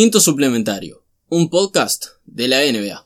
Quinto 0.00 0.20
Suplementario, 0.20 1.04
un 1.28 1.50
podcast 1.50 2.04
de 2.24 2.46
la 2.46 2.58
NBA. 2.60 3.04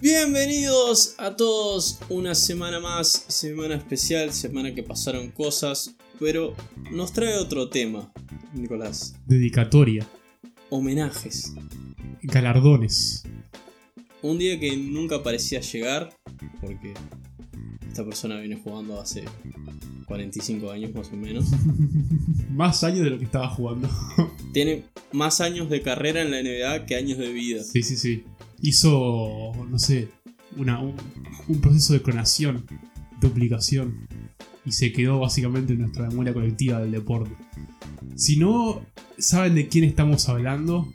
Bienvenidos 0.00 1.16
a 1.18 1.34
todos, 1.34 1.98
una 2.10 2.32
semana 2.36 2.78
más, 2.78 3.24
semana 3.26 3.74
especial, 3.74 4.32
semana 4.32 4.72
que 4.72 4.84
pasaron 4.84 5.32
cosas, 5.32 5.96
pero 6.20 6.54
nos 6.92 7.12
trae 7.12 7.36
otro 7.38 7.70
tema, 7.70 8.12
Nicolás. 8.54 9.16
Dedicatoria, 9.26 10.06
Homenajes. 10.70 11.54
galardones. 12.22 13.24
Un 14.22 14.38
día 14.38 14.60
que 14.60 14.76
nunca 14.76 15.24
parecía 15.24 15.58
llegar, 15.58 16.16
porque 16.60 16.94
esta 17.96 18.04
persona 18.04 18.38
viene 18.38 18.60
jugando 18.62 19.00
hace 19.00 19.24
45 20.04 20.70
años 20.70 20.94
más 20.94 21.10
o 21.10 21.16
menos. 21.16 21.46
Más 22.50 22.84
años 22.84 23.00
de 23.04 23.10
lo 23.10 23.18
que 23.18 23.24
estaba 23.24 23.48
jugando. 23.48 23.88
Tiene 24.52 24.84
más 25.12 25.40
años 25.40 25.68
de 25.68 25.82
carrera 25.82 26.22
en 26.22 26.30
la 26.30 26.42
NBA 26.42 26.86
que 26.86 26.94
años 26.94 27.18
de 27.18 27.30
vida. 27.32 27.62
Sí, 27.62 27.82
sí, 27.82 27.96
sí. 27.96 28.24
Hizo, 28.62 29.52
no 29.68 29.78
sé, 29.78 30.08
una, 30.56 30.80
un, 30.80 30.94
un 31.48 31.60
proceso 31.60 31.92
de 31.92 32.02
clonación, 32.02 32.66
duplicación. 33.20 34.08
Y 34.64 34.72
se 34.72 34.92
quedó 34.92 35.18
básicamente 35.18 35.74
en 35.74 35.80
nuestra 35.80 36.08
memoria 36.08 36.32
colectiva 36.32 36.80
del 36.80 36.92
deporte. 36.92 37.34
Si 38.14 38.38
no 38.38 38.82
saben 39.18 39.54
de 39.54 39.68
quién 39.68 39.84
estamos 39.84 40.28
hablando, 40.28 40.92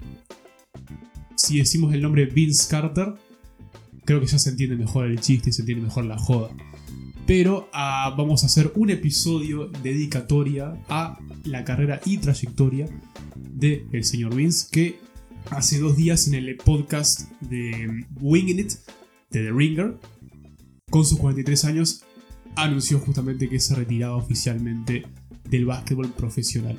si 1.35 1.59
decimos 1.59 1.93
el 1.93 2.01
nombre 2.01 2.25
Vince 2.25 2.67
Carter, 2.69 3.13
creo 4.05 4.19
que 4.19 4.27
ya 4.27 4.39
se 4.39 4.51
entiende 4.51 4.75
mejor 4.75 5.05
el 5.05 5.19
chiste 5.19 5.49
y 5.49 5.53
se 5.53 5.61
entiende 5.61 5.85
mejor 5.85 6.05
la 6.05 6.17
joda. 6.17 6.49
Pero 7.33 7.69
ah, 7.71 8.13
vamos 8.17 8.43
a 8.43 8.47
hacer 8.47 8.73
un 8.75 8.89
episodio 8.89 9.67
dedicatoria 9.81 10.77
a 10.89 11.17
la 11.45 11.63
carrera 11.63 12.01
y 12.05 12.17
trayectoria 12.17 12.89
del 13.37 13.85
el 13.93 14.03
señor 14.03 14.35
Vince, 14.35 14.67
que 14.69 14.99
hace 15.49 15.79
dos 15.79 15.95
días 15.95 16.27
en 16.27 16.33
el 16.33 16.57
podcast 16.57 17.31
de 17.39 18.05
Winging 18.19 18.59
It, 18.59 18.71
de 19.29 19.43
The 19.45 19.51
Ringer, 19.53 19.97
con 20.89 21.05
sus 21.05 21.19
43 21.19 21.63
años, 21.63 22.03
anunció 22.57 22.99
justamente 22.99 23.47
que 23.47 23.61
se 23.61 23.75
retiraba 23.75 24.17
oficialmente 24.17 25.03
del 25.49 25.65
básquetbol 25.65 26.09
profesional 26.09 26.77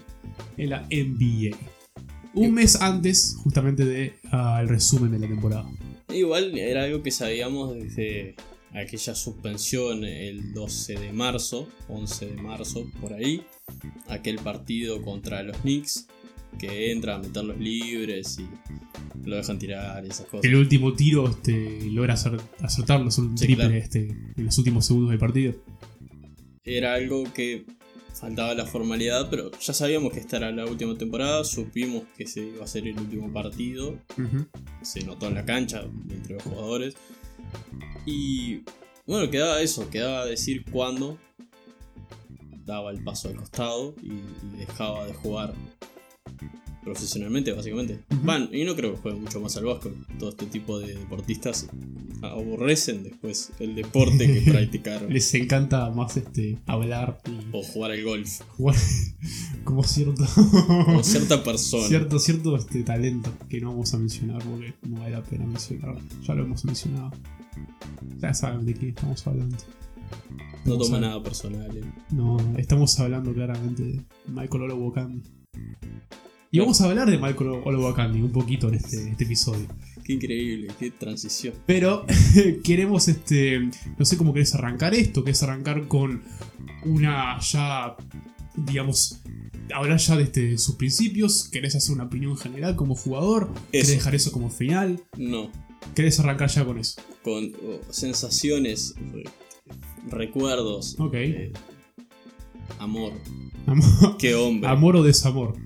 en 0.59 0.69
la 0.69 0.83
NBA. 0.91 1.57
Un 2.35 2.53
mes 2.53 2.79
antes, 2.83 3.37
justamente, 3.43 3.87
del 3.87 4.69
resumen 4.69 5.13
de 5.13 5.19
la 5.19 5.29
temporada. 5.29 5.65
Igual 6.13 6.59
era 6.59 6.85
algo 6.85 7.03
que 7.03 7.11
sabíamos 7.11 7.75
desde 7.75 8.37
aquella 8.75 9.15
suspensión 9.15 10.05
el 10.05 10.53
12 10.55 10.95
de 10.95 11.13
marzo, 11.13 11.69
11 11.89 12.27
de 12.27 12.43
marzo, 12.43 12.91
por 13.01 13.13
ahí. 13.13 13.43
Aquel 14.09 14.37
partido 14.37 15.03
contra 15.03 15.43
los 15.43 15.57
Knicks, 15.59 16.07
que 16.59 16.93
entra 16.93 17.17
a 17.17 17.19
meter 17.19 17.45
los 17.45 17.59
libres 17.59 18.39
y 18.39 18.47
lo 19.29 19.37
dejan 19.37 19.59
tirar 19.59 20.05
y 20.05 20.09
esas 20.09 20.27
cosas. 20.27 20.45
El 20.45 20.57
último 20.57 20.93
tiro 20.95 21.29
este, 21.29 21.83
logra 21.91 22.15
acer- 22.15 22.41
acertarlo, 22.61 23.09
es 23.09 23.19
un 23.19 23.37
Sí, 23.39 23.47
triple 23.47 23.65
claro. 23.67 23.79
este, 23.79 24.09
en 24.37 24.45
los 24.45 24.59
últimos 24.59 24.87
segundos 24.87 25.11
del 25.11 25.19
partido. 25.19 25.55
Era 26.65 26.95
algo 26.95 27.25
que 27.33 27.65
faltaba 28.15 28.55
la 28.55 28.67
formalidad, 28.67 29.29
pero 29.31 29.51
ya 29.59 29.73
sabíamos 29.73 30.13
que 30.13 30.21
esta 30.21 30.37
era 30.37 30.53
la 30.53 30.67
última 30.67 30.97
temporada, 30.97 31.43
supimos 31.45 32.05
que 32.17 32.27
se 32.27 32.41
iba 32.49 32.65
a 32.65 32.67
ser 32.69 32.87
el 32.87 32.99
último 32.99 33.33
partido, 33.33 33.99
se 34.83 35.05
notó 35.05 35.29
en 35.29 35.35
la 35.35 35.45
cancha 35.45 35.83
entre 36.11 36.35
los 36.35 36.43
jugadores. 36.45 36.95
Y 38.07 38.63
bueno, 39.07 39.31
quedaba 39.31 39.61
eso, 39.61 39.89
quedaba 39.91 40.27
decir 40.27 40.65
cuándo 40.71 41.19
daba 42.65 42.91
el 42.91 43.03
paso 43.03 43.29
al 43.29 43.37
costado 43.37 43.95
y, 44.03 44.13
y 44.13 44.57
dejaba 44.59 45.07
de 45.07 45.15
jugar 45.15 45.55
profesionalmente, 46.83 47.53
básicamente. 47.53 48.01
Van, 48.23 48.49
y 48.53 48.65
no 48.65 48.75
creo 48.75 48.95
que 48.95 49.01
juegue 49.01 49.19
mucho 49.21 49.41
más 49.41 49.57
al 49.57 49.65
básquet. 49.65 49.93
Todo 50.19 50.31
este 50.31 50.47
tipo 50.47 50.79
de 50.79 50.95
deportistas 50.97 51.69
aborrecen 52.23 53.03
después 53.03 53.53
el 53.61 53.75
deporte 53.75 54.27
que 54.27 54.41
practicaron. 54.53 55.13
Les 55.13 55.33
encanta 55.35 55.91
más 55.91 56.17
este, 56.17 56.59
hablar 56.67 57.21
y 57.27 57.49
o 57.57 57.63
jugar 57.63 57.93
al 57.93 58.03
golf. 58.05 58.41
jugar 58.57 58.77
como 59.65 59.83
cierto, 59.85 60.25
O 60.97 61.03
cierta 61.03 61.43
persona. 61.43 61.87
cierto, 61.87 62.19
cierto 62.19 62.57
este, 62.57 62.83
talento 62.83 63.33
que 63.49 63.61
no 63.61 63.71
vamos 63.71 63.93
a 63.95 63.99
mencionar 63.99 64.43
porque 64.45 64.75
no 64.89 65.01
vale 65.01 65.13
la 65.13 65.23
pena 65.23 65.47
mencionar. 65.47 65.97
Ya 66.27 66.35
lo 66.35 66.45
hemos 66.45 66.65
mencionado. 66.65 67.11
Ya 68.21 68.35
saben 68.35 68.67
de 68.67 68.75
qué 68.75 68.89
estamos 68.89 69.27
hablando. 69.27 69.57
No 70.65 70.79
toma 70.79 71.01
nada 71.01 71.23
personal. 71.23 71.77
eh. 71.77 71.81
No, 72.11 72.37
estamos 72.57 72.99
hablando 73.01 73.33
claramente 73.33 73.83
de 73.83 74.01
Michael 74.29 74.65
Olowokandi. 74.65 75.23
Y 76.55 76.59
vamos 76.59 76.79
a 76.83 76.85
hablar 76.85 77.11
de 77.11 77.17
Michael 77.17 77.63
Olowokandi 77.65 78.21
un 78.21 78.31
poquito 78.31 78.69
en 78.69 78.75
este, 78.75 79.11
este 79.11 79.25
episodio. 79.25 79.67
Qué 80.05 80.13
increíble, 80.13 80.69
qué 80.79 80.91
transición. 80.91 81.55
Pero 81.65 82.05
queremos, 82.65 83.09
este, 83.09 83.71
no 83.99 84.05
sé 84.05 84.19
cómo 84.19 84.35
querés 84.35 84.55
arrancar 84.55 84.93
esto, 84.93 85.25
querés 85.25 85.43
arrancar 85.43 85.89
con 85.89 86.23
una 86.85 87.39
ya, 87.41 87.97
digamos, 88.55 89.23
hablar 89.75 89.97
ya 89.99 90.17
de 90.17 90.25
este, 90.25 90.59
sus 90.59 90.75
principios, 90.75 91.49
querés 91.49 91.75
hacer 91.75 91.95
una 91.95 92.05
opinión 92.05 92.37
general 92.37 92.77
como 92.77 92.97
jugador, 92.97 93.51
querés 93.71 93.89
Eso. 93.89 93.97
dejar 93.97 94.15
eso 94.15 94.31
como 94.31 94.51
final, 94.51 95.01
No, 95.17 95.51
querés 95.95 96.21
arrancar 96.21 96.51
ya 96.51 96.67
con 96.67 96.79
eso. 96.79 97.01
con 97.23 97.45
oh, 97.65 97.81
sensaciones, 97.91 98.95
re- 99.11 99.25
recuerdos, 100.11 100.97
Ok. 100.99 101.15
eh, 101.15 101.53
amor. 102.79 103.15
Amor, 103.65 104.19
Qué 104.19 104.35
hombre. 104.35 104.69
amor 104.69 104.97
o 104.97 105.03
desamor. 105.03 105.57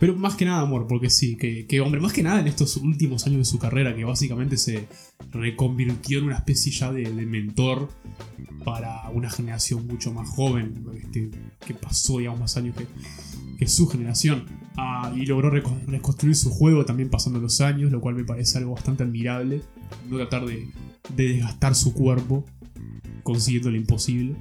Pero 0.00 0.16
más 0.16 0.34
que 0.34 0.46
nada 0.46 0.62
amor, 0.62 0.86
porque 0.88 1.10
sí, 1.10 1.36
que, 1.36 1.80
hombre, 1.82 2.00
más 2.00 2.14
que 2.14 2.22
nada 2.22 2.40
en 2.40 2.46
estos 2.48 2.78
últimos 2.78 3.26
años 3.26 3.38
de 3.38 3.44
su 3.44 3.58
carrera, 3.58 3.94
que 3.94 4.02
básicamente 4.02 4.56
se 4.56 4.88
reconvirtió 5.30 6.18
en 6.18 6.24
una 6.24 6.36
especie 6.36 6.72
ya 6.72 6.90
de, 6.90 7.10
mentor 7.26 7.90
para 8.64 9.10
una 9.10 9.28
generación 9.28 9.86
mucho 9.86 10.12
más 10.12 10.26
joven, 10.30 10.86
este, 10.98 11.30
que 11.66 11.74
pasó, 11.74 12.18
digamos, 12.18 12.40
más 12.40 12.56
años 12.56 12.74
que, 13.58 13.68
su 13.68 13.86
generación. 13.88 14.46
Ah, 14.78 15.12
y 15.14 15.26
logró 15.26 15.52
reco- 15.52 15.84
reconstruir 15.86 16.34
su 16.34 16.48
juego 16.48 16.86
también 16.86 17.10
pasando 17.10 17.38
los 17.38 17.60
años, 17.60 17.92
lo 17.92 18.00
cual 18.00 18.14
me 18.14 18.24
parece 18.24 18.56
algo 18.56 18.72
bastante 18.72 19.02
admirable. 19.02 19.60
No 20.08 20.16
tratar 20.16 20.46
de 20.46 20.66
desgastar 21.14 21.74
su 21.74 21.92
cuerpo 21.92 22.46
consiguiendo 23.22 23.70
lo 23.70 23.76
imposible. 23.76 24.34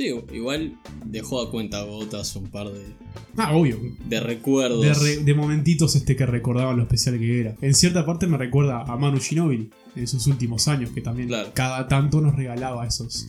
Sí, 0.00 0.14
igual 0.34 0.78
dejó 1.04 1.42
a 1.42 1.50
cuenta 1.50 1.82
gotas 1.82 2.34
un 2.34 2.48
par 2.48 2.70
de, 2.72 2.82
Ah, 3.36 3.54
obvio, 3.54 3.78
de 4.06 4.18
recuerdos. 4.20 4.80
de, 4.80 4.94
re- 4.94 5.22
de 5.24 5.34
momentitos 5.34 5.94
este 5.94 6.16
que 6.16 6.24
recordaban 6.24 6.78
lo 6.78 6.84
especial 6.84 7.18
que 7.18 7.38
era. 7.40 7.54
En 7.60 7.74
cierta 7.74 8.06
parte 8.06 8.26
me 8.26 8.38
recuerda 8.38 8.80
a 8.82 8.96
Manu 8.96 9.20
Ginóbili 9.20 9.68
en 9.96 10.06
sus 10.06 10.26
últimos 10.26 10.68
años, 10.68 10.88
que 10.92 11.02
también 11.02 11.28
Claro. 11.28 11.50
cada 11.52 11.86
tanto 11.86 12.22
nos 12.22 12.34
regalaba 12.34 12.86
esos 12.86 13.28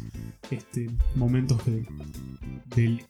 este, 0.50 0.90
momentos 1.16 1.59
de- 1.66 1.86
del 2.74 3.02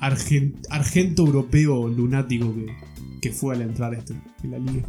argen- 0.00 0.54
argento 0.70 1.26
europeo 1.26 1.88
lunático 1.88 2.54
que, 2.54 2.66
que 3.20 3.30
fue 3.30 3.54
al 3.56 3.60
entrar 3.60 3.92
este, 3.94 4.14
en 4.42 4.50
la 4.52 4.58
liga. 4.58 4.88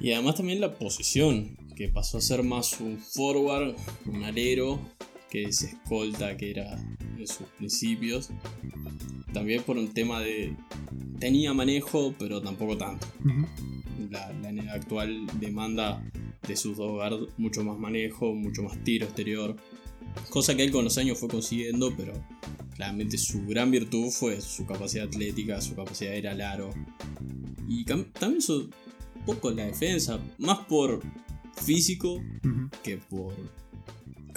Y 0.00 0.12
además 0.12 0.36
también 0.36 0.60
la 0.62 0.78
posición, 0.78 1.58
que 1.76 1.88
pasó 1.88 2.16
a 2.16 2.20
ser 2.22 2.42
más 2.42 2.80
un 2.80 2.96
forward, 2.98 3.74
un 4.06 4.24
alero, 4.24 4.80
que 5.30 5.44
ese 5.44 5.66
escolta 5.66 6.36
que 6.36 6.50
era 6.50 6.78
en 7.16 7.26
sus 7.26 7.46
principios. 7.58 8.30
También 9.32 9.62
por 9.62 9.76
un 9.76 9.92
tema 9.92 10.20
de... 10.20 10.56
Tenía 11.18 11.52
manejo, 11.52 12.14
pero 12.18 12.40
tampoco 12.40 12.76
tanto. 12.76 13.06
La, 14.10 14.32
actual 14.72 15.26
demanda 15.40 16.02
de 16.46 16.56
sus 16.56 16.76
dos 16.76 16.92
guards 16.92 17.32
mucho 17.36 17.64
más 17.64 17.78
manejo, 17.78 18.34
mucho 18.34 18.62
más 18.62 18.82
tiro 18.84 19.06
exterior. 19.06 19.56
Cosa 20.30 20.56
que 20.56 20.64
él 20.64 20.70
con 20.70 20.84
los 20.84 20.96
años 20.98 21.18
fue 21.18 21.28
consiguiendo, 21.28 21.92
pero 21.96 22.12
claramente 22.74 23.18
su 23.18 23.44
gran 23.46 23.70
virtud 23.70 24.10
fue 24.10 24.40
su 24.40 24.64
capacidad 24.64 25.06
atlética, 25.06 25.60
su 25.60 25.74
capacidad 25.74 26.12
de 26.12 26.18
ir 26.18 26.28
al 26.28 26.40
aro. 26.40 26.70
Y 27.68 27.84
también 27.84 28.40
su 28.40 28.70
un 29.18 29.24
poco 29.24 29.50
la 29.50 29.66
defensa, 29.66 30.18
más 30.38 30.60
por 30.60 31.02
físico 31.62 32.22
que 32.82 32.98
por 32.98 33.34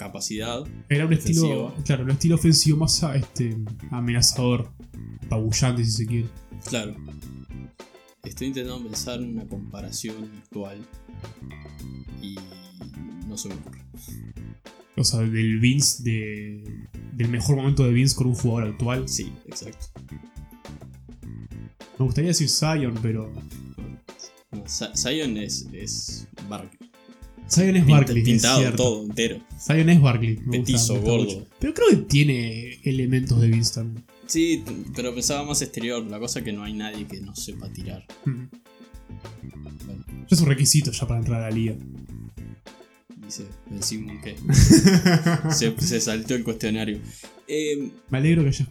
capacidad. 0.04 0.64
Era 0.88 1.06
un 1.06 1.12
estilo, 1.12 1.66
Ofensivo. 1.66 1.84
claro, 1.84 2.04
un 2.04 2.10
estilo 2.10 2.34
ofensivo 2.34 2.76
más 2.78 3.02
ah, 3.04 3.16
este, 3.16 3.56
amenazador, 3.90 4.70
apabullante 5.26 5.84
si 5.84 5.90
se 5.90 6.06
quiere. 6.06 6.28
Claro. 6.68 6.94
Estoy 8.24 8.48
intentando 8.48 8.82
pensar 8.88 9.20
en 9.20 9.30
una 9.30 9.46
comparación 9.48 10.30
actual 10.42 10.78
y 12.22 12.36
no 13.28 13.36
se 13.36 13.48
me 13.48 13.54
ocurre. 13.54 13.82
O 14.96 15.04
sea, 15.04 15.20
del 15.20 15.58
Vince, 15.58 16.02
de, 16.02 16.88
del 17.14 17.28
mejor 17.28 17.56
momento 17.56 17.82
de 17.84 17.92
Vince 17.92 18.14
con 18.14 18.28
un 18.28 18.34
jugador 18.34 18.70
actual. 18.72 19.08
Sí, 19.08 19.32
exacto. 19.46 19.86
Me 21.98 22.04
gustaría 22.04 22.28
decir 22.28 22.48
Zion, 22.48 22.94
pero 23.02 23.32
No, 24.52 24.64
Zion 24.68 25.36
es, 25.36 25.66
es 25.72 26.28
Barkley. 26.48 26.91
Zion 27.52 27.76
es 27.76 27.86
Barkley, 27.86 28.18
es 28.20 28.24
pintado 28.24 28.58
cierto. 28.60 28.76
todo 28.82 29.04
entero. 29.04 29.40
Zion 29.60 29.88
es 29.90 30.00
Barkley. 30.00 30.36
Petizo, 30.36 31.00
gordo. 31.00 31.24
mucho. 31.24 31.46
Pero 31.58 31.74
creo 31.74 31.88
que 31.90 31.96
tiene 31.96 32.80
elementos 32.84 33.40
de 33.40 33.48
Vince 33.48 33.74
también. 33.74 34.04
Sí, 34.26 34.64
pero 34.94 35.14
pensaba 35.14 35.44
más 35.44 35.60
exterior, 35.62 36.02
la 36.04 36.18
cosa 36.18 36.42
que 36.42 36.52
no 36.52 36.62
hay 36.64 36.72
nadie 36.72 37.06
que 37.06 37.20
no 37.20 37.34
sepa 37.36 37.68
tirar. 37.70 38.06
Bueno, 38.24 38.48
Es 40.30 40.40
un 40.40 40.46
requisito 40.46 40.90
ya 40.92 41.06
para 41.06 41.20
entrar 41.20 41.42
a 41.42 41.50
la 41.50 41.54
liga. 41.54 41.74
dice 43.24 43.46
Ben 43.70 43.82
Simon 43.82 44.20
que 44.22 44.36
se, 45.52 45.78
se 45.78 46.00
saltó 46.00 46.34
el 46.34 46.44
cuestionario. 46.44 46.98
Eh, 47.46 47.90
Me 48.10 48.18
alegro 48.18 48.42
que 48.42 48.48
hayas 48.48 48.68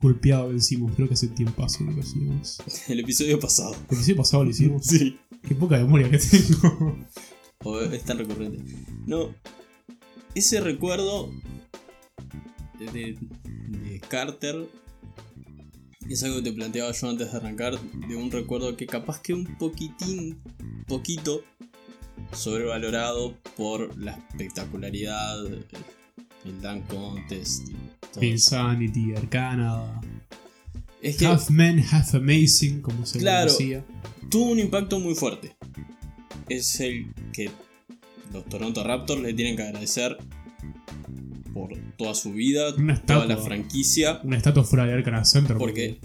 golpeado 0.00 0.44
a 0.44 0.46
Ben 0.48 0.60
Simmons. 0.60 0.96
Creo 0.96 1.06
que 1.06 1.14
hace 1.14 1.28
tiempo 1.28 1.64
que 1.64 1.84
lo 1.84 2.00
hacíamos. 2.02 2.58
el 2.88 3.00
episodio 3.00 3.38
pasado. 3.38 3.76
El 3.88 3.96
episodio 3.96 4.16
pasado 4.16 4.44
lo 4.44 4.50
hicimos. 4.50 4.84
Sí. 4.86 5.16
Qué 5.46 5.54
poca 5.54 5.78
memoria 5.78 6.10
que 6.10 6.18
tengo. 6.18 6.98
O 7.64 7.80
es 7.80 8.04
tan 8.04 8.18
recurrente. 8.18 8.58
No. 9.06 9.34
Ese 10.34 10.60
recuerdo 10.60 11.30
de, 12.78 13.16
de 13.68 14.00
Carter 14.08 14.66
es 16.08 16.22
algo 16.24 16.36
que 16.38 16.42
te 16.42 16.52
planteaba 16.52 16.92
yo 16.92 17.08
antes 17.08 17.30
de 17.32 17.38
arrancar. 17.38 17.78
De 17.80 18.16
un 18.16 18.30
recuerdo 18.30 18.76
que 18.76 18.86
capaz 18.86 19.20
que 19.20 19.34
un 19.34 19.44
poquitín, 19.58 20.40
poquito 20.86 21.42
sobrevalorado 22.32 23.36
por 23.56 23.96
la 23.98 24.12
espectacularidad, 24.12 25.46
el, 25.46 25.64
Dunk 26.60 26.86
Contest. 26.88 27.68
Insanity, 28.20 29.14
Arcana. 29.14 30.00
Es 31.00 31.16
que 31.16 31.26
Half 31.26 31.50
Man, 31.50 31.80
Half 31.90 32.14
Amazing, 32.14 32.80
como 32.80 33.06
se 33.06 33.18
Claro. 33.18 33.50
decía. 33.50 33.84
tuvo 34.30 34.50
un 34.52 34.58
impacto 34.58 34.98
muy 34.98 35.14
fuerte. 35.14 35.54
Es 36.48 36.80
el 36.80 37.12
que 37.32 37.50
los 38.32 38.44
Toronto 38.46 38.82
Raptors 38.84 39.20
le 39.22 39.34
tienen 39.34 39.56
que 39.56 39.62
agradecer 39.62 40.16
por 41.52 41.74
toda 41.98 42.14
su 42.14 42.32
vida, 42.32 42.74
Una 42.76 43.00
toda 43.00 43.26
la 43.26 43.36
franquicia, 43.36 44.20
Una 44.24 44.36
estatua 44.36 44.64
fuera 44.64 44.86
de 44.86 44.94
Arcana 44.94 45.24
Center. 45.24 45.56
porque 45.58 45.98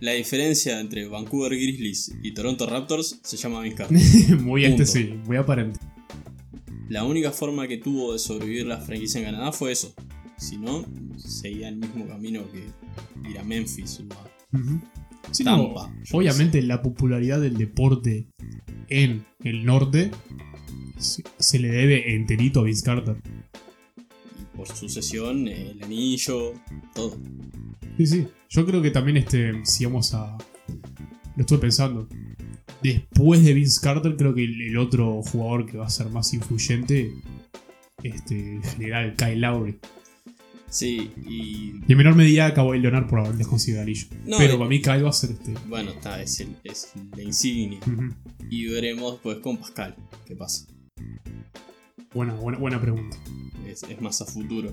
la 0.00 0.12
diferencia 0.12 0.80
entre 0.80 1.06
Vancouver 1.08 1.52
Grizzlies 1.52 2.14
y 2.22 2.32
Toronto 2.34 2.66
Raptors 2.66 3.20
se 3.22 3.36
llama 3.36 3.62
Carter. 3.74 3.98
muy 4.40 4.64
este 4.64 4.76
Punto. 4.84 4.92
sí, 4.92 5.14
muy 5.26 5.36
aparente. 5.36 5.80
La 6.88 7.04
única 7.04 7.30
forma 7.32 7.66
que 7.68 7.78
tuvo 7.78 8.12
de 8.12 8.18
sobrevivir 8.18 8.66
la 8.66 8.78
franquicia 8.78 9.18
en 9.20 9.26
Canadá 9.26 9.50
fue 9.52 9.72
eso. 9.72 9.94
Si 10.36 10.56
no, 10.58 10.84
seguía 11.16 11.68
el 11.68 11.76
mismo 11.76 12.06
camino 12.06 12.42
que 12.50 12.66
ir 13.30 13.38
a 13.38 13.44
Memphis 13.44 14.00
o 14.00 14.12
a 14.14 14.58
Ujú. 14.58 14.80
Sí, 15.30 15.44
no, 15.44 15.56
Tampa. 15.72 15.94
yo 16.04 16.18
obviamente 16.18 16.60
la 16.62 16.82
popularidad 16.82 17.40
del 17.40 17.56
deporte 17.56 18.26
en 18.92 19.24
el 19.42 19.64
norte 19.64 20.10
se, 20.98 21.58
le 21.58 21.68
debe 21.68 22.14
enterito 22.14 22.60
a 22.60 22.64
Vince 22.64 22.84
Carter. 22.84 23.16
Y 24.40 24.56
por 24.56 24.68
sucesión, 24.68 25.48
el 25.48 25.82
anillo, 25.82 26.52
todo. 26.94 27.18
Sí, 27.96 28.06
sí. 28.06 28.26
Yo 28.48 28.66
creo 28.66 28.82
que 28.82 28.90
también 28.90 29.16
este, 29.16 29.64
si 29.64 29.84
vamos 29.84 30.14
a... 30.14 30.36
Lo 31.36 31.40
estuve 31.40 31.58
pensando. 31.58 32.06
Después 32.82 33.44
de 33.44 33.54
Vince 33.54 33.80
Carter, 33.80 34.16
creo 34.16 34.34
que 34.34 34.44
el, 34.44 34.60
el 34.60 34.76
otro 34.76 35.22
jugador 35.22 35.66
que 35.66 35.78
va 35.78 35.86
a 35.86 35.90
ser 35.90 36.10
más 36.10 36.34
influyente, 36.34 37.12
este, 38.02 38.56
en 38.56 38.62
general, 38.62 39.14
Kyle 39.16 39.40
Lowry. 39.40 39.78
Sí, 40.74 41.10
y 41.28 41.74
Y 41.86 41.92
en 41.92 41.98
menor 41.98 42.14
medida 42.16 42.54
Kawhi 42.54 42.80
Leonard 42.80 43.06
por 43.06 43.18
haberles 43.20 43.46
conseguido 43.46 43.82
anillo. 43.82 44.06
No, 44.24 44.38
Pero 44.38 44.56
para 44.56 44.70
mí 44.70 44.80
Kyle 44.80 45.02
va 45.02 45.10
a 45.10 45.12
ser 45.12 45.32
este. 45.32 45.52
bueno, 45.68 45.90
está, 45.90 46.22
es, 46.22 46.40
el- 46.40 46.56
es 46.64 46.92
la 47.14 47.22
insignia. 47.22 47.78
Y 48.48 48.68
veremos 48.68 49.20
pues 49.22 49.38
con 49.38 49.58
Pascal 49.58 49.94
qué 50.26 50.34
pasa. 50.34 50.66
buena, 52.14 52.34
buena, 52.34 52.58
buena 52.58 52.80
pregunta. 52.80 53.18
Es, 53.68 53.82
es 53.82 54.00
más 54.00 54.20
a 54.22 54.24
futuro. 54.24 54.72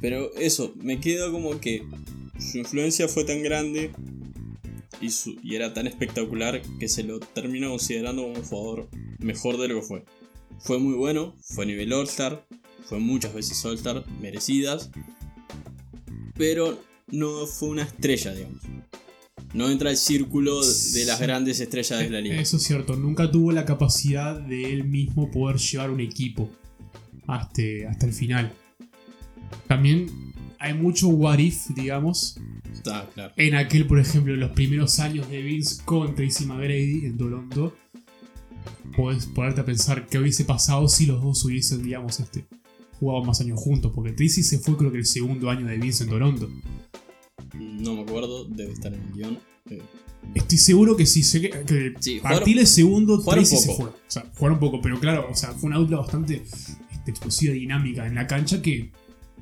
Pero 0.00 0.34
eso, 0.36 0.72
me 0.76 0.98
queda 0.98 1.30
como 1.30 1.60
que 1.60 1.82
su 2.38 2.58
influencia 2.58 3.06
fue 3.08 3.24
tan 3.24 3.42
grande 3.42 3.90
y, 5.02 5.10
su, 5.10 5.36
y 5.42 5.56
era 5.56 5.74
tan 5.74 5.86
espectacular 5.86 6.62
que 6.78 6.88
se 6.88 7.02
lo 7.02 7.20
termina 7.20 7.68
considerando 7.68 8.22
como 8.22 8.34
un 8.34 8.42
jugador 8.44 8.88
mejor 9.18 9.58
de 9.58 9.68
lo 9.68 9.80
que 9.80 9.86
fue. 9.86 10.04
Fue 10.58 10.78
muy 10.78 10.94
bueno, 10.94 11.34
fue 11.42 11.66
nivel 11.66 11.92
All-Star, 11.92 12.46
fue 12.86 12.98
muchas 12.98 13.34
veces 13.34 13.64
All-Star, 13.64 14.04
merecidas, 14.20 14.90
pero 16.34 16.80
no 17.08 17.46
fue 17.46 17.70
una 17.70 17.82
estrella, 17.82 18.32
digamos. 18.32 18.62
No 19.54 19.70
entra 19.70 19.90
al 19.90 19.96
círculo 19.96 20.60
de 20.60 21.04
las 21.06 21.20
grandes 21.20 21.60
estrellas 21.60 21.98
de 21.98 22.10
la 22.10 22.20
liga. 22.20 22.36
Eso 22.36 22.58
es 22.58 22.62
cierto, 22.62 22.96
nunca 22.96 23.30
tuvo 23.30 23.52
la 23.52 23.64
capacidad 23.64 24.38
de 24.38 24.72
él 24.72 24.84
mismo 24.84 25.30
poder 25.30 25.56
llevar 25.56 25.90
un 25.90 26.00
equipo 26.00 26.50
hasta, 27.26 27.62
hasta 27.88 28.06
el 28.06 28.12
final. 28.12 28.52
También 29.66 30.06
hay 30.58 30.74
mucho 30.74 31.08
what 31.08 31.38
if, 31.38 31.68
digamos, 31.74 32.38
Está 32.72 33.08
claro. 33.14 33.32
en 33.36 33.54
aquel, 33.54 33.86
por 33.86 33.98
ejemplo, 33.98 34.34
en 34.34 34.40
los 34.40 34.50
primeros 34.50 34.98
años 35.00 35.28
de 35.28 35.42
Vince 35.42 35.82
con 35.84 36.14
Tracy 36.14 36.44
McGrady 36.44 37.06
en 37.06 37.16
Toronto. 37.16 37.74
Puedes 38.94 39.26
ponerte 39.26 39.60
a 39.60 39.64
pensar 39.64 40.06
qué 40.06 40.18
hubiese 40.18 40.44
pasado 40.44 40.88
si 40.88 41.06
los 41.06 41.22
dos 41.22 41.44
hubiesen, 41.44 41.82
digamos, 41.82 42.20
este, 42.20 42.46
jugado 42.98 43.24
más 43.24 43.40
años 43.40 43.60
juntos, 43.60 43.92
porque 43.94 44.12
Tracy 44.12 44.42
se 44.42 44.58
fue 44.58 44.76
creo 44.76 44.90
que 44.92 44.98
el 44.98 45.06
segundo 45.06 45.50
año 45.50 45.66
de 45.66 45.78
Vince 45.78 46.04
en 46.04 46.10
Toronto. 46.10 46.48
No 47.54 47.94
me 47.94 48.02
acuerdo, 48.02 48.44
debe 48.44 48.72
estar 48.72 48.92
en 48.92 49.02
el 49.02 49.12
guion. 49.12 49.38
Eh, 49.70 49.80
Estoy 50.34 50.58
seguro 50.58 50.96
que 50.96 51.06
sí, 51.06 51.22
sé 51.22 51.40
que, 51.40 51.50
que 51.50 51.94
Sí, 52.00 52.18
partir 52.20 52.56
del 52.56 52.66
segundo 52.66 53.22
Tracy 53.22 53.56
se 53.56 53.74
fue. 53.74 53.86
O 53.86 53.94
sea, 54.08 54.28
jugaron 54.36 54.58
poco, 54.58 54.80
pero 54.82 54.98
claro, 54.98 55.28
o 55.30 55.34
sea, 55.36 55.52
fue 55.52 55.68
una 55.68 55.78
dupla 55.78 55.98
bastante 55.98 56.42
este, 56.42 57.10
explosiva 57.10 57.54
y 57.54 57.60
dinámica 57.60 58.06
en 58.06 58.16
la 58.16 58.26
cancha 58.26 58.60
que 58.60 58.90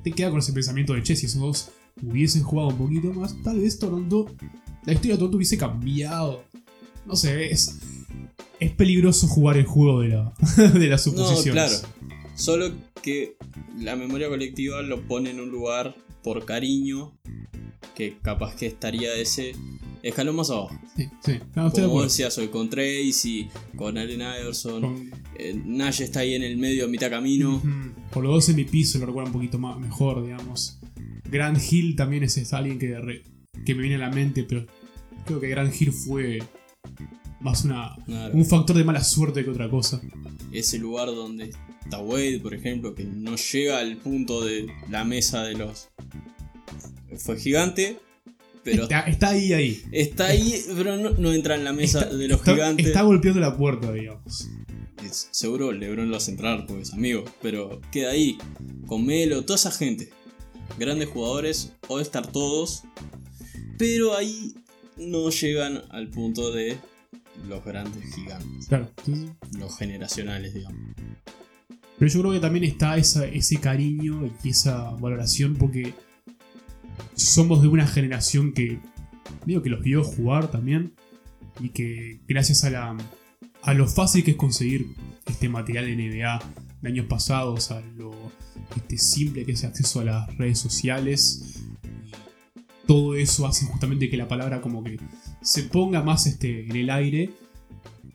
te 0.03 0.11
queda 0.11 0.29
con 0.29 0.39
ese 0.39 0.53
pensamiento 0.53 0.93
de 0.93 1.01
che, 1.01 1.15
si 1.15 1.25
esos 1.25 1.41
dos 1.41 1.69
hubiesen 2.03 2.43
jugado 2.43 2.69
un 2.69 2.77
poquito 2.77 3.11
más, 3.13 3.35
tal 3.41 3.59
vez 3.59 3.79
Toronto, 3.79 4.27
la 4.85 4.93
historia 4.93 5.13
de 5.15 5.17
Toronto 5.19 5.37
hubiese 5.37 5.57
cambiado. 5.57 6.43
No 7.07 7.15
sé, 7.15 7.51
es, 7.51 7.79
es 8.59 8.71
peligroso 8.71 9.27
jugar 9.27 9.57
el 9.57 9.65
juego 9.65 10.01
de, 10.01 10.09
la, 10.09 10.33
de 10.73 10.87
las 10.87 11.07
No, 11.07 11.13
suposiciones. 11.13 11.81
claro. 11.81 11.95
Solo 12.35 12.71
que 13.01 13.37
la 13.79 13.95
memoria 13.95 14.27
colectiva 14.29 14.81
lo 14.81 15.01
pone 15.07 15.31
en 15.31 15.39
un 15.39 15.49
lugar 15.49 15.95
por 16.23 16.45
cariño 16.45 17.17
que 17.95 18.17
capaz 18.21 18.55
que 18.55 18.65
estaría 18.67 19.13
ese 19.15 19.53
escalón 20.03 20.35
más 20.35 20.49
abajo. 20.49 20.77
Sí, 20.97 21.07
sí. 21.23 21.33
No, 21.55 21.71
Como 21.71 22.03
decías 22.03 22.37
hoy, 22.37 22.49
con 22.49 22.69
Tracy, 22.69 23.47
con 23.75 23.97
Allen 23.97 24.21
Iverson. 24.21 24.81
Con- 24.81 25.11
eh, 25.37 25.59
Nash 25.65 26.01
está 26.01 26.19
ahí 26.21 26.33
en 26.33 26.43
el 26.43 26.57
medio, 26.57 26.85
a 26.85 26.87
mitad 26.87 27.09
camino. 27.09 27.61
Por 28.11 28.23
los 28.23 28.33
dos 28.33 28.49
MVP 28.55 28.83
se 28.83 28.99
lo 28.99 29.05
recuerda 29.05 29.27
un 29.29 29.33
poquito 29.33 29.57
más, 29.57 29.79
mejor, 29.79 30.23
digamos. 30.23 30.79
Grant 31.29 31.59
Hill 31.71 31.95
también 31.95 32.23
es, 32.23 32.37
es 32.37 32.53
alguien 32.53 32.77
que, 32.79 32.97
re- 32.99 33.23
que 33.65 33.73
me 33.75 33.81
viene 33.81 33.95
a 33.95 34.07
la 34.07 34.09
mente, 34.09 34.43
pero 34.43 34.65
creo 35.25 35.39
que 35.39 35.47
Grant 35.49 35.73
Hill 35.81 35.91
fue 35.91 36.39
más 37.45 37.63
una, 37.63 37.95
Claro. 38.05 38.33
un 38.35 38.45
factor 38.45 38.75
de 38.75 38.83
mala 38.83 39.03
suerte 39.03 39.43
que 39.43 39.49
otra 39.51 39.69
cosa. 39.69 40.01
Ese 40.51 40.77
lugar 40.79 41.07
donde 41.07 41.51
está 41.83 41.99
Wade, 41.99 42.39
por 42.41 42.53
ejemplo, 42.53 42.93
que 42.95 43.03
no 43.05 43.35
llega 43.35 43.79
al 43.79 43.97
punto 43.97 44.43
de 44.43 44.67
la 44.89 45.05
mesa 45.05 45.43
de 45.43 45.53
los. 45.53 45.89
Fue 47.17 47.37
gigante, 47.39 47.97
pero 48.63 48.83
está, 48.83 49.01
está 49.01 49.29
ahí, 49.29 49.53
ahí. 49.53 49.81
está 49.91 50.25
ahí, 50.27 50.61
pero 50.75 50.97
no, 50.97 51.11
no 51.11 51.31
entra 51.33 51.55
en 51.55 51.63
la 51.63 51.71
mesa 51.71 51.99
Está, 52.01 52.15
de 52.17 52.27
los 52.27 52.39
está- 52.39 52.53
gigantes. 52.53 52.87
está 52.87 53.01
golpeando 53.03 53.39
la 53.39 53.55
puerta, 53.55 53.91
digamos. 53.93 54.47
Es- 55.05 55.29
seguro 55.31 55.71
LeBron 55.71 56.09
lo 56.09 56.17
hace 56.17 56.31
entrar 56.31 56.65
porque 56.65 56.81
es 56.81 56.93
amigo, 56.93 57.23
pero 57.41 57.79
queda 57.91 58.11
ahí, 58.11 58.37
con 58.87 59.05
Melo, 59.05 59.43
toda 59.45 59.55
esa 59.57 59.71
gente. 59.71 60.09
Grandes 60.79 61.09
jugadores, 61.09 61.73
o 61.87 61.99
estar 61.99 62.31
todos, 62.31 62.83
pero 63.77 64.15
ahí 64.17 64.55
no 64.97 65.29
llegan 65.29 65.83
al 65.91 66.09
punto 66.09 66.51
de 66.51 66.77
los 67.47 67.63
grandes 67.63 68.13
gigantes, 68.15 68.67
Claro. 68.67 68.89
sí, 69.05 69.13
sí. 69.15 69.31
los 69.59 69.77
generacionales, 69.77 70.53
digamos. 70.53 70.79
Pero 71.97 72.11
yo 72.11 72.19
creo 72.21 72.33
que 72.33 72.39
también 72.39 72.65
está 72.65 72.97
esa- 72.97 73.25
ese 73.25 73.57
cariño 73.59 74.29
y 74.43 74.49
esa 74.49 74.89
valoración 74.91 75.55
porque 75.55 75.93
somos 77.15 77.61
de 77.61 77.67
una 77.67 77.87
generación 77.87 78.53
que 78.53 78.79
digo 79.45 79.61
que 79.61 79.69
los 79.69 79.81
vio 79.81 80.03
jugar 80.03 80.49
también 80.51 80.93
y 81.59 81.69
que 81.69 82.19
gracias 82.27 82.63
a 82.63 82.69
la 82.69 82.97
a 83.61 83.73
lo 83.73 83.87
fácil 83.87 84.23
que 84.23 84.31
es 84.31 84.37
conseguir 84.37 84.87
este 85.25 85.49
material 85.49 85.85
de 85.85 85.93
NBA 85.95 86.39
de 86.81 86.89
años 86.89 87.05
pasados, 87.07 87.71
a 87.71 87.81
lo 87.81 88.11
este, 88.75 88.97
simple 88.97 89.43
que 89.45 89.53
es 89.53 89.63
el 89.63 89.69
acceso 89.69 90.01
a 90.01 90.03
las 90.05 90.37
redes 90.37 90.59
sociales 90.59 91.61
todo 92.85 93.15
eso 93.15 93.47
hace 93.47 93.65
justamente 93.65 94.09
que 94.09 94.17
la 94.17 94.27
palabra 94.27 94.61
como 94.61 94.83
que 94.83 94.99
se 95.45 95.63
ponga 95.63 96.01
más 96.03 96.25
este, 96.27 96.65
en 96.65 96.75
el 96.75 96.89
aire 96.89 97.29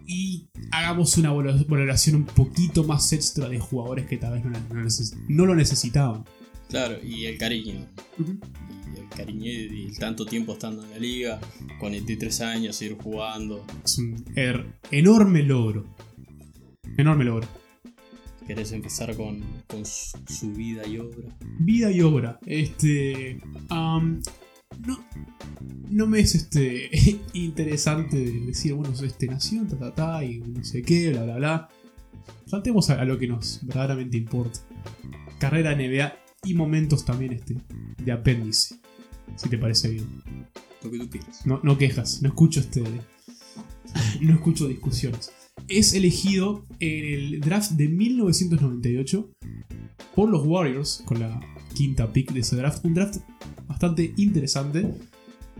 y 0.06 0.48
hagamos 0.72 1.16
una 1.16 1.32
valo- 1.32 1.66
valoración 1.66 2.16
un 2.16 2.24
poquito 2.26 2.84
más 2.84 3.12
extra 3.12 3.48
de 3.48 3.58
jugadores 3.60 4.06
que 4.06 4.16
tal 4.18 4.32
vez 4.34 4.44
no, 4.44 4.50
no 4.50 4.84
neces- 4.84 5.16
no 5.28 5.46
lo 5.46 5.54
necesitaban. 5.54 6.24
Claro, 6.68 6.96
y 7.04 7.26
el 7.26 7.38
cariño. 7.38 7.86
Y 8.18 9.00
el 9.00 9.08
cariño 9.08 9.46
y 9.50 9.86
el 9.86 9.98
tanto 9.98 10.24
tiempo 10.26 10.52
estando 10.52 10.84
en 10.84 10.90
la 10.90 10.98
liga, 10.98 11.40
43 11.78 12.40
años, 12.42 12.80
ir 12.82 12.96
jugando. 12.96 13.64
Es 13.84 13.98
un 13.98 14.24
er- 14.36 14.66
enorme 14.90 15.42
logro. 15.42 15.84
Enorme 16.96 17.24
logro. 17.24 17.48
¿Querés 18.46 18.72
empezar 18.72 19.16
con, 19.16 19.40
con 19.68 19.84
su, 19.86 20.18
su 20.28 20.52
vida 20.52 20.84
y 20.86 20.98
obra? 20.98 21.28
Vida 21.60 21.90
y 21.92 22.00
obra. 22.00 22.38
Este. 22.46 23.38
No, 24.86 25.04
no 25.90 26.06
me 26.06 26.20
es 26.20 26.34
este 26.34 26.90
interesante 27.32 28.16
decir, 28.16 28.74
bueno, 28.74 28.94
este 29.02 29.26
nación, 29.26 29.68
ta, 29.68 29.78
ta, 29.78 29.94
ta, 29.94 30.24
y 30.24 30.38
no 30.38 30.64
sé 30.64 30.82
qué, 30.82 31.10
bla, 31.10 31.24
bla, 31.24 31.36
bla. 31.36 31.68
Saltemos 32.46 32.90
a, 32.90 33.00
a 33.00 33.04
lo 33.04 33.18
que 33.18 33.28
nos 33.28 33.64
verdaderamente 33.64 34.16
importa. 34.16 34.60
Carrera 35.38 35.74
NBA 35.74 36.14
y 36.44 36.54
momentos 36.54 37.04
también 37.04 37.32
este, 37.32 37.56
de 38.02 38.12
apéndice. 38.12 38.80
Si 39.36 39.48
te 39.48 39.58
parece 39.58 39.90
bien. 39.90 40.06
Lo 40.82 40.90
que 40.90 40.98
tú 40.98 41.10
quieras. 41.10 41.46
No, 41.46 41.60
no 41.62 41.78
quejas, 41.78 42.22
no 42.22 42.28
escucho 42.28 42.60
este. 42.60 42.82
No 44.20 44.34
escucho 44.34 44.68
discusiones. 44.68 45.32
Es 45.68 45.94
elegido 45.94 46.66
en 46.78 47.04
el 47.04 47.40
draft 47.40 47.72
de 47.72 47.88
1998 47.88 49.30
por 50.14 50.28
los 50.30 50.46
Warriors, 50.46 51.02
con 51.04 51.20
la 51.20 51.40
quinta 51.74 52.12
pick 52.12 52.32
de 52.32 52.40
ese 52.40 52.56
draft. 52.56 52.84
Un 52.84 52.94
draft 52.94 53.16
bastante 53.68 54.12
interesante. 54.16 54.86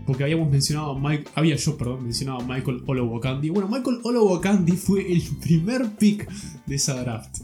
Porque 0.05 0.23
habíamos 0.23 0.49
mencionado 0.49 0.93
a 0.93 0.99
Mike, 0.99 1.25
había 1.35 1.55
yo, 1.55 1.77
perdón, 1.77 2.03
mencionado 2.03 2.39
a 2.39 2.43
Michael 2.43 2.81
Olowokandi. 2.87 3.49
Bueno, 3.51 3.69
Michael 3.69 3.99
Olowokandi 4.03 4.71
fue 4.71 5.11
el 5.13 5.21
primer 5.41 5.91
pick 5.91 6.27
de 6.65 6.75
esa 6.75 6.99
draft. 7.03 7.37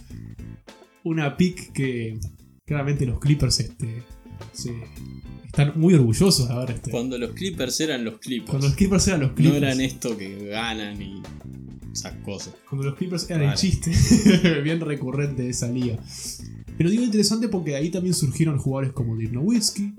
Una 1.03 1.37
pick 1.37 1.71
que 1.71 2.19
claramente 2.65 3.05
los 3.05 3.19
Clippers 3.19 3.59
este, 3.59 4.01
se- 4.53 4.73
están 5.45 5.73
muy 5.75 5.93
orgullosos 5.93 6.47
de 6.47 6.53
haber 6.55 6.71
este. 6.71 6.89
Cuando 6.89 7.17
los 7.19 7.31
Clippers 7.31 7.79
eran 7.79 8.03
los 8.03 8.17
Clippers. 8.17 8.49
Cuando 8.49 8.67
los 8.67 8.75
Clippers 8.75 9.07
eran 9.07 9.19
los 9.21 9.31
Clippers. 9.33 9.61
No 9.61 9.67
eran 9.67 9.81
esto 9.81 10.17
que 10.17 10.47
ganan 10.47 10.99
y 10.99 11.21
esas 11.93 12.13
cosas. 12.25 12.55
Cuando 12.67 12.87
los 12.87 12.95
Clippers 12.97 13.29
eran 13.29 13.43
el 13.51 13.53
chiste. 13.53 13.91
Bien 14.63 14.79
recurrente 14.79 15.43
de 15.43 15.49
esa 15.51 15.67
liga. 15.67 15.97
Pero 16.77 16.89
digo 16.89 17.03
interesante 17.03 17.47
porque 17.47 17.75
ahí 17.75 17.89
también 17.89 18.13
surgieron 18.13 18.57
jugadores 18.59 18.93
como 18.93 19.15
Dirk 19.17 19.33
Nowitzki, 19.33 19.95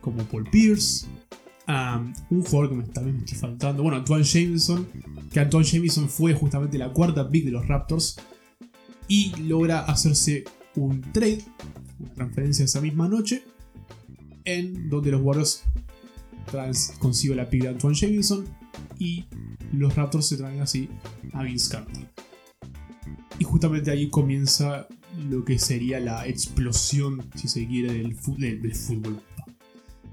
como 0.00 0.24
Paul 0.24 0.44
Pierce. 0.50 1.06
un 2.30 2.42
jugador 2.42 2.70
que 2.70 2.74
me, 2.76 2.82
también 2.84 3.16
me 3.16 3.24
estoy 3.24 3.38
faltando. 3.38 3.82
Bueno, 3.82 3.98
Antoine 3.98 4.24
Jameson. 4.24 4.86
Que 5.32 5.40
Antoine 5.40 5.66
Jameson 5.66 6.08
fue 6.08 6.34
justamente 6.34 6.78
la 6.78 6.92
cuarta 6.92 7.28
pick 7.28 7.44
de 7.44 7.50
los 7.52 7.66
Raptors. 7.68 8.16
Y 9.08 9.34
logra 9.42 9.80
hacerse 9.80 10.44
un 10.74 11.00
trade, 11.12 11.44
una 12.00 12.12
transferencia 12.14 12.64
esa 12.64 12.80
misma 12.80 13.08
noche. 13.08 13.44
En 14.44 14.88
donde 14.88 15.10
los 15.12 15.22
Warriors 15.22 15.62
trans- 16.50 16.92
consiguen 16.98 17.36
la 17.38 17.48
pick 17.48 17.62
de 17.62 17.68
Antoine 17.68 17.96
Jameson. 17.96 18.44
Y 18.98 19.24
los 19.72 19.94
Raptors 19.94 20.26
se 20.28 20.36
traen 20.36 20.60
así 20.60 20.88
a 21.32 21.42
Vince 21.42 21.70
Carter. 21.70 22.08
Y 23.38 23.44
justamente 23.44 23.90
ahí 23.90 24.08
comienza 24.08 24.86
lo 25.30 25.44
que 25.44 25.58
sería 25.58 25.98
la 26.00 26.26
explosión, 26.26 27.22
si 27.34 27.48
se 27.48 27.66
quiere, 27.66 27.92
del, 27.94 28.14
fu- 28.14 28.36
del- 28.36 28.60
del 28.62 28.74
fútbol. 28.74 29.20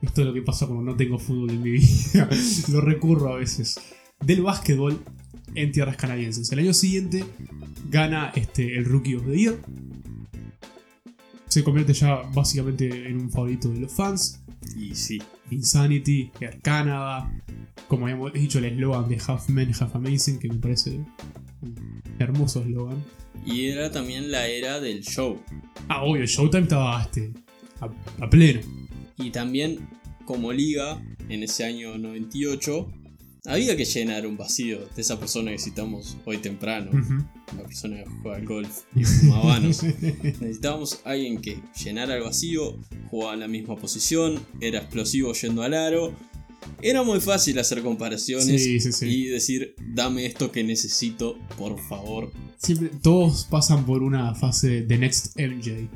Esto 0.02 0.22
es 0.22 0.28
lo 0.28 0.34
que 0.34 0.42
pasa 0.42 0.66
cuando 0.68 0.84
no 0.92 0.98
tengo 0.98 1.18
fútbol 1.20 1.52
en 1.52 1.62
mi 1.62 1.72
vida. 1.72 2.30
lo 2.72 2.82
recurro 2.82 3.34
a 3.34 3.38
veces. 3.38 3.80
Del 4.26 4.42
básquetbol 4.42 5.02
en 5.56 5.72
tierras 5.72 5.98
canadienses. 5.98 6.52
El 6.52 6.60
año 6.60 6.74
siguiente 6.74 7.24
gana 7.90 8.32
este, 8.36 8.78
el 8.78 8.86
Rookie 8.86 9.16
of 9.16 9.26
the 9.26 9.38
Year. 9.38 9.60
Se 11.48 11.64
convierte 11.64 11.94
ya 11.94 12.22
básicamente 12.34 13.08
en 13.08 13.22
un 13.22 13.30
favorito 13.30 13.70
de 13.70 13.80
los 13.82 13.94
fans. 13.94 14.42
Y 14.78 14.96
sí, 14.96 15.22
Insanity, 15.52 16.32
Air 16.40 16.60
Canada, 16.62 17.32
como 17.88 18.06
habíamos 18.06 18.34
dicho, 18.34 18.58
el 18.60 18.66
eslogan 18.66 19.08
de 19.08 19.22
Half 19.26 19.50
Men, 19.50 19.72
Half 19.80 19.96
Amazing, 19.96 20.40
que 20.40 20.48
me 20.50 20.56
parece 20.56 20.92
un 21.62 22.02
hermoso 22.18 22.62
eslogan. 22.64 22.98
Y 23.46 23.66
era 23.68 23.92
también 23.92 24.32
la 24.32 24.48
era 24.48 24.80
del 24.80 25.02
show. 25.02 25.42
Ah, 25.90 26.04
obvio, 26.04 26.26
Showtime 26.26 26.64
estaba 26.64 27.02
este, 27.04 27.34
a, 27.80 27.90
a 28.24 28.30
pleno. 28.30 28.62
Y 29.18 29.30
también, 29.32 29.88
como 30.26 30.52
liga, 30.52 31.02
en 31.30 31.44
ese 31.44 31.66
año 31.66 31.98
98, 31.98 32.92
había 33.46 33.76
que 33.76 33.84
llenar 33.84 34.26
un 34.26 34.38
vacío 34.38 34.80
de 34.96 35.02
esa 35.02 35.20
persona 35.20 35.52
que 35.52 35.60
citamos 35.60 36.18
hoy 36.26 36.38
temprano. 36.38 36.92
Ujú. 36.92 37.26
La 37.58 37.64
persona 37.64 37.98
que 37.98 38.10
juega 38.22 38.38
al 38.38 38.46
golf 38.46 38.80
y 38.96 39.04
fuma 39.04 39.38
habanos. 39.40 39.84
Necesitábamos 40.24 41.02
alguien 41.04 41.42
que 41.42 41.60
llenara 41.84 42.16
el 42.16 42.24
vacío, 42.24 42.80
jugaba 43.10 43.34
en 43.34 43.42
la 43.42 43.48
misma 43.48 43.76
posición, 43.76 44.40
era 44.62 44.80
explosivo 44.80 45.34
yendo 45.34 45.64
al 45.64 45.74
aro. 45.74 46.14
Era 46.82 47.04
muy 47.04 47.20
fácil 47.22 47.58
hacer 47.60 47.82
comparaciones 47.82 48.62
Sí, 48.64 48.80
sí, 48.80 48.92
sí. 48.92 49.06
y 49.08 49.26
decir, 49.28 49.76
dame 49.94 50.26
esto 50.26 50.52
que 50.52 50.64
necesito, 50.64 51.38
por 51.58 51.80
favor. 51.80 52.32
Siempre, 52.58 52.90
todos 53.02 53.46
pasan 53.46 53.86
por 53.86 54.04
una 54.04 54.34
fase 54.36 54.82
de 54.84 54.98
Next 54.98 55.38
MJ. 55.40 55.90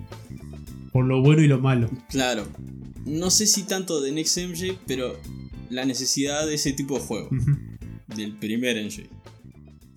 Por 0.91 1.05
lo 1.05 1.21
bueno 1.21 1.41
y 1.43 1.47
lo 1.47 1.59
malo. 1.59 1.89
Claro, 2.09 2.47
no 3.05 3.29
sé 3.29 3.47
si 3.47 3.63
tanto 3.63 4.01
de 4.01 4.11
Next 4.11 4.37
MJ, 4.37 4.77
pero 4.87 5.17
la 5.69 5.85
necesidad 5.85 6.45
de 6.47 6.55
ese 6.55 6.73
tipo 6.73 6.95
de 6.95 7.01
juego, 7.05 7.29
del 8.15 8.37
primer 8.37 8.77
MJ. 8.83 9.03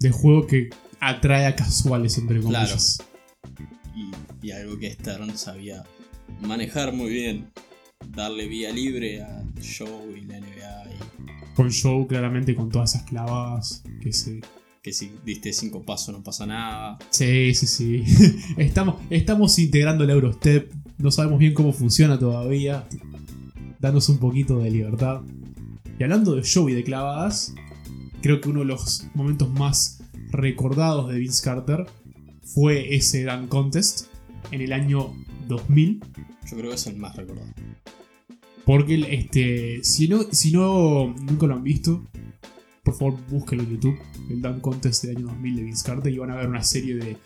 De 0.01 0.11
juego 0.11 0.47
que 0.47 0.71
atrae 1.01 1.47
a 1.47 1.55
casuales, 1.57 2.19
entre 2.19 2.41
Claro. 2.41 2.55
comillas. 2.59 3.03
Y, 3.95 4.47
y 4.47 4.51
algo 4.51 4.79
que 4.79 4.93
Stern 4.93 5.37
sabía 5.39 5.85
manejar 6.43 6.93
muy 6.93 7.11
bien, 7.11 7.51
darle 8.09 8.47
vía 8.47 8.73
libre 8.73 9.23
al 9.23 9.55
show 9.61 10.15
y 10.17 10.23
la 10.23 10.41
NBA. 10.41 10.85
Y 10.93 11.55
Con 11.55 11.71
Show, 11.71 12.07
claramente, 12.07 12.55
con 12.55 12.71
todas 12.71 12.95
esas 12.95 13.07
clavadas 13.09 13.83
que 14.03 14.13
se 14.13 14.41
que 14.83 14.93
si 14.95 15.13
diste 15.27 15.53
cinco 15.53 15.83
pasos 15.83 16.15
no 16.15 16.23
pasa 16.23 16.47
nada. 16.47 16.99
Sí, 17.11 17.55
sí, 17.55 17.67
sí. 17.67 18.05
Estamos, 18.57 18.97
estamos 19.11 19.59
integrando 19.59 20.05
el 20.05 20.11
Eurostep. 20.11 20.73
No 20.97 21.11
sabemos 21.11 21.39
bien 21.39 21.53
cómo 21.53 21.73
funciona 21.73 22.19
todavía. 22.19 22.89
Danos 23.79 24.09
un 24.09 24.19
poquito 24.19 24.59
de 24.59 24.71
libertad. 24.71 25.21
Y 25.99 26.03
hablando 26.03 26.35
de 26.35 26.43
show 26.43 26.69
y 26.71 26.75
de 26.75 26.83
clavadas, 26.83 27.55
creo 28.23 28.41
que 28.41 28.49
uno 28.49 28.61
de 28.61 28.67
los 28.67 29.07
momentos 29.15 29.51
más 29.51 30.03
recordados 30.31 31.11
de 31.11 31.19
Vince 31.19 31.43
Carter 31.45 31.87
fue 32.43 32.95
ese 32.95 33.25
Dunk 33.25 33.49
Contest 33.49 34.07
en 34.51 34.63
el 34.63 34.73
año 34.73 35.13
2000. 35.47 36.01
Yo 36.49 36.57
creo 36.57 36.71
que 36.71 36.77
es 36.77 36.87
el 36.87 36.97
más 36.97 37.17
recordado. 37.17 37.53
Porque 38.65 39.05
este, 39.11 39.81
si, 39.83 40.09
no, 40.09 40.23
si 40.31 40.53
no 40.53 41.15
nunca 41.15 41.47
lo 41.47 41.55
han 41.55 41.65
visto, 41.65 42.09
por 42.85 42.95
favor 42.95 43.19
búsquenlo 43.29 43.65
en 43.65 43.71
YouTube. 43.71 43.99
El 44.31 44.43
Dunk 44.43 44.61
Contest 44.61 45.05
del 45.05 45.17
año 45.17 45.27
2000 45.27 45.57
de 45.57 45.63
Vince 45.63 45.85
Carter 45.85 46.13
y 46.13 46.19
van 46.19 46.31
a 46.31 46.37
ver 46.37 46.49
una 46.49 46.63
serie 46.63 46.95
de, 46.97 47.17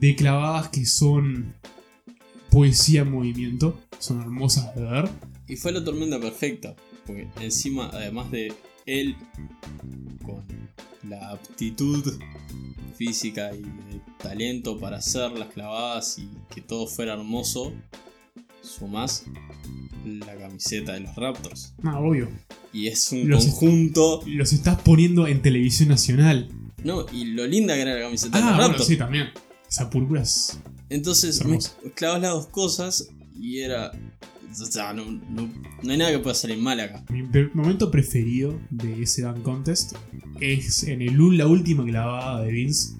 de 0.00 0.16
clavadas 0.16 0.68
que 0.68 0.84
son 0.84 1.54
poesía 2.50 3.02
en 3.02 3.12
movimiento. 3.12 3.80
Son 3.98 4.20
hermosas 4.20 4.74
de 4.74 4.82
ver. 4.82 5.08
Y 5.48 5.56
fue 5.56 5.72
la 5.72 5.84
tormenta 5.84 6.20
perfecta, 6.20 6.74
porque 7.06 7.28
encima, 7.40 7.88
además 7.92 8.30
de 8.30 8.52
él, 8.84 9.16
con 10.24 10.42
la 11.08 11.30
aptitud 11.30 12.18
física 12.96 13.54
y 13.54 13.62
de 13.62 14.00
talento 14.18 14.78
para 14.78 14.96
hacer 14.96 15.32
las 15.32 15.48
clavadas 15.52 16.18
y 16.18 16.28
que 16.52 16.60
todo 16.60 16.86
fuera 16.86 17.14
hermoso, 17.14 17.72
sumás 18.66 19.24
la 20.04 20.36
camiseta 20.36 20.92
de 20.92 21.00
los 21.00 21.14
Raptors. 21.16 21.74
Ah, 21.82 21.98
obvio. 21.98 22.28
Y 22.72 22.86
es 22.88 23.10
un 23.12 23.28
Los- 23.28 23.44
conjunto. 23.46 24.22
Los 24.26 24.52
estás 24.52 24.80
poniendo 24.82 25.26
en 25.26 25.42
televisión 25.42 25.88
nacional. 25.88 26.48
No, 26.84 27.06
y 27.12 27.24
lo 27.26 27.46
linda 27.46 27.74
que 27.74 27.82
era 27.82 27.94
la 27.94 28.00
camiseta 28.02 28.36
de 28.38 28.44
Ah, 28.44 28.46
los 28.48 28.56
bueno, 28.56 28.68
Raptors. 28.68 28.88
sí, 28.88 28.96
también. 28.96 29.28
Esa 29.68 29.90
púrpura 29.90 30.22
es. 30.22 30.60
Entonces, 30.88 31.42
clavas 31.94 32.20
las 32.22 32.30
dos 32.32 32.46
cosas 32.48 33.08
y 33.34 33.58
era. 33.60 33.90
O 34.58 34.64
sea, 34.64 34.92
no, 34.94 35.04
no- 35.10 35.52
no 35.82 35.90
hay 35.92 35.98
nada 35.98 36.12
que 36.12 36.18
pueda 36.20 36.34
salir 36.34 36.56
mal 36.58 36.78
acá. 36.80 37.04
Mi 37.10 37.22
momento 37.52 37.90
preferido 37.90 38.58
de 38.70 39.02
ese 39.02 39.22
Dunk 39.22 39.42
Contest 39.42 39.94
es 40.40 40.84
en 40.84 41.02
el, 41.02 41.36
la 41.36 41.46
última 41.46 41.84
clavada 41.84 42.42
de 42.42 42.52
Vince, 42.52 42.96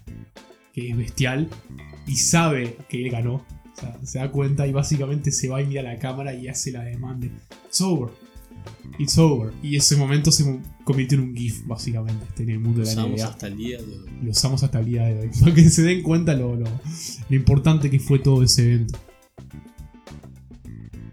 que 0.74 0.90
es 0.90 0.96
bestial, 0.96 1.48
y 2.06 2.16
sabe 2.16 2.76
que 2.90 3.02
él 3.04 3.10
ganó. 3.10 3.46
O 3.76 3.80
sea, 3.80 3.98
se 4.04 4.18
da 4.18 4.30
cuenta 4.32 4.66
y 4.66 4.72
básicamente 4.72 5.30
se 5.30 5.48
va 5.48 5.60
y 5.60 5.66
mira 5.66 5.82
la 5.82 5.98
cámara 5.98 6.34
y 6.34 6.48
hace 6.48 6.70
la 6.72 6.82
demanda. 6.82 7.26
It's 7.66 7.80
over. 7.80 8.10
It's 8.98 9.18
over. 9.18 9.52
Y 9.62 9.76
ese 9.76 9.96
momento 9.96 10.32
se 10.32 10.60
convirtió 10.84 11.18
en 11.18 11.24
un 11.24 11.36
GIF, 11.36 11.66
básicamente, 11.66 12.24
este, 12.28 12.42
en 12.44 12.50
el 12.50 12.58
mundo 12.60 12.80
de 12.80 12.86
la 12.86 12.92
Usamos 12.92 13.20
NBA. 13.20 13.28
hasta 13.28 13.46
el 13.48 13.56
día 13.56 13.78
de 13.78 13.84
hoy. 13.84 14.10
Lo 14.22 14.30
usamos 14.30 14.62
hasta 14.62 14.80
el 14.80 14.86
día 14.86 15.04
de 15.04 15.20
hoy. 15.20 15.30
Para 15.40 15.54
que 15.54 15.68
se 15.70 15.82
den 15.82 16.02
cuenta 16.02 16.34
lo, 16.34 16.56
lo- 16.56 16.64
lo 17.28 17.36
importante 17.36 17.90
que 17.90 18.00
fue 18.00 18.18
todo 18.18 18.42
ese 18.42 18.64
evento. 18.64 18.98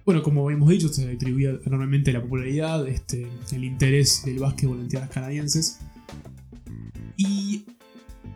Bueno, 0.05 0.22
como 0.22 0.50
hemos 0.51 0.67
dicho, 0.70 0.89
se 0.89 1.10
atribuía 1.10 1.51
enormemente 1.65 2.12
la 2.12 2.22
popularidad, 2.22 2.86
este, 2.88 3.25
el 3.53 3.63
interés 3.63 4.24
del 4.25 4.39
básquetbol 4.39 4.79
en 4.82 4.88
tierras 4.89 5.10
canadienses. 5.10 5.79
Y 7.15 7.65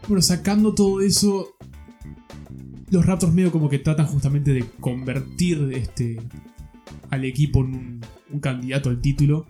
bueno, 0.08 0.22
sacando 0.22 0.74
todo 0.74 1.02
eso, 1.02 1.57
los 2.90 3.06
Raptors 3.06 3.34
medio 3.34 3.52
como 3.52 3.70
que 3.70 3.80
tratan 3.80 4.06
justamente 4.06 4.54
de 4.54 4.64
convertir 4.80 5.70
este, 5.74 6.18
al 7.10 7.26
equipo 7.26 7.60
en 7.60 7.66
un, 7.76 8.02
un 8.32 8.40
candidato 8.40 8.90
al 8.90 9.02
título. 9.02 9.46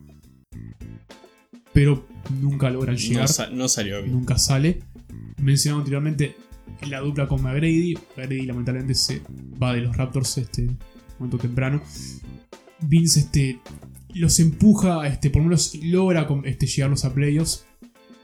Pero 1.73 2.07
nunca 2.41 2.69
logran 2.69 2.95
llegar 2.97 3.23
No, 3.23 3.27
sa- 3.27 3.49
no 3.49 3.67
salió 3.67 4.01
bien. 4.01 4.11
nunca 4.13 4.37
sale. 4.37 4.81
Mencionado 5.41 5.81
anteriormente 5.81 6.35
la 6.89 6.99
dupla 7.01 7.27
con 7.27 7.41
McGrady. 7.43 7.93
McGrady 8.17 8.45
lamentablemente 8.45 8.95
se 8.95 9.21
va 9.61 9.73
de 9.73 9.81
los 9.81 9.95
Raptors 9.95 10.37
este 10.39 10.67
momento 11.19 11.37
temprano. 11.37 11.81
Vince 12.79 13.19
este, 13.21 13.59
los 14.15 14.39
empuja, 14.39 15.07
este, 15.07 15.29
por 15.29 15.41
lo 15.43 15.49
menos 15.49 15.75
logra 15.83 16.27
este, 16.45 16.65
llegarlos 16.65 17.05
a 17.05 17.13
playoffs, 17.13 17.66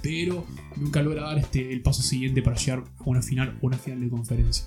pero 0.04 0.46
nunca 0.76 1.02
logra 1.02 1.24
dar 1.24 1.40
este, 1.40 1.72
el 1.72 1.82
paso 1.82 2.04
siguiente 2.04 2.42
para 2.44 2.58
llegar 2.58 2.84
a 3.00 3.04
una 3.06 3.22
final 3.22 3.58
o 3.62 3.68
una 3.68 3.78
final 3.78 4.02
de 4.02 4.10
conferencia. 4.10 4.66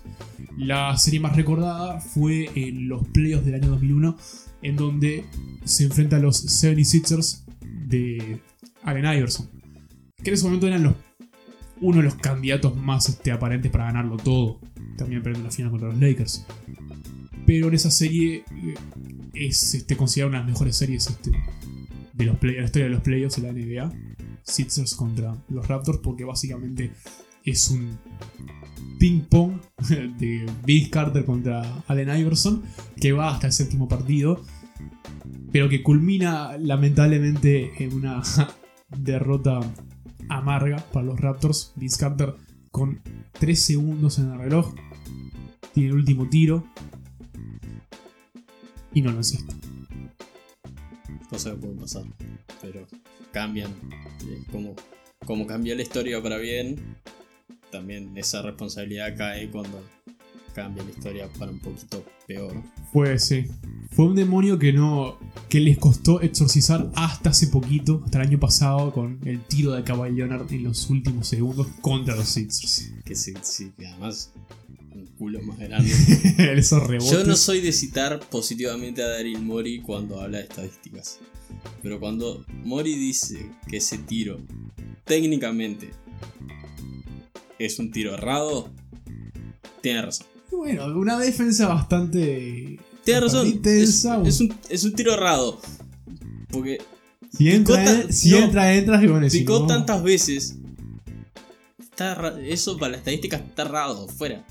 La 0.57 0.97
serie 0.97 1.21
más 1.21 1.37
recordada 1.37 2.01
fue 2.01 2.51
en 2.55 2.89
los 2.89 3.07
playoffs 3.09 3.45
del 3.45 3.57
año 3.57 3.69
2001, 3.69 4.17
en 4.63 4.77
donde 4.77 5.25
se 5.65 5.85
enfrenta 5.85 6.17
a 6.17 6.21
los 6.21 6.45
76ers 6.47 7.45
de 7.61 8.41
Allen 8.83 9.05
Iverson, 9.05 9.49
que 10.23 10.31
en 10.31 10.35
ese 10.35 10.45
momento 10.45 10.67
eran 10.67 10.97
uno 11.83 11.99
de 11.99 12.03
los 12.03 12.15
candidatos 12.15 12.75
más 12.75 13.11
este, 13.11 13.31
aparentes 13.31 13.71
para 13.71 13.85
ganarlo 13.85 14.17
todo, 14.17 14.61
también 14.97 15.23
perdiendo 15.23 15.49
la 15.49 15.55
final 15.55 15.71
contra 15.71 15.89
los 15.89 16.01
Lakers. 16.01 16.47
Pero 17.45 17.69
en 17.69 17.75
esa 17.75 17.91
serie 17.91 18.43
eh, 18.51 18.75
es 19.35 19.75
este, 19.75 19.97
considerada 19.99 20.31
una 20.31 20.39
de 20.39 20.45
las 20.45 20.53
mejores 20.53 20.77
series 20.77 21.09
este, 21.09 21.31
de, 22.15 22.25
los 22.25 22.43
la 22.43 22.65
historia 22.65 22.85
de 22.85 22.91
los 22.91 23.03
playoffs 23.03 23.37
de 23.37 23.43
la 23.43 23.53
NBA. 23.53 23.93
Sixers 24.47 24.95
contra 24.95 25.37
los 25.49 25.67
Raptors, 25.67 25.99
porque 25.99 26.25
básicamente 26.25 26.93
es 27.45 27.71
un 27.71 27.99
ping 28.99 29.21
pong 29.21 29.61
de 30.19 30.47
Vince 30.65 30.91
Carter 30.91 31.25
contra 31.25 31.85
Allen 31.87 32.17
Iverson 32.19 32.63
que 33.01 33.13
va 33.13 33.31
hasta 33.31 33.49
el 33.49 33.53
séptimo 33.53 33.89
partido, 33.89 34.43
pero 35.53 35.69
que 35.69 35.83
culmina 35.83 36.57
lamentablemente 36.59 37.83
en 37.83 37.95
una 37.95 38.23
derrota 38.99 39.61
amarga 40.29 40.79
para 40.93 41.07
los 41.07 41.21
Raptors. 41.21 41.73
Vince 41.77 41.99
Carter 41.99 42.35
con 42.71 43.01
3 43.39 43.61
segundos 43.61 44.19
en 44.19 44.33
el 44.33 44.39
reloj 44.39 44.75
tiene 45.73 45.91
el 45.91 45.97
último 45.97 46.29
tiro 46.29 46.65
y 48.93 49.03
no 49.03 49.13
lo 49.13 49.19
encesta. 49.19 49.55
Cosas 51.29 51.55
que 51.55 51.59
pueden 51.61 51.79
pasar. 51.79 52.05
Pero 52.61 52.87
cambian. 53.33 53.73
Como, 54.51 54.75
como 55.25 55.47
cambió 55.47 55.75
la 55.75 55.83
historia 55.83 56.23
para 56.23 56.39
bien, 56.39 56.97
también 57.71 58.17
esa 58.17 58.43
responsabilidad 58.43 59.17
cae 59.17 59.51
cuando 59.51 59.83
cambia 60.55 60.83
la 60.83 60.91
historia 60.91 61.29
para 61.39 61.53
un 61.53 61.61
poquito 61.61 62.03
peor. 62.27 62.55
Fue, 62.93 63.19
sí. 63.19 63.45
Fue 63.91 64.07
un 64.07 64.15
demonio 64.15 64.59
que 64.59 64.73
no. 64.73 65.19
que 65.49 65.61
les 65.61 65.77
costó 65.77 66.23
exorcizar 66.23 66.91
hasta 66.95 67.31
hace 67.31 67.49
poquito, 67.49 68.03
hasta 68.05 68.23
el 68.23 68.29
año 68.29 68.41
pasado, 68.41 68.93
con 68.93 69.21
el 69.27 69.41
tiro 69.41 69.73
de 69.73 69.85
Kawhi 69.85 70.13
Leonard 70.13 70.51
en 70.53 70.65
los 70.65 70.89
últimos 70.89 71.29
segundos 71.29 71.67
contra 71.83 72.17
los 72.17 72.29
Sixers. 72.29 72.93
Que 73.05 73.15
sí, 73.15 73.35
sí, 73.43 73.73
que 73.79 73.87
además 73.87 74.33
culo 75.17 75.41
más 75.43 75.59
grande. 75.59 75.91
Esos 76.57 76.87
rebotes. 76.87 77.11
Yo 77.11 77.25
no 77.25 77.37
soy 77.37 77.61
de 77.61 77.73
citar 77.73 78.21
positivamente 78.31 79.03
a 79.03 79.09
Daryl 79.09 79.41
Mori 79.41 79.81
cuando 79.81 80.21
habla 80.21 80.39
de 80.39 80.45
estadísticas. 80.45 81.19
Pero 81.83 81.99
cuando 82.01 82.45
Mori 82.65 82.95
dice 82.97 83.51
que 83.69 83.79
ese 83.79 83.99
tiro 83.99 84.41
técnicamente 85.05 85.91
es 87.59 87.79
un 87.79 87.91
tiro 87.91 88.15
errado, 88.15 88.71
tiene 89.81 90.03
razón. 90.03 90.27
Bueno, 90.51 90.87
una 90.99 91.19
defensa 91.19 91.69
bastante. 91.69 92.79
Tiene 93.05 93.21
razón. 93.21 93.47
Intensa. 93.47 94.21
es 94.25 94.41
un, 94.41 94.55
es 94.69 94.85
un 94.85 94.93
tiro 94.95 95.15
errado. 95.15 95.61
Porque 96.51 96.79
si 97.33 97.51
entra, 97.51 97.85
tan- 97.85 98.13
si 98.13 98.31
no, 98.31 98.39
entra, 98.39 98.75
entra, 98.75 99.03
y 99.03 99.07
bueno, 99.07 99.29
si 99.31 99.41
picó 99.41 99.61
no- 99.61 99.67
tantas 99.67 100.03
veces. 100.03 100.57
Está 101.79 102.39
eso 102.41 102.77
para 102.77 102.93
la 102.93 102.99
estadística 102.99 103.37
está 103.37 103.63
errado, 103.63 104.07
fuera. 104.09 104.47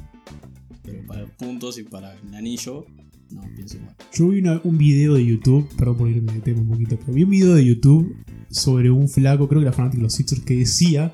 Para 1.16 1.28
puntos 1.38 1.78
y 1.80 1.84
para 1.84 2.14
el 2.14 2.36
anillo, 2.36 2.86
no 3.32 3.42
pienso 3.56 3.78
igual. 3.78 3.96
Yo 4.14 4.28
vi 4.30 4.40
una- 4.40 4.60
un 4.64 4.78
video 4.78 5.14
de 5.16 5.26
YouTube, 5.26 5.68
perdón 5.78 5.98
por 5.98 6.10
irme 6.10 6.34
de 6.34 6.42
tema 6.42 6.60
un 6.62 6.68
poquito, 6.70 6.98
pero 7.00 7.14
vi 7.14 7.24
un 7.24 7.30
video 7.30 7.54
de 7.56 7.66
YouTube 7.66 8.16
sobre 8.50 8.92
un 8.92 9.08
flaco, 9.08 9.48
creo 9.48 9.62
que 9.62 9.68
era 9.68 9.76
fanático 9.76 10.00
de 10.02 10.04
los 10.04 10.14
Sixers, 10.14 10.42
que 10.42 10.56
decía 10.58 11.14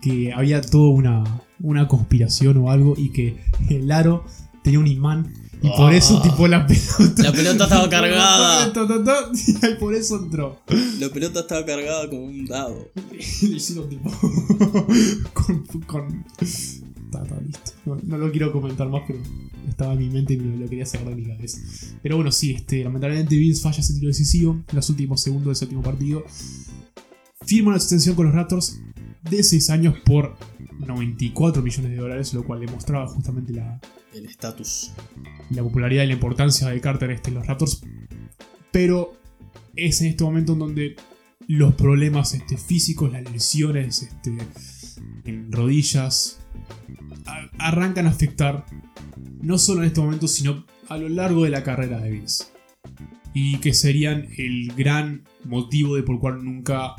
que 0.00 0.32
había 0.32 0.60
toda 0.60 0.90
una, 0.90 1.24
una 1.60 1.88
conspiración 1.88 2.56
o 2.58 2.70
algo 2.70 2.94
y 2.96 3.10
que 3.10 3.36
el 3.68 3.90
aro 3.90 4.24
tenía 4.62 4.78
un 4.78 4.86
imán 4.86 5.32
y 5.62 5.68
por 5.70 5.92
Ah. 5.92 5.96
eso 5.96 6.20
tipo 6.22 6.46
la 6.46 6.66
pelota. 6.66 7.22
La 7.22 7.32
pelota 7.32 7.64
estaba 7.64 7.88
cargada. 7.90 8.72
Y 9.36 9.74
por 9.80 9.94
eso 9.94 10.22
entró. 10.22 10.60
La 11.00 11.08
pelota 11.08 11.40
estaba 11.40 11.64
cargada 11.64 12.08
como 12.10 12.24
un 12.26 12.44
dado. 12.44 12.90
Le 13.42 13.56
hicieron 13.56 13.88
tipo. 13.88 14.10
con. 15.32 15.64
con 15.86 16.24
listo. 17.24 17.72
No, 17.84 17.96
no 18.02 18.18
lo 18.18 18.30
quiero 18.30 18.52
comentar 18.52 18.88
más, 18.88 19.02
pero 19.06 19.18
estaba 19.68 19.92
en 19.92 19.98
mi 19.98 20.10
mente 20.10 20.34
y 20.34 20.38
me 20.38 20.56
lo 20.56 20.68
quería 20.68 20.86
sacar 20.86 21.08
de 21.08 21.16
mi 21.16 21.26
cabeza. 21.26 21.60
Pero 22.02 22.16
bueno, 22.16 22.30
sí, 22.32 22.52
este, 22.52 22.82
lamentablemente 22.84 23.36
Vince 23.36 23.62
falla 23.62 23.80
ese 23.80 23.94
tiro 23.94 24.08
decisivo 24.08 24.52
en 24.68 24.76
los 24.76 24.88
últimos 24.90 25.22
segundos 25.22 25.46
del 25.46 25.56
séptimo 25.56 25.82
partido. 25.82 26.24
Firma 27.46 27.68
una 27.68 27.78
extensión 27.78 28.14
con 28.16 28.26
los 28.26 28.34
Raptors 28.34 28.80
de 29.30 29.42
6 29.42 29.70
años 29.70 29.94
por 30.04 30.36
94 30.78 31.62
millones 31.62 31.90
de 31.90 31.96
dólares, 31.96 32.34
lo 32.34 32.44
cual 32.44 32.60
demostraba 32.60 33.06
justamente 33.08 33.52
la, 33.52 33.80
El 34.14 34.26
estatus. 34.26 34.92
la 35.50 35.62
popularidad 35.62 36.04
y 36.04 36.08
la 36.08 36.12
importancia 36.14 36.68
de 36.68 36.80
Carter 36.80 37.10
este 37.10 37.30
en 37.30 37.36
los 37.36 37.46
Raptors. 37.46 37.82
Pero 38.72 39.12
es 39.74 40.00
en 40.00 40.08
este 40.08 40.24
momento 40.24 40.54
en 40.54 40.58
donde 40.58 40.96
los 41.48 41.74
problemas 41.74 42.34
este, 42.34 42.56
físicos, 42.56 43.12
las 43.12 43.30
lesiones 43.30 44.02
este, 44.02 44.36
en 45.24 45.52
rodillas, 45.52 46.40
arrancan 47.58 48.06
a 48.06 48.10
afectar 48.10 48.64
no 49.42 49.58
solo 49.58 49.82
en 49.82 49.88
este 49.88 50.00
momento, 50.00 50.28
sino 50.28 50.64
a 50.88 50.96
lo 50.98 51.08
largo 51.08 51.44
de 51.44 51.50
la 51.50 51.62
carrera 51.62 52.00
de 52.00 52.10
Vince. 52.10 52.44
Y 53.34 53.58
que 53.58 53.74
serían 53.74 54.28
el 54.38 54.72
gran 54.74 55.24
motivo 55.44 55.94
de 55.96 56.02
por 56.02 56.18
cual 56.20 56.42
nunca 56.44 56.94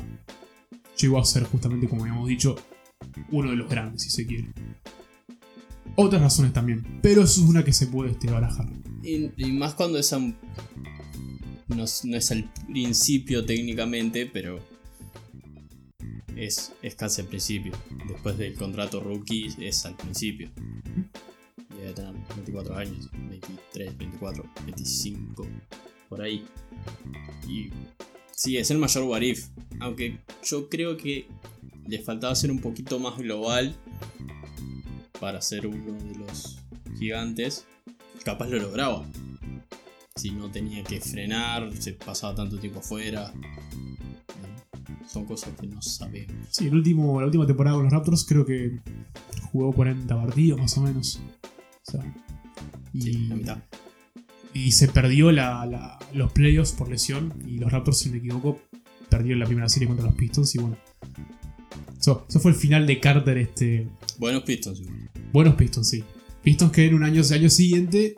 llegó 1.00 1.18
a 1.18 1.24
ser, 1.24 1.44
justamente 1.44 1.88
como 1.88 2.02
habíamos 2.02 2.28
dicho, 2.28 2.56
uno 3.30 3.50
de 3.50 3.56
los 3.56 3.68
grandes, 3.68 4.02
si 4.02 4.10
se 4.10 4.26
quiere. 4.26 4.48
Otras 5.96 6.22
razones 6.22 6.52
también, 6.52 6.84
pero 7.02 7.22
eso 7.22 7.42
es 7.42 7.48
una 7.48 7.64
que 7.64 7.72
se 7.72 7.88
puede 7.88 8.12
este, 8.12 8.30
barajar. 8.30 8.68
Y, 9.02 9.30
más 9.52 9.74
cuando 9.74 9.98
es 9.98 10.12
a 10.12 10.18
un- 10.18 10.36
no, 11.68 11.84
es- 11.84 12.04
no 12.04 12.16
es 12.16 12.30
al 12.30 12.50
principio 12.68 13.44
técnicamente, 13.44 14.26
pero 14.26 14.60
es, 16.38 16.72
es 16.82 16.94
casi 16.94 17.20
al 17.20 17.26
principio. 17.26 17.72
Después 18.06 18.38
del 18.38 18.54
contrato 18.54 19.00
rookie 19.00 19.48
es 19.60 19.84
al 19.84 19.96
principio. 19.96 20.50
Debe 21.76 21.92
tener 21.92 22.14
24 22.36 22.76
años, 22.76 23.10
23, 23.12 23.98
24, 23.98 24.44
25, 24.64 25.46
por 26.08 26.22
ahí. 26.22 26.46
Y 27.48 27.70
sí, 28.34 28.56
es 28.56 28.70
el 28.70 28.78
mayor 28.78 29.04
what 29.04 29.22
if. 29.22 29.48
Aunque 29.80 30.18
yo 30.44 30.68
creo 30.68 30.96
que 30.96 31.28
le 31.86 31.98
faltaba 31.98 32.34
ser 32.34 32.50
un 32.50 32.60
poquito 32.60 32.98
más 32.98 33.18
global 33.18 33.74
para 35.20 35.40
ser 35.42 35.66
uno 35.66 35.92
de 36.04 36.18
los 36.18 36.58
gigantes. 36.98 37.66
Capaz 38.24 38.48
lo 38.48 38.58
lograba. 38.58 39.06
Si 40.14 40.30
no 40.30 40.50
tenía 40.50 40.82
que 40.84 41.00
frenar, 41.00 41.72
se 41.76 41.92
pasaba 41.92 42.34
tanto 42.34 42.58
tiempo 42.58 42.80
afuera. 42.80 43.32
Son 45.18 45.26
cosas 45.26 45.54
que 45.60 45.66
no 45.66 45.80
sabemos. 45.82 46.32
Sí, 46.50 46.66
el 46.68 46.74
último, 46.74 47.20
la 47.20 47.26
última 47.26 47.46
temporada 47.46 47.76
con 47.76 47.84
los 47.84 47.92
Raptors 47.92 48.24
creo 48.24 48.44
que 48.46 48.78
jugó 49.52 49.72
40 49.72 50.14
partidos 50.16 50.60
más 50.60 50.76
o 50.78 50.82
menos. 50.82 51.20
O 51.86 51.90
sea, 51.90 52.14
y, 52.92 53.00
Sí, 53.02 53.12
la 53.28 53.34
mitad. 53.36 53.58
y 54.54 54.72
se 54.72 54.88
perdió 54.88 55.32
la- 55.32 55.64
la- 55.66 55.98
los 56.14 56.32
playoffs 56.32 56.72
por 56.72 56.88
lesión. 56.88 57.32
Y 57.46 57.58
los 57.58 57.70
Raptors, 57.72 57.98
si 57.98 58.08
no 58.08 58.12
me 58.12 58.18
equivoco, 58.18 58.60
perdieron 59.08 59.40
la 59.40 59.46
primera 59.46 59.68
serie 59.68 59.88
contra 59.88 60.06
los 60.06 60.14
Pistons. 60.14 60.54
Y 60.54 60.58
bueno, 60.58 60.76
eso, 61.98 62.24
eso 62.28 62.40
fue 62.40 62.50
el 62.52 62.56
final 62.56 62.86
de 62.86 63.00
Carter. 63.00 63.38
Este, 63.38 63.88
Buenos 64.18 64.42
Pistons 64.44 64.80
igual. 64.80 65.10
buenos 65.32 65.54
Pistons, 65.54 65.88
sí. 65.88 66.04
Pistons 66.42 66.72
que 66.72 66.86
en 66.86 66.94
un 66.94 67.02
año, 67.04 67.22
año 67.32 67.50
siguiente 67.50 68.14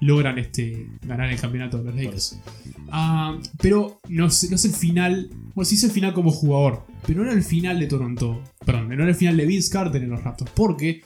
logran 0.00 0.38
este, 0.38 0.86
ganar 1.02 1.30
el 1.30 1.40
campeonato 1.40 1.78
de 1.78 1.84
los 1.84 1.94
Lakers. 1.94 2.40
Ah, 2.90 3.38
pero 3.60 4.00
no 4.08 4.26
es, 4.26 4.48
no 4.50 4.56
es 4.56 4.64
el 4.64 4.72
final. 4.72 5.30
Bueno, 5.54 5.64
sí 5.64 5.74
es 5.74 5.84
el 5.84 5.90
final 5.90 6.14
como 6.14 6.30
jugador. 6.30 6.86
Pero 7.06 7.20
no 7.20 7.26
era 7.26 7.34
el 7.34 7.44
final 7.44 7.78
de 7.78 7.86
Toronto. 7.86 8.42
Perdón, 8.64 8.88
no 8.88 8.94
era 8.94 9.08
el 9.08 9.14
final 9.14 9.36
de 9.36 9.46
Vince 9.46 9.70
Carter 9.70 10.02
en 10.02 10.10
los 10.10 10.22
Raptors. 10.22 10.50
Porque 10.52 11.02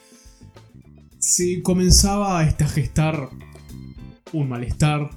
se 1.19 1.61
comenzaba 1.61 2.39
a 2.39 2.43
a 2.43 2.67
gestar 2.67 3.29
un 4.31 4.49
malestar 4.49 5.09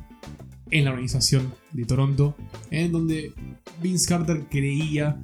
en 0.71 0.85
la 0.85 0.91
organización 0.91 1.55
de 1.73 1.85
Toronto. 1.85 2.37
En 2.71 2.93
donde 2.93 3.33
Vince 3.83 4.09
Carter 4.09 4.47
creía 4.51 5.21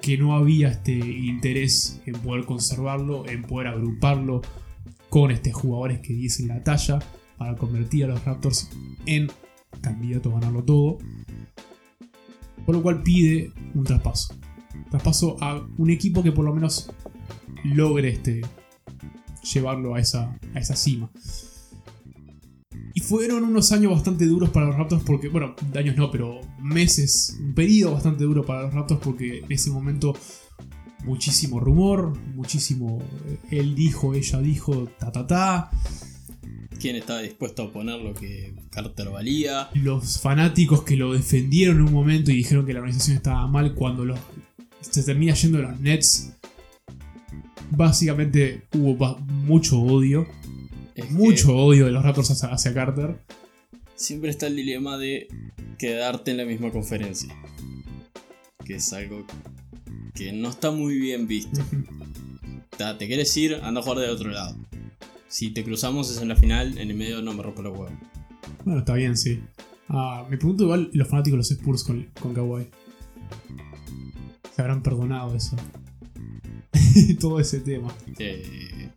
que 0.00 0.16
no 0.16 0.36
había 0.36 0.68
este 0.68 0.92
interés 0.92 2.00
en 2.06 2.14
poder 2.14 2.44
conservarlo, 2.44 3.26
en 3.28 3.42
poder 3.42 3.68
agruparlo 3.68 4.40
con 5.08 5.30
este 5.30 5.52
jugadores 5.52 6.00
que 6.00 6.12
diesen 6.12 6.48
la 6.48 6.62
talla 6.62 7.00
para 7.36 7.56
convertir 7.56 8.04
a 8.04 8.08
los 8.08 8.24
Raptors 8.24 8.70
en 9.06 9.30
candidato 9.80 10.30
a 10.30 10.40
ganarlo 10.40 10.64
todo. 10.64 10.98
Por 12.64 12.74
lo 12.74 12.82
cual 12.82 13.02
pide 13.02 13.52
un 13.74 13.84
traspaso. 13.84 14.34
Traspaso 14.90 15.36
a 15.40 15.66
un 15.78 15.90
equipo 15.90 16.22
que 16.22 16.32
por 16.32 16.44
lo 16.44 16.54
menos 16.54 16.90
logre 17.64 18.08
este, 18.08 18.42
llevarlo 19.54 19.94
a 19.94 20.00
esa, 20.00 20.38
a 20.54 20.58
esa 20.58 20.76
cima. 20.76 21.10
Y 22.94 23.00
fueron 23.00 23.44
unos 23.44 23.72
años 23.72 23.92
bastante 23.92 24.24
duros 24.26 24.50
para 24.50 24.66
los 24.66 24.76
Raptors 24.76 25.02
porque, 25.04 25.28
bueno, 25.28 25.54
años 25.74 25.96
no, 25.96 26.10
pero 26.10 26.40
meses, 26.60 27.36
un 27.40 27.54
periodo 27.54 27.92
bastante 27.92 28.24
duro 28.24 28.44
para 28.44 28.62
los 28.62 28.74
Raptors 28.74 29.00
porque 29.02 29.40
en 29.40 29.52
ese 29.52 29.70
momento 29.70 30.14
muchísimo 31.04 31.60
rumor, 31.60 32.16
muchísimo 32.34 32.98
eh, 33.26 33.38
él 33.50 33.74
dijo, 33.74 34.14
ella 34.14 34.40
dijo, 34.40 34.88
ta 34.98 35.12
ta 35.12 35.26
ta. 35.26 35.70
¿Quién 36.80 36.96
estaba 36.96 37.20
dispuesto 37.20 37.64
a 37.64 37.72
poner 37.72 38.00
lo 38.00 38.14
que 38.14 38.54
Carter 38.70 39.08
valía? 39.08 39.70
Los 39.74 40.20
fanáticos 40.20 40.82
que 40.82 40.96
lo 40.96 41.12
defendieron 41.12 41.76
en 41.76 41.82
un 41.82 41.92
momento 41.92 42.30
y 42.30 42.36
dijeron 42.36 42.66
que 42.66 42.72
la 42.72 42.80
organización 42.80 43.16
estaba 43.16 43.46
mal 43.46 43.74
cuando 43.74 44.04
los, 44.04 44.18
se 44.80 45.02
termina 45.02 45.34
yendo 45.34 45.58
los 45.58 45.80
Nets. 45.80 46.32
Básicamente 47.70 48.62
hubo 48.74 49.18
mucho 49.18 49.80
odio. 49.80 50.26
Es 50.94 51.10
Mucho 51.10 51.54
odio 51.54 51.86
de 51.86 51.92
los 51.92 52.02
Raptors 52.02 52.30
hacia, 52.30 52.48
hacia 52.48 52.72
Carter. 52.72 53.20
Siempre 53.94 54.30
está 54.30 54.46
el 54.46 54.56
dilema 54.56 54.96
de 54.96 55.28
quedarte 55.78 56.30
en 56.30 56.38
la 56.38 56.44
misma 56.44 56.70
conferencia. 56.70 57.34
Que 58.64 58.76
es 58.76 58.92
algo 58.92 59.26
que 60.14 60.32
no 60.32 60.48
está 60.48 60.70
muy 60.70 60.98
bien 60.98 61.26
visto. 61.26 61.60
¿Te 62.98 63.06
quieres 63.06 63.36
ir? 63.36 63.60
Anda 63.62 63.80
a 63.80 63.82
jugar 63.82 63.98
del 64.00 64.10
otro 64.10 64.30
lado. 64.30 64.56
Si 65.28 65.50
te 65.50 65.64
cruzamos 65.64 66.10
es 66.10 66.20
en 66.20 66.28
la 66.28 66.36
final, 66.36 66.78
en 66.78 66.90
el 66.90 66.96
medio 66.96 67.22
no 67.22 67.32
me 67.32 67.42
rompo 67.42 67.62
los 67.62 67.76
huevos. 67.76 67.92
Bueno, 68.64 68.80
está 68.80 68.94
bien, 68.94 69.16
sí. 69.16 69.40
Ah, 69.88 70.26
me 70.28 70.36
pregunto 70.36 70.64
igual 70.64 70.90
los 70.92 71.08
fanáticos 71.08 71.32
de 71.32 71.38
los 71.38 71.50
Spurs 71.50 71.84
con, 71.84 72.08
con 72.20 72.34
Kawhi. 72.34 72.68
Se 74.54 74.62
habrán 74.62 74.82
perdonado 74.82 75.34
eso. 75.34 75.56
Todo 77.20 77.40
ese 77.40 77.60
tema. 77.60 77.94
Eh, 78.18 78.90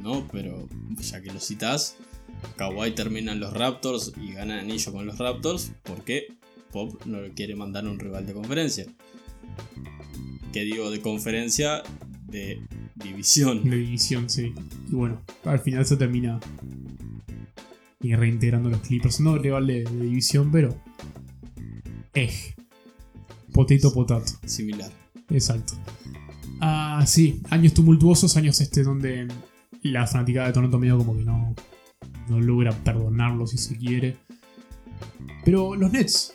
no, 0.00 0.26
pero 0.30 0.68
ya 1.00 1.20
que 1.20 1.32
lo 1.32 1.40
citas, 1.40 1.96
Kawhi 2.56 2.92
termina 2.92 3.32
en 3.32 3.40
los 3.40 3.52
Raptors 3.52 4.12
y 4.20 4.32
gana 4.32 4.60
anillo 4.60 4.92
con 4.92 5.06
los 5.06 5.18
Raptors 5.18 5.72
porque 5.82 6.28
Pop 6.70 7.04
no 7.04 7.20
le 7.20 7.32
quiere 7.32 7.56
mandar 7.56 7.86
a 7.86 7.90
un 7.90 7.98
rival 7.98 8.26
de 8.26 8.34
conferencia. 8.34 8.86
¿Qué 10.52 10.60
digo 10.60 10.90
de 10.90 11.00
conferencia? 11.00 11.82
De 12.34 12.60
división. 12.96 13.60
La 13.64 13.76
división, 13.76 14.28
sí. 14.28 14.52
Y 14.90 14.92
bueno, 14.92 15.22
al 15.44 15.60
final 15.60 15.86
se 15.86 15.96
termina 15.96 16.40
y 18.00 18.12
reintegrando 18.16 18.70
los 18.70 18.80
Clippers. 18.80 19.20
No 19.20 19.38
rival 19.38 19.68
de, 19.68 19.84
de 19.84 20.00
división, 20.00 20.50
pero. 20.50 20.76
Eh. 22.12 22.54
Potato 23.52 23.94
potato. 23.94 24.32
Similar. 24.46 24.90
Exacto. 25.30 25.74
Ah, 26.60 27.04
sí, 27.06 27.40
años 27.50 27.72
tumultuosos, 27.72 28.36
años 28.36 28.60
este 28.60 28.82
donde 28.82 29.28
la 29.82 30.08
fanaticada 30.08 30.48
de 30.48 30.54
Toronto 30.54 30.80
medio 30.80 30.98
como 30.98 31.16
que 31.16 31.22
no, 31.22 31.54
no 32.28 32.40
logra 32.40 32.72
perdonarlo 32.72 33.46
si 33.46 33.58
se 33.58 33.76
quiere. 33.76 34.16
Pero 35.44 35.76
los 35.76 35.92
Nets. 35.92 36.34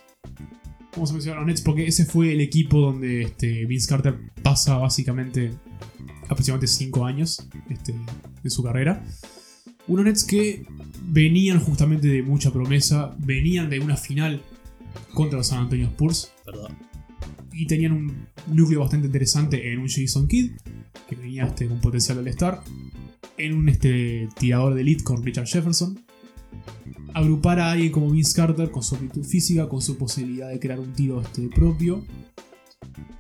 Vamos 0.94 1.10
a 1.10 1.14
mencionar 1.14 1.40
a 1.40 1.42
los 1.42 1.48
Nets 1.48 1.62
porque 1.62 1.86
ese 1.88 2.06
fue 2.06 2.32
el 2.32 2.40
equipo 2.40 2.80
donde 2.80 3.24
este, 3.24 3.66
Vince 3.66 3.90
Carter 3.90 4.18
pasa 4.42 4.78
básicamente 4.78 5.52
aproximadamente 6.30 6.68
5 6.68 7.06
años 7.06 7.48
este, 7.70 7.94
de 8.44 8.50
su 8.50 8.64
carrera. 8.64 9.04
Unos 9.88 10.06
Nets 10.06 10.24
que 10.24 10.66
venían 11.04 11.60
justamente 11.60 12.08
de 12.08 12.22
mucha 12.22 12.52
promesa, 12.52 13.16
venían 13.18 13.70
de 13.70 13.80
una 13.80 13.98
final 13.98 14.42
contra 15.14 15.38
los 15.38 15.48
San 15.48 15.60
Antonio 15.60 15.88
Spurs 15.88 16.32
Perdón. 16.46 16.78
y 17.52 17.66
tenían 17.66 17.94
un 17.94 18.28
núcleo 18.48 18.82
bastante 18.82 19.08
interesante 19.08 19.72
en 19.72 19.80
un 19.80 19.88
Jason 19.88 20.28
Kidd, 20.28 20.52
que 21.08 21.16
venía 21.16 21.46
este, 21.46 21.68
con 21.68 21.82
potencial 21.82 22.24
de 22.24 22.30
estar, 22.30 22.62
en 23.38 23.56
un 23.56 23.70
este, 23.70 24.30
tirador 24.38 24.76
de 24.76 24.82
elite 24.82 25.04
con 25.04 25.24
Richard 25.24 25.48
Jefferson, 25.48 26.00
agrupar 27.14 27.60
a 27.60 27.72
alguien 27.72 27.92
como 27.92 28.12
Vince 28.12 28.36
Carter 28.36 28.70
con 28.70 28.84
su 28.84 28.96
actitud 28.96 29.24
física, 29.24 29.68
con 29.68 29.82
su 29.82 29.98
posibilidad 29.98 30.50
de 30.50 30.60
crear 30.60 30.80
un 30.80 30.94
tiro 30.94 31.22
este, 31.22 31.48
propio. 31.48 32.06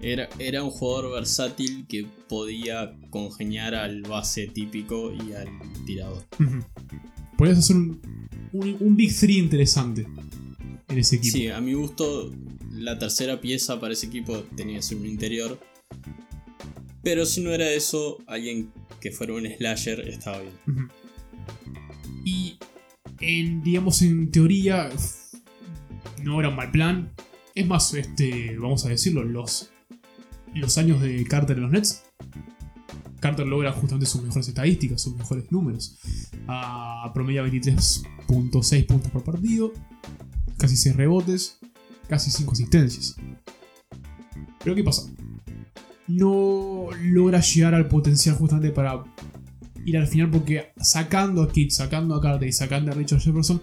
Era, 0.01 0.29
era 0.39 0.63
un 0.63 0.69
jugador 0.69 1.13
versátil 1.13 1.86
que 1.88 2.05
podía 2.27 2.95
congeniar 3.10 3.75
al 3.75 4.01
base 4.01 4.47
típico 4.47 5.12
y 5.13 5.34
al 5.34 5.47
tirador. 5.86 6.25
Ujú. 6.39 6.63
Podrías 7.38 7.60
hacer 7.60 7.75
un, 7.75 8.01
un, 8.53 8.77
un 8.79 8.95
Big 8.95 9.15
3 9.17 9.29
interesante 9.38 10.08
en 10.88 10.97
ese 10.97 11.17
equipo. 11.17 11.38
Sí, 11.38 11.47
a 11.49 11.60
mi 11.62 11.73
gusto, 11.73 12.32
la 12.71 12.97
tercera 12.97 13.39
pieza 13.39 13.79
para 13.79 13.93
ese 13.93 14.08
equipo 14.08 14.39
tenía 14.55 14.77
que 14.77 14.84
ser 14.84 14.97
un 14.97 15.05
interior. 15.05 15.60
Pero 17.03 17.25
si 17.25 17.41
no 17.41 17.51
era 17.51 17.69
eso, 17.71 18.17
alguien 18.27 18.71
que 18.99 19.12
fuera 19.12 19.34
un 19.34 19.45
slasher 19.45 20.01
estaba 20.08 20.41
bien. 20.41 20.89
Y 22.25 22.58
en, 23.19 23.63
digamos, 23.63 24.01
en 24.01 24.32
teoría, 24.32 24.89
no 26.23 26.39
era 26.39 26.49
un 26.49 26.55
mal 26.55 26.71
plan. 26.71 27.12
Es 27.60 27.67
más, 27.67 27.93
este, 27.93 28.58
vamos 28.58 28.86
a 28.86 28.89
decirlo, 28.89 29.22
los, 29.22 29.69
los 30.56 30.78
años 30.78 31.02
de 31.02 31.26
Carter 31.26 31.58
en 31.58 31.63
los 31.63 31.72
Nets, 31.74 32.04
Carter 33.19 33.45
logra 33.45 33.74
justamente 33.74 34.06
sus 34.06 34.24
mejores 34.24 34.48
estadísticas, 34.48 35.02
sus 35.02 35.17
mejores 35.17 35.52
números. 35.52 36.00
A 36.48 37.12
promedio 37.13 37.45
23.6 37.45 38.86
puntos 38.86 39.12
por 39.12 39.26
partido, 39.26 39.74
casi 40.58 40.78
6 40.78 40.95
rebotes, 40.95 41.60
casi 42.08 42.32
5 42.32 42.54
asistencias. 42.54 43.17
Pero 44.63 44.74
¿qué 44.74 44.84
pasa? 44.86 45.12
No 46.08 46.88
logra 47.04 47.41
llegar 47.41 47.76
al 47.76 47.89
potencial 47.89 48.38
justamente 48.38 48.72
para 48.72 49.04
ir 49.84 49.98
al 49.98 50.08
final 50.08 50.30
porque 50.30 50.72
sacando 50.80 51.43
a 51.43 51.52
Kidd, 51.52 51.72
sacando 51.72 52.15
a 52.15 52.22
Carter 52.22 52.48
y 52.48 52.54
sacando 52.54 52.93
a 52.93 52.95
Richard 52.95 53.19
Jefferson, 53.19 53.62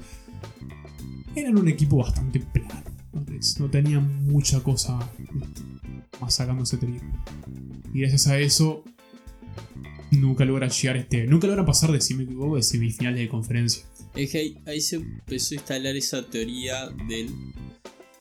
eran 1.34 1.56
un 1.56 1.68
equipo 1.68 1.96
bastante 1.96 2.40
plano. 2.40 2.85
No, 3.58 3.70
tenían 3.70 4.24
mucha 4.26 4.60
cosa 4.60 4.98
¿viste? 5.18 5.34
más 6.20 6.34
sacando 6.34 6.64
ese. 6.64 6.78
Y 7.92 8.00
gracias 8.00 8.26
a 8.28 8.38
eso, 8.38 8.84
nunca 10.10 10.44
logran 10.44 10.70
llegar 10.70 10.96
este. 10.96 11.26
Nunca 11.26 11.46
logran 11.46 11.66
pasar 11.66 11.92
de, 11.92 12.00
si 12.00 12.14
me 12.14 12.24
equivoco, 12.24 12.56
de 12.56 12.62
semifinales 12.62 13.20
de 13.20 13.28
conferencia. 13.28 13.84
Es 14.14 14.30
que 14.32 14.38
ahí, 14.38 14.58
ahí 14.66 14.80
se 14.80 14.96
empezó 14.96 15.54
a 15.54 15.56
instalar 15.56 15.96
esa 15.96 16.28
teoría 16.28 16.88
del 17.08 17.30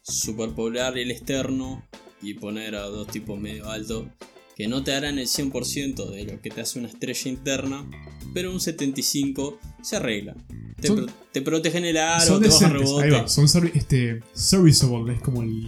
superpoblar 0.02 0.98
el 0.98 1.12
externo 1.12 1.84
y 2.22 2.34
poner 2.36 2.76
a 2.76 2.84
dos 2.84 3.08
tipos 3.08 3.40
medio 3.40 3.70
altos 3.70 4.08
que 4.56 4.68
no 4.68 4.84
te 4.84 4.94
harán 4.94 5.20
el 5.20 5.28
100% 5.28 6.10
de 6.12 6.24
lo 6.24 6.42
que 6.42 6.50
te 6.50 6.62
hace 6.62 6.80
una 6.80 6.88
estrella 6.88 7.30
interna, 7.30 7.86
pero 8.34 8.52
un 8.52 8.60
75% 8.60 9.58
se 9.82 9.96
arregla. 9.98 10.36
Te, 10.80 10.88
Son- 10.88 10.98
pro- 11.06 11.14
te 11.32 11.42
protegen 11.42 11.86
el 11.86 11.98
aro, 11.98 12.26
son 12.26 12.42
te 12.42 12.50
bajan 12.50 12.74
decentes, 12.74 12.92
ahí 12.98 13.10
rebote. 13.10 13.22
va, 13.24 13.28
son 13.28 13.46
este, 13.74 14.22
serviceable, 14.34 15.14
es 15.14 15.22
como 15.22 15.42
el, 15.44 15.66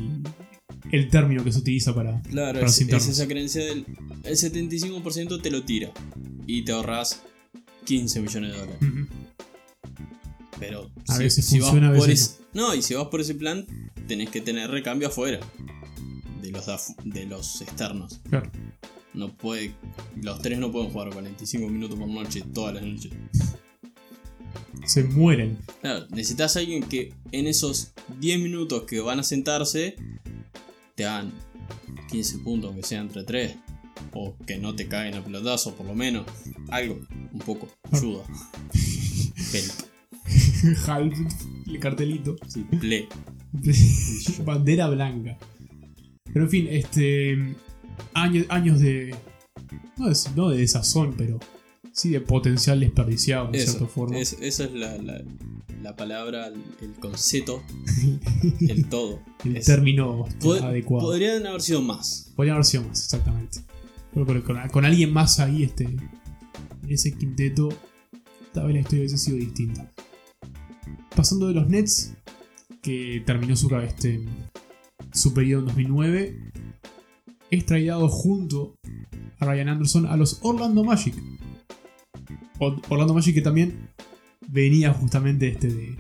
el 0.91 1.10
término 1.10 1.43
que 1.43 1.52
se 1.52 1.60
utiliza 1.60 1.93
para. 1.93 2.21
Claro, 2.23 2.54
para 2.60 2.65
los 2.67 2.80
es, 2.82 2.88
es 2.93 3.08
esa 3.08 3.28
creencia 3.28 3.63
del 3.65 3.86
el 4.23 4.36
75% 4.36 5.41
te 5.41 5.52
lo 5.52 5.63
tira 5.63 5.91
y 6.45 6.63
te 6.63 6.71
ahorras 6.71 7.21
15 7.86 8.21
millones 8.21 8.52
de 8.54 8.58
dólares. 8.58 8.80
Pero 10.60 10.89
A 11.08 11.15
si, 11.17 11.23
veces 11.23 11.45
si 11.45 11.60
funciona, 11.60 11.88
a 11.88 11.91
vas 11.91 12.00
por 12.00 12.10
ese- 12.10 12.38
no. 12.54 12.73
y 12.73 12.82
si 12.82 12.93
vas 12.95 13.08
por 13.08 13.21
ese 13.21 13.36
plan, 13.36 13.65
tenés 14.08 14.30
que 14.30 14.41
tener 14.41 14.69
recambio 14.71 15.08
afuera 15.10 15.39
de 16.41 16.52
los, 16.52 16.65
de, 17.04 17.26
los 17.26 17.62
externos. 17.62 18.19
Claro. 18.30 18.52
No 19.13 19.34
puede, 19.36 19.73
los 20.21 20.39
tres 20.39 20.60
no 20.60 20.71
pueden 20.71 20.91
jugar 20.91 21.10
45 21.10 21.67
minutos 21.67 21.97
por 21.97 22.08
noche 22.08 22.43
todas 22.54 22.76
las 22.76 22.84
noches. 22.84 23.12
Se 24.86 25.04
mueren. 25.04 25.58
Claro, 25.82 26.08
necesitas 26.10 26.56
a 26.56 26.60
alguien 26.60 26.84
que 26.84 27.13
en 27.32 27.47
esos 27.47 27.93
10 28.19 28.39
minutos 28.39 28.84
que 28.84 29.00
van 29.00 29.19
a 29.19 29.23
sentarse 29.23 29.95
te 30.95 31.06
hagan 31.06 31.34
15 32.10 32.39
puntos, 32.39 32.76
que 32.76 32.84
sea 32.84 33.02
entre 33.02 33.23
3. 33.23 33.58
O 34.13 34.36
que 34.45 34.58
no 34.58 34.76
te 34.76 34.88
caguen 34.88 35.15
a 35.15 35.23
pelotazo, 35.23 35.76
por 35.76 35.86
lo 35.86 35.95
menos. 35.95 36.26
Algo, 36.69 37.00
un 37.34 37.39
poco, 37.39 37.67
ayuda. 37.91 38.23
Help, 39.54 39.71
Halp, 40.88 41.13
el 41.67 41.80
cartelito. 41.80 42.36
sí, 42.47 42.65
ple. 42.80 43.08
Bandera 44.45 44.88
blanca. 44.89 45.38
Pero 46.38 46.45
en 46.45 46.52
fin, 46.52 46.67
este. 46.69 47.56
Años, 48.13 48.45
años 48.50 48.80
de. 48.80 49.15
No 49.97 50.08
de, 50.08 50.15
no 50.36 50.50
de 50.50 50.58
desazón, 50.60 51.15
pero. 51.17 51.39
Sí 51.93 52.10
de 52.10 52.21
potencial 52.21 52.80
desperdiciado, 52.80 53.50
de 53.52 53.60
cierta 53.60 53.88
forma. 53.88 54.19
es- 54.19 54.38
esa 54.39 54.65
es 54.65 54.73
la, 54.73 54.97
la- 55.00 55.23
la 55.82 55.95
palabra, 55.95 56.45
el, 56.47 56.62
el 56.82 56.93
concepto, 57.00 57.63
el 58.60 58.88
todo. 58.88 59.19
el 59.45 59.58
Es- 59.58 59.65
término 59.65 60.26
pod- 60.39 60.62
adecuado. 60.62 61.08
Podrían 61.08 61.47
haber 61.47 61.62
sido 61.62 61.82
más. 61.82 62.32
Podría 62.36 62.54
haber 62.54 62.65
sido 62.65 62.84
más, 62.84 63.04
exactamente. 63.04 63.62
Pero 64.13 64.28
con, 64.28 64.41
con- 64.43 64.69
con 64.69 64.86
alguien 64.86 65.12
más 65.12 65.39
ahí, 65.39 65.63
este. 65.63 65.86
En 65.86 66.00
ese 66.88 67.13
quinteto. 67.13 67.69
Tal 68.54 68.65
vez 68.67 68.76
la 68.76 68.82
historia 68.82 69.00
hubiese 69.00 69.17
sido 69.17 69.38
distinta. 69.38 69.91
Pasando 71.15 71.47
de 71.47 71.56
los 71.56 71.67
Nets, 71.67 72.13
que 72.84 73.23
terminó 73.26 73.56
su, 73.56 73.76
este, 73.78 74.23
su 75.17 75.34
periodo 75.34 75.62
en 75.62 75.67
2009, 75.67 76.51
es 77.49 77.65
traído 77.65 78.08
junto 78.08 78.75
a 79.39 79.45
Ryan 79.45 79.69
Anderson 79.69 80.06
a 80.06 80.17
los 80.17 80.39
Orlando 80.43 80.84
Magic. 80.84 81.15
Orlando 82.60 83.13
Magic 83.13 83.36
que 83.36 83.41
también 83.41 83.89
venía 84.47 84.93
justamente 84.93 85.47
este 85.49 85.67
de, 85.67 85.97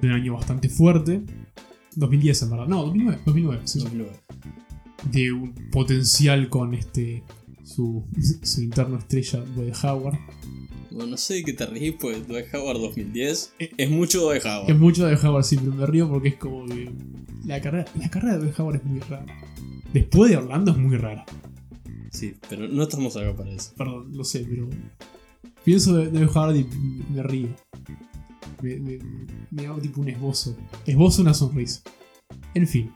de 0.00 0.08
un 0.08 0.12
año 0.12 0.34
bastante 0.34 0.68
fuerte. 0.68 1.22
2010 1.96 2.42
en 2.42 2.50
verdad. 2.50 2.66
No, 2.66 2.82
2009. 2.84 3.20
2009, 3.26 3.62
sí. 3.64 3.78
2009. 3.80 4.12
De 5.10 5.32
un 5.32 5.54
potencial 5.70 6.48
con 6.48 6.74
este 6.74 7.24
su, 7.64 8.04
su 8.42 8.62
interno 8.62 8.98
estrella 8.98 9.40
Dwight 9.40 9.76
Howard. 9.84 10.18
Bueno, 10.90 11.10
no 11.10 11.16
sé 11.16 11.34
de 11.34 11.44
qué 11.44 11.52
te 11.52 11.66
reís, 11.66 11.94
pues 12.00 12.26
Dwight 12.26 12.54
Howard 12.54 12.78
2010 12.78 13.54
Eh, 13.58 13.70
es 13.76 13.90
mucho 13.90 14.22
Dwight 14.22 14.44
Howard. 14.44 14.70
Es 14.70 14.78
mucho 14.78 15.06
de 15.06 15.14
Howard, 15.16 15.44
sí, 15.44 15.56
pero 15.56 15.74
me 15.74 15.86
río 15.86 16.08
porque 16.08 16.28
es 16.28 16.36
como 16.36 16.66
que. 16.66 16.90
La 17.44 17.60
carrera, 17.60 17.86
la 17.98 18.10
carrera 18.10 18.34
de 18.34 18.40
Dwight 18.40 18.60
Howard 18.60 18.76
es 18.76 18.84
muy 18.84 19.00
rara. 19.00 19.26
Después 19.92 20.30
de 20.30 20.36
Orlando 20.36 20.72
es 20.72 20.78
muy 20.78 20.96
rara. 20.96 21.24
Sí, 22.10 22.34
pero 22.48 22.68
no 22.68 22.82
estamos 22.82 23.16
acá 23.16 23.34
para 23.36 23.50
eso. 23.50 23.72
Perdón, 23.76 24.10
lo 24.12 24.24
sé, 24.24 24.46
pero. 24.48 24.68
Pienso 25.64 25.94
de, 25.96 26.06
de 26.06 26.18
Dwight 26.20 26.36
Howard 26.36 26.56
y 26.56 26.66
me 27.12 27.22
río. 27.22 27.48
Me, 28.62 28.76
me, 28.80 28.98
me 29.50 29.66
hago 29.66 29.78
tipo 29.78 30.00
un 30.00 30.08
esbozo. 30.08 30.56
Esbozo 30.86 31.22
una 31.22 31.34
sonrisa. 31.34 31.82
En 32.54 32.66
fin. 32.66 32.92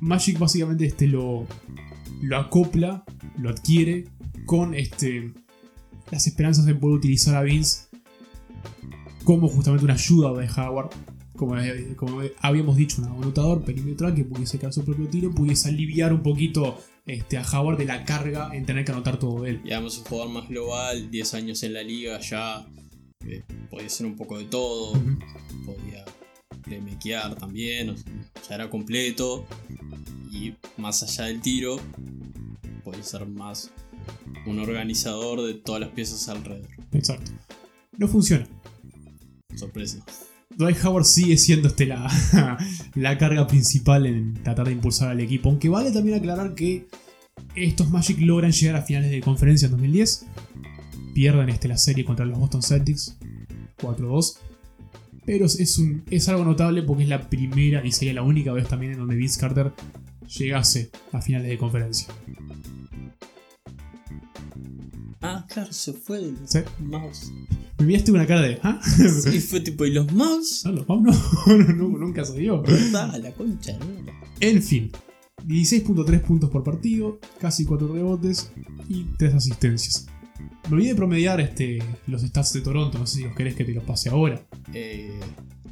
Magic 0.00 0.38
básicamente 0.38 0.86
este 0.86 1.06
lo. 1.06 1.46
lo 2.22 2.36
acopla, 2.36 3.04
lo 3.38 3.50
adquiere 3.50 4.04
con 4.46 4.74
este. 4.74 5.32
Las 6.10 6.26
esperanzas 6.26 6.64
de 6.64 6.74
poder 6.74 6.96
utilizar 6.96 7.34
a 7.34 7.42
Vince 7.42 7.88
como 9.24 9.48
justamente 9.48 9.84
una 9.84 9.94
ayuda 9.94 10.32
de 10.32 10.48
Howard. 10.48 10.90
Como, 11.36 11.56
eh, 11.58 11.94
como 11.96 12.22
habíamos 12.40 12.76
dicho, 12.76 13.00
un 13.00 13.08
anotador 13.08 13.62
perimetral 13.62 14.14
que 14.14 14.24
pudiese 14.24 14.58
crear 14.58 14.72
su 14.72 14.84
propio 14.84 15.06
tiro, 15.06 15.30
pudiese 15.30 15.68
aliviar 15.68 16.12
un 16.12 16.22
poquito 16.22 16.78
este, 17.06 17.36
a 17.36 17.42
Howard 17.42 17.78
de 17.78 17.84
la 17.84 18.04
carga 18.04 18.50
en 18.54 18.66
tener 18.66 18.84
que 18.84 18.92
anotar 18.92 19.18
todo 19.18 19.46
él. 19.46 19.60
Y 19.64 19.72
además 19.72 19.98
un 19.98 20.04
jugador 20.04 20.32
más 20.32 20.48
global, 20.48 21.10
10 21.10 21.34
años 21.34 21.62
en 21.62 21.74
la 21.74 21.82
liga, 21.82 22.18
ya 22.20 22.66
eh, 23.26 23.44
podía 23.70 23.88
ser 23.88 24.06
un 24.06 24.16
poco 24.16 24.38
de 24.38 24.46
todo, 24.46 24.92
podía 25.64 26.04
playmakear 26.64 27.34
también, 27.36 27.90
o 27.90 27.96
sea, 27.96 28.12
ya 28.48 28.54
era 28.54 28.70
completo. 28.70 29.46
Y 30.32 30.54
más 30.76 31.02
allá 31.02 31.26
del 31.26 31.40
tiro, 31.40 31.78
podía 32.82 33.02
ser 33.02 33.26
más 33.26 33.70
un 34.46 34.58
organizador 34.58 35.42
de 35.42 35.54
todas 35.54 35.80
las 35.80 35.90
piezas 35.90 36.28
alrededor. 36.28 36.68
Exacto. 36.92 37.30
No 37.96 38.08
funciona. 38.08 38.46
Sorpresa. 39.56 40.04
Dwight 40.56 40.84
Howard 40.84 41.04
sigue 41.04 41.36
siendo 41.36 41.68
este 41.68 41.86
la, 41.86 42.10
la 42.94 43.18
carga 43.18 43.46
principal 43.46 44.06
en 44.06 44.34
tratar 44.42 44.66
de 44.66 44.72
impulsar 44.72 45.08
al 45.08 45.20
equipo. 45.20 45.48
Aunque 45.48 45.68
vale 45.68 45.92
también 45.92 46.18
aclarar 46.18 46.54
que 46.54 46.88
estos 47.54 47.90
Magic 47.90 48.18
logran 48.20 48.52
llegar 48.52 48.76
a 48.76 48.82
finales 48.82 49.10
de 49.10 49.20
conferencia 49.20 49.66
en 49.66 49.72
2010. 49.72 50.26
Pierden 51.14 51.48
este, 51.48 51.68
la 51.68 51.78
serie 51.78 52.04
contra 52.04 52.24
los 52.24 52.38
Boston 52.38 52.62
Celtics 52.62 53.16
4-2. 53.78 54.38
Pero 55.24 55.46
es, 55.46 55.78
un, 55.78 56.04
es 56.10 56.28
algo 56.28 56.44
notable 56.44 56.82
porque 56.82 57.02
es 57.02 57.08
la 57.08 57.28
primera 57.28 57.84
y 57.84 57.92
sería 57.92 58.14
la 58.14 58.22
única 58.22 58.52
vez 58.52 58.66
también 58.66 58.92
en 58.92 58.98
donde 58.98 59.14
Vince 59.14 59.38
Carter 59.38 59.72
llegase 60.26 60.90
a 61.12 61.20
finales 61.20 61.48
de 61.48 61.58
conferencia. 61.58 62.08
Ah, 65.20 65.44
claro, 65.48 65.72
se 65.72 65.92
fue 65.92 66.18
el 66.18 66.36
¿Sí? 66.44 66.60
mouse. 66.78 67.32
Me 67.78 67.86
miraste 67.86 68.12
una 68.12 68.26
cara 68.26 68.42
de. 68.42 68.58
¿Ah? 68.62 68.80
Y 69.32 69.40
fue 69.40 69.60
tipo, 69.60 69.84
¿y 69.84 69.92
los 69.92 70.12
mouse? 70.12 70.62
No, 70.64 70.72
los 70.72 70.84
Pablo 70.86 71.12
no, 71.46 71.74
no, 71.74 71.88
nunca 71.98 72.24
se 72.24 72.38
dio. 72.38 72.62
Ah, 72.94 73.18
la 73.20 73.32
concha, 73.32 73.76
¿no? 73.78 73.86
En 74.40 74.62
fin, 74.62 74.92
16.3 75.46 76.20
puntos 76.22 76.50
por 76.50 76.62
partido, 76.62 77.18
casi 77.40 77.64
4 77.64 77.92
rebotes 77.92 78.52
y 78.88 79.04
3 79.18 79.34
asistencias. 79.34 80.06
Me 80.68 80.74
olvidé 80.74 80.90
de 80.90 80.94
promediar 80.94 81.40
este, 81.40 81.78
los 82.06 82.22
stats 82.22 82.52
de 82.52 82.60
Toronto, 82.60 82.98
no 82.98 83.06
sé 83.06 83.18
si 83.18 83.24
los 83.24 83.34
querés 83.34 83.54
que 83.54 83.64
te 83.64 83.72
los 83.72 83.84
pase 83.84 84.10
ahora. 84.10 84.40
Eh, 84.74 85.18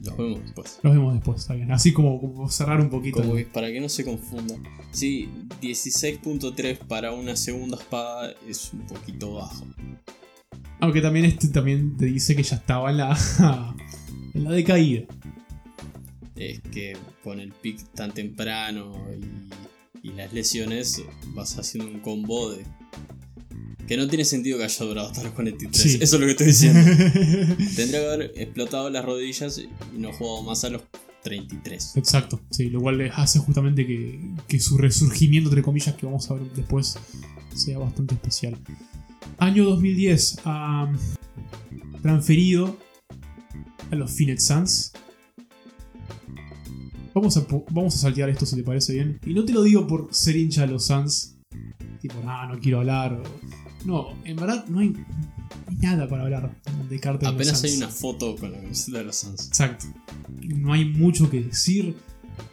los 0.05 0.17
vemos 0.17 0.43
después. 0.43 0.79
Los 0.83 0.93
vemos 0.95 1.15
después, 1.15 1.41
está 1.41 1.55
bien. 1.55 1.73
Así 1.73 1.93
como, 1.93 2.21
como 2.21 2.49
cerrar 2.49 2.81
un 2.81 2.91
poquito. 2.91 3.21
Como 3.21 3.35
que 3.35 3.45
para 3.45 3.69
que 3.69 3.81
no 3.81 3.89
se 3.89 4.05
confunda. 4.05 4.55
Sí, 4.93 5.29
16.3 5.61 6.79
para 6.79 7.13
una 7.13 7.37
segunda 7.37 7.77
espada 7.77 8.35
es 8.49 8.73
un 8.73 8.87
poquito 8.87 9.35
bajo. 9.35 9.67
Aunque 10.81 11.01
también 11.01 11.25
este 11.25 11.49
también 11.49 11.97
te 11.97 12.07
dice 12.07 12.37
que 12.37 12.43
ya 12.43 12.57
estaba 12.57 12.91
en 12.91 12.99
la, 12.99 13.19
en 14.35 14.45
la 14.45 14.51
decaída. 14.51 15.05
Es 16.37 16.61
que 16.61 16.97
con 17.25 17.41
el 17.41 17.53
pick 17.53 17.83
tan 17.95 18.13
temprano 18.13 18.93
y, 20.03 20.09
y 20.09 20.13
las 20.13 20.33
lesiones 20.33 21.03
vas 21.29 21.59
haciendo 21.59 21.91
un 21.91 22.01
combo 22.01 22.51
de... 22.51 22.65
Que 23.87 23.97
no 23.97 24.09
tiene 24.09 24.25
sentido 24.25 24.59
que 24.59 24.65
haya 24.65 24.85
durado 24.85 25.09
hasta 25.09 25.23
los 25.23 25.33
43. 25.33 25.83
Sí. 25.83 25.99
Eso 26.01 26.17
es 26.17 26.21
lo 26.21 26.27
que 26.27 26.33
estoy 26.33 26.47
diciendo. 26.49 26.81
Tendría 27.77 28.01
que 28.01 28.07
haber 28.07 28.33
explotado 28.37 28.91
las 28.91 29.05
rodillas 29.05 29.59
y 29.59 29.99
no 29.99 30.13
jugado 30.13 30.43
más 30.43 30.65
a 30.65 30.71
los 30.71 30.83
33. 31.23 31.97
Exacto, 31.97 32.41
sí, 32.51 32.71
lo 32.71 32.81
cual 32.81 32.99
les 32.99 33.13
hace 33.17 33.41
justamente 33.41 33.85
que, 33.85 34.21
que 34.47 34.61
su 34.61 34.79
resurgimiento, 34.79 35.51
entre 35.51 35.63
comillas, 35.63 35.95
que 35.97 36.07
vamos 36.07 36.31
a 36.31 36.35
ver 36.35 36.45
después, 36.55 36.97
sea 37.55 37.79
bastante 37.79 38.15
especial. 38.15 38.57
Año 39.39 39.65
2010, 39.65 40.39
ah, 40.45 40.93
transferido 42.03 42.77
a 43.91 43.97
los 43.97 44.11
Phoenix 44.13 44.47
Suns. 44.47 44.93
Vamos 47.13 47.37
a, 47.37 47.47
vamos 47.71 47.95
a 47.97 47.99
saltear 47.99 48.29
esto 48.29 48.47
si 48.47 48.57
te 48.57 48.63
parece 48.63 48.93
bien. 48.93 49.19
Y 49.27 49.35
no 49.35 49.45
te 49.45 49.53
lo 49.53 49.63
digo 49.63 49.87
por 49.87 50.09
ser 50.13 50.37
hincha 50.37 50.63
de 50.63 50.69
los 50.69 50.87
Suns. 50.87 51.36
Tipo, 52.07 52.25
nada, 52.25 52.47
no 52.47 52.61
quiero 52.61 52.79
hablar. 52.79 53.21
No, 53.85 54.15
en 54.25 54.37
verdad 54.37 54.65
no 54.69 54.79
hay, 54.79 54.91
no 54.91 55.05
hay 55.69 55.77
nada 55.77 56.09
para 56.09 56.23
hablar 56.23 56.57
de 56.89 57.01
Carter. 57.01 57.29
los 57.29 57.35
Apenas 57.35 57.65
hay 57.65 57.77
una 57.77 57.89
foto 57.89 58.37
con 58.37 58.53
la 58.53 58.61
camiseta 58.61 58.99
de 58.99 59.05
los 59.05 59.17
Suns. 59.17 59.49
Exacto. 59.49 59.87
No 60.41 60.73
hay 60.73 60.85
mucho 60.85 61.29
que 61.29 61.43
decir. 61.43 61.97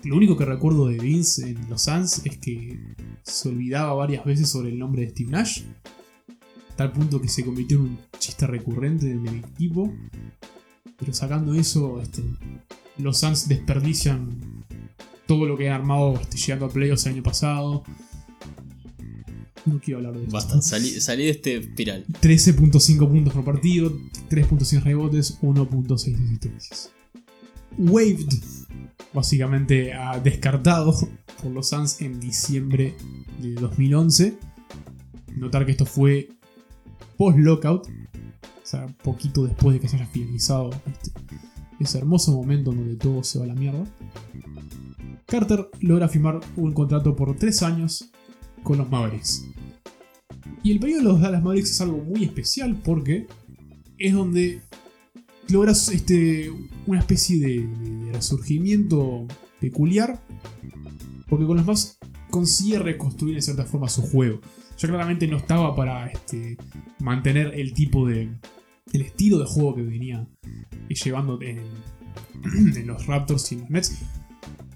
Lo 0.03 0.15
único 0.15 0.35
que 0.37 0.45
recuerdo 0.45 0.87
de 0.87 0.97
Vince 0.97 1.51
en 1.51 1.69
los 1.69 1.83
Suns 1.83 2.25
es 2.25 2.37
que 2.39 2.95
se 3.21 3.49
olvidaba 3.49 3.93
varias 3.93 4.25
veces 4.25 4.49
sobre 4.49 4.69
el 4.69 4.79
nombre 4.79 5.03
de 5.03 5.11
Steve 5.11 5.29
Nash. 5.29 5.61
Tal 6.75 6.91
punto 6.91 7.21
que 7.21 7.27
se 7.27 7.45
convirtió 7.45 7.77
en 7.77 7.83
un 7.83 7.99
chiste 8.17 8.47
recurrente 8.47 9.11
en 9.11 9.27
el 9.27 9.35
equipo. 9.35 9.93
Pero 10.97 11.13
sacando 11.13 11.53
eso, 11.53 12.01
este, 12.01 12.23
los 12.97 13.19
Suns 13.19 13.47
desperdician 13.47 14.65
todo 15.27 15.45
lo 15.45 15.55
que 15.55 15.69
han 15.69 15.81
armado 15.81 16.15
este, 16.19 16.37
llegando 16.37 16.65
a 16.65 16.69
playoffs 16.69 17.05
el 17.05 17.13
año 17.13 17.23
pasado. 17.23 17.83
No 19.65 19.79
quiero 19.79 19.99
hablar 19.99 20.13
de 20.13 20.23
esto. 20.23 20.33
Basta, 20.33 20.61
salí, 20.61 20.89
salí 20.99 21.23
de 21.25 21.29
este 21.31 21.57
espiral. 21.57 22.05
13.5 22.21 23.07
puntos 23.09 23.33
por 23.33 23.45
partido, 23.45 23.91
3.6 24.29 24.83
rebotes, 24.83 25.39
1.6 25.41 26.15
asistencias. 26.25 26.91
Waived, 27.77 28.27
básicamente 29.13 29.93
ah, 29.93 30.19
descartado 30.19 30.93
por 31.41 31.51
los 31.51 31.69
Suns 31.69 32.01
en 32.01 32.19
diciembre 32.19 32.93
de 33.41 33.53
2011. 33.55 34.37
Notar 35.37 35.65
que 35.65 35.71
esto 35.71 35.85
fue 35.85 36.29
post-lockout, 37.17 37.87
o 37.87 38.65
sea, 38.65 38.85
poquito 39.03 39.45
después 39.45 39.75
de 39.75 39.79
que 39.79 39.87
se 39.87 39.95
haya 39.95 40.05
finalizado 40.07 40.69
este- 40.85 41.11
ese 41.79 41.97
hermoso 41.97 42.31
momento 42.31 42.71
en 42.71 42.77
donde 42.77 42.95
todo 42.95 43.23
se 43.23 43.39
va 43.39 43.45
a 43.45 43.47
la 43.47 43.55
mierda. 43.55 43.83
Carter 45.25 45.67
logra 45.81 46.07
firmar 46.07 46.39
un 46.55 46.73
contrato 46.73 47.15
por 47.15 47.35
3 47.35 47.63
años 47.63 48.11
con 48.63 48.77
los 48.77 48.89
Mavericks. 48.89 49.45
Y 50.63 50.71
el 50.71 50.79
periodo 50.79 50.99
de 50.99 51.05
los 51.05 51.21
Dallas 51.21 51.43
Mavericks 51.43 51.71
es 51.71 51.81
algo 51.81 51.97
muy 51.97 52.23
especial 52.23 52.79
porque 52.83 53.27
es 53.97 54.13
donde 54.13 54.61
logras 55.49 55.89
este, 55.89 56.51
una 56.87 56.99
especie 56.99 57.39
de, 57.39 57.67
de 58.05 58.11
resurgimiento 58.13 59.27
peculiar. 59.59 60.19
Porque 61.27 61.45
con 61.45 61.57
los 61.57 61.65
más 61.65 61.97
consigue 62.33 62.79
reconstruir 62.79 63.35
en 63.35 63.41
cierta 63.41 63.63
forma 63.63 63.87
su 63.87 64.01
juego. 64.01 64.41
Ya 64.77 64.87
claramente 64.87 65.27
no 65.27 65.37
estaba 65.37 65.75
para 65.75 66.07
este, 66.07 66.57
mantener 66.99 67.53
el 67.59 67.73
tipo 67.73 68.07
de. 68.07 68.29
el 68.91 69.01
estilo 69.01 69.39
de 69.39 69.45
juego 69.45 69.75
que 69.75 69.83
venía 69.83 70.27
llevando 70.89 71.39
en, 71.41 71.59
en 72.75 72.87
los 72.87 73.05
Raptors 73.05 73.51
y 73.51 73.55
en 73.55 73.61
los 73.61 73.69
Nets. 73.69 73.99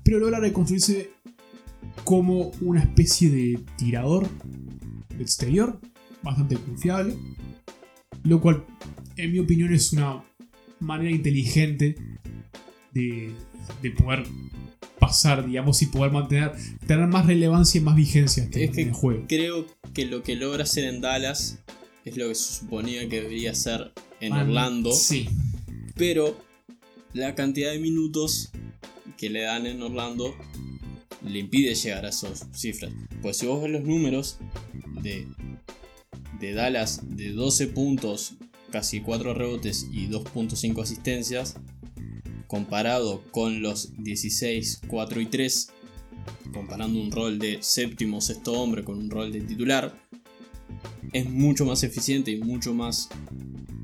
Pero 0.04 0.20
logra 0.20 0.40
reconstruirse 0.40 1.12
como 2.04 2.52
una 2.62 2.82
especie 2.82 3.30
de 3.30 3.60
tirador 3.78 4.28
exterior, 5.20 5.80
bastante 6.24 6.56
confiable, 6.58 7.16
lo 8.24 8.40
cual 8.42 8.66
en 9.18 9.32
mi 9.32 9.40
opinión 9.40 9.74
es 9.74 9.94
una 9.94 10.24
manera 10.80 11.12
inteligente 11.12 11.96
de, 12.94 13.32
de 13.82 13.92
poder 13.92 14.26
pasar, 15.00 15.46
digamos, 15.46 15.82
y 15.82 15.88
poder 15.88 16.12
mantener, 16.12 16.52
tener 16.86 17.08
más 17.08 17.26
relevancia 17.26 17.80
y 17.80 17.84
más 17.84 17.96
vigencia 17.96 18.44
este- 18.44 18.64
Es 18.66 18.72
que 18.72 18.82
en 18.82 18.88
el 18.90 18.94
juego. 18.94 19.26
creo 19.28 19.66
que 19.94 20.06
lo 20.06 20.24
que 20.24 20.36
logra 20.36 20.64
hacer 20.64 20.86
en 20.86 21.02
Dallas 21.02 21.60
es 22.06 22.18
lo 22.18 22.28
que 22.30 22.36
se 22.36 22.60
suponía 22.62 23.08
que 23.10 23.22
debería 23.22 23.52
hacer 23.52 23.92
en 24.22 24.34
Ah, 24.34 24.44
Orlando. 24.44 24.92
Sí, 24.92 25.28
Pero 25.96 26.38
la 27.14 27.34
cantidad 27.36 27.72
de 27.72 27.80
minutos 27.80 28.52
que 29.18 29.30
le 29.32 29.42
dan 29.42 29.66
en 29.66 29.82
Orlando 29.82 30.36
le 31.26 31.40
impide 31.40 31.76
llegar 31.76 32.06
a 32.06 32.10
esas 32.10 32.48
cifras. 32.54 32.92
Pues 33.22 33.38
si 33.38 33.46
vos 33.46 33.62
ves 33.62 33.72
los 33.72 33.84
números 33.84 34.38
de, 35.02 35.28
de 36.40 36.54
Dallas 36.54 37.02
de 37.04 37.32
12 37.32 37.68
puntos, 37.68 38.36
casi 38.72 39.02
4 39.02 39.34
rebotes 39.34 39.88
y 39.92 40.08
2.5 40.08 40.82
asistencias, 40.82 41.56
comparado 42.48 43.24
con 43.32 43.62
los 43.62 43.94
16, 43.98 44.82
4 44.88 45.22
y 45.22 45.26
3, 45.26 45.70
comparando 46.54 47.00
un 47.00 47.12
rol 47.12 47.40
de 47.40 47.58
séptimo 47.62 48.22
sexto 48.22 48.54
hombre 48.54 48.84
con 48.84 48.98
un 48.98 49.10
rol 49.10 49.32
de 49.32 49.42
titular, 49.42 50.00
es 51.14 51.30
mucho 51.30 51.66
más 51.66 51.84
eficiente 51.84 52.32
y 52.32 52.38
mucho 52.38 52.74
más. 52.74 53.10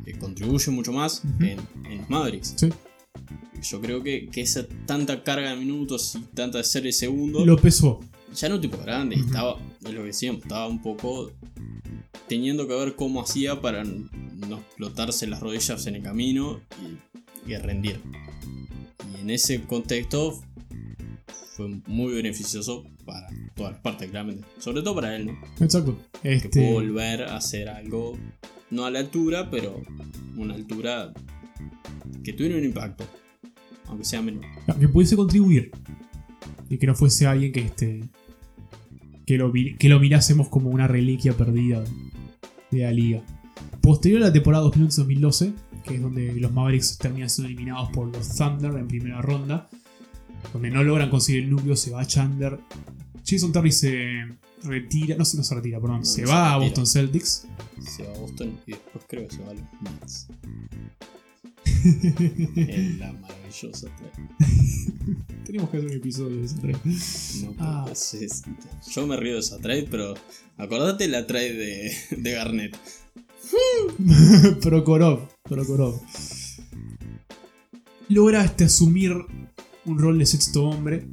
Eh, 0.06 0.18
contribuye 0.18 0.72
mucho 0.72 0.92
más 0.92 1.24
en, 1.40 1.60
en 1.90 1.98
los 2.00 2.10
Mavericks. 2.10 2.54
Sí. 2.58 2.70
Yo 3.62 3.80
creo 3.80 4.04
que, 4.04 4.28
que 4.28 4.42
esa 4.42 4.68
tanta 4.86 5.24
carga 5.24 5.52
de 5.52 5.56
minutos 5.58 6.16
y 6.16 6.20
tanta 6.36 6.58
de 6.58 6.64
ser 6.66 6.86
el 6.86 6.94
segundo, 6.94 7.46
Lo 7.46 7.56
pesó. 7.58 8.00
ya 8.36 8.50
no 8.50 8.60
tipo 8.60 8.78
grande, 8.78 9.16
Ujú. 9.16 9.26
estaba, 9.26 9.58
es 9.86 9.94
lo 9.94 10.02
que 10.02 10.08
decíamos, 10.08 10.42
estaba 10.42 10.68
un 10.68 10.82
poco 10.82 11.32
teniendo 12.28 12.68
que 12.68 12.74
ver 12.76 12.96
cómo 12.96 13.22
hacía 13.22 13.62
para 13.62 13.84
no 13.84 14.58
explotarse 14.58 15.28
las 15.28 15.40
rodillas 15.40 15.86
en 15.88 15.96
el 15.96 16.04
camino 16.04 16.60
y, 17.48 17.52
y 17.52 17.56
rendir. 17.58 18.02
Y 19.16 19.22
en 19.22 19.30
ese 19.30 19.62
contexto 19.62 20.42
fue 21.56 21.70
muy 21.88 22.14
beneficioso 22.14 22.84
para 23.06 23.28
todas 23.56 23.74
las 23.74 23.82
partes, 23.82 24.10
claramente. 24.10 24.44
Sobre 24.60 24.82
todo 24.82 24.96
para 24.96 25.16
él, 25.16 25.28
¿no? 25.28 25.38
Exacto. 25.64 25.98
Que 26.22 26.34
Este, 26.36 26.50
pudo 26.50 26.74
volver 26.74 27.24
a 27.24 27.38
hacer 27.38 27.70
algo, 27.70 28.18
no 28.72 28.86
a 28.86 28.92
la 28.92 29.00
altura, 29.00 29.50
pero 29.52 29.80
una 30.36 30.56
altura 30.56 31.14
que 32.24 32.34
tuviera 32.34 32.58
un 32.58 32.64
impacto, 32.64 33.06
aunque 33.88 34.06
sea 34.06 34.22
menor. 34.22 34.44
que 34.80 34.88
pudiese 34.88 35.16
contribuir. 35.16 35.72
Y 36.70 36.78
que 36.78 36.88
no 36.88 36.96
fuese 36.96 37.28
alguien 37.28 37.52
que 37.52 37.62
este. 37.62 38.04
Que 39.26 39.38
lo, 39.38 39.52
que 39.54 39.90
lo 39.90 40.00
mirásemos 40.00 40.50
como 40.50 40.70
una 40.70 40.88
reliquia 40.88 41.34
perdida 41.34 41.84
de 42.72 42.80
la 42.84 42.92
liga. 42.92 43.22
Posterior 43.82 44.22
a 44.24 44.28
la 44.28 44.34
temporada 44.34 44.66
2011-2012, 44.66 45.54
que 45.84 45.96
es 45.96 46.02
donde 46.02 46.34
los 46.36 46.52
Mavericks 46.52 46.98
terminan 46.98 47.30
siendo 47.30 47.48
eliminados 47.50 47.90
por 47.92 48.08
los 48.08 48.36
Thunder 48.36 48.74
en 48.76 48.88
primera 48.88 49.22
ronda, 49.22 49.70
donde 50.52 50.72
no 50.72 50.84
logran 50.84 51.10
conseguir 51.10 51.44
el 51.44 51.50
núcleo, 51.52 51.76
se 51.76 51.92
va 51.92 52.06
Chandler. 52.06 52.60
Jason 53.26 53.52
Terry 53.54 53.72
se 53.72 54.26
retira, 54.64 55.16
no, 55.18 55.24
se- 55.26 55.38
no 55.38 55.44
se 55.44 55.56
retira, 55.56 55.80
perdón, 55.80 56.00
No, 56.00 56.06
se 56.06 56.26
va 56.26 56.50
se 56.50 56.54
a. 56.56 56.58
Boston 56.58 56.88
Celtics. 56.88 57.48
Se 57.82 58.04
va 58.08 58.14
a 58.14 58.18
Boston 58.20 58.58
y 58.68 58.72
después 58.72 59.06
creo 59.08 59.28
que 59.28 59.36
se 59.36 59.42
va 59.44 59.52
a 59.52 59.54
los 59.54 59.64
Knicks. 59.80 60.28
En 61.86 63.00
la 63.00 63.12
maravillosa 63.14 63.88
trade. 63.96 64.30
Tenemos 65.46 65.70
que 65.70 65.78
hacer 65.78 65.90
un 65.90 65.96
episodio 65.98 66.38
de 66.38 66.46
ese 66.46 66.56
trade. 66.58 66.80
No, 67.44 67.56
Ah. 67.60 67.82
pero 67.84 67.94
es- 67.94 68.14
es- 68.14 68.44
yo 68.94 69.08
me 69.08 69.18
río 69.18 69.34
de 69.34 69.40
esa 69.40 69.58
trade, 69.60 69.88
pero 69.90 70.14
acordate 70.58 71.08
la 71.08 71.28
trade 71.28 71.54
de, 71.54 71.92
de 72.18 72.32
Garnett. 72.32 72.78
Prokhorov, 74.62 75.28
Prokhorov. 75.44 76.02
Logra 78.10 78.44
este, 78.44 78.66
asumir 78.66 79.14
un 79.86 80.00
rol 80.00 80.18
de 80.20 80.26
sexto 80.26 80.64
hombre, 80.66 81.06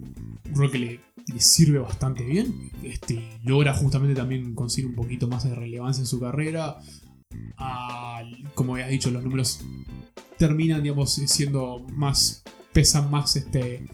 un 0.49 0.55
rol 0.55 0.71
que 0.71 0.79
le, 0.79 1.01
le 1.33 1.41
sirve 1.41 1.79
bastante 1.79 2.25
bien. 2.25 2.71
Este, 2.83 3.39
logra 3.45 3.75
justamente 3.75 4.15
también 4.15 4.55
conseguir 4.55 4.89
un 4.91 4.95
poquito 4.97 5.29
más 5.29 5.45
de 5.45 5.55
relevancia 5.55 6.01
en 6.03 6.07
su 6.07 6.21
carrera. 6.21 6.77
Como 8.55 8.75
habías 8.75 8.91
dicho, 8.91 9.11
los 9.11 9.23
números 9.23 9.61
terminan, 10.39 10.83
digamos, 10.83 11.13
siendo 11.13 11.85
más. 11.93 12.43
pesan 12.73 13.11
más 13.11 13.37
este, 13.37 13.85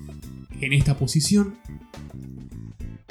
en 0.60 0.72
esta 0.72 0.98
posición. 0.98 1.56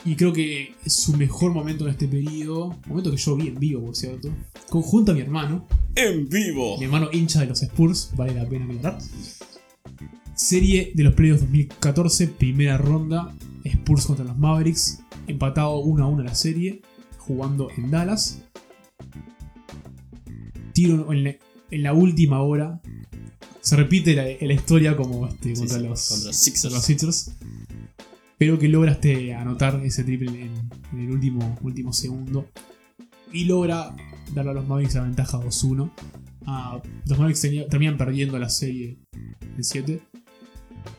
Y 0.06 0.16
creo 0.16 0.34
que 0.34 0.76
es 0.86 0.94
su 0.94 1.18
mejor 1.18 1.52
momento 1.52 1.86
en 1.86 1.92
este 1.92 2.08
periodo. 2.08 2.78
Momento 2.88 3.10
que 3.10 3.18
yo 3.18 3.36
vi 3.36 3.48
en 3.48 3.60
vivo, 3.60 3.86
por 3.86 3.96
cierto. 3.96 4.30
Conjunto 4.70 5.12
a 5.12 5.16
mi 5.16 5.22
hermano. 5.22 5.68
¡En 5.96 6.30
vivo! 6.30 6.78
Mi 6.78 6.86
hermano 6.86 7.10
hincha 7.12 7.40
de 7.40 7.48
los 7.48 7.64
Spurs, 7.64 8.12
vale 8.16 8.36
la 8.36 8.48
pena 8.48 8.66
mirar. 8.66 9.00
Serie 10.36 10.92
de 10.94 11.04
los 11.04 11.14
playoffs 11.14 11.42
2014, 11.42 12.28
primera 12.28 12.78
ronda. 12.78 13.34
Spurs 13.64 14.06
contra 14.06 14.26
los 14.26 14.38
Mavericks. 14.38 15.00
Empatado 15.26 15.80
1 15.80 16.04
a 16.04 16.08
1 16.08 16.24
la 16.24 16.36
serie. 16.36 16.82
Jugando 17.18 17.70
en 17.76 17.90
Dallas. 17.90 18.44
Tiro 20.76 21.12
en 21.12 21.24
la, 21.24 21.36
en 21.72 21.84
la 21.84 21.94
última 21.94 22.42
hora. 22.42 22.80
Se 23.62 23.76
repite 23.76 24.14
la, 24.14 24.26
la 24.46 24.54
historia 24.54 24.96
como 24.96 25.26
este, 25.28 25.56
Sí, 25.56 25.62
contra, 25.62 25.80
sí, 25.80 25.84
los, 25.88 26.08
contra 26.10 26.28
los 26.28 26.36
Sixers. 26.36 26.62
contra 26.62 26.78
los 26.78 26.86
Sixers. 26.86 27.32
Pero 28.38 28.60
que 28.60 28.68
logra 28.68 28.92
este, 28.92 29.34
anotar 29.34 29.82
ese 29.86 30.04
triple 30.04 30.30
en, 30.30 30.52
en 30.92 31.00
el 31.00 31.10
último, 31.12 31.58
último 31.64 31.94
segundo. 31.94 32.48
Y 33.32 33.46
logra 33.46 33.96
darle 34.34 34.52
a 34.52 34.54
los 34.56 34.68
Mavericks 34.68 34.96
la 34.96 35.04
ventaja 35.04 35.40
2-1. 35.40 35.92
Ah, 36.46 36.82
los 37.08 37.18
Mavericks 37.18 37.42
tenía- 37.42 37.68
terminan 37.68 37.98
perdiendo 37.98 38.38
la 38.38 38.50
serie 38.50 39.00
de 39.58 39.64
7. 39.64 40.02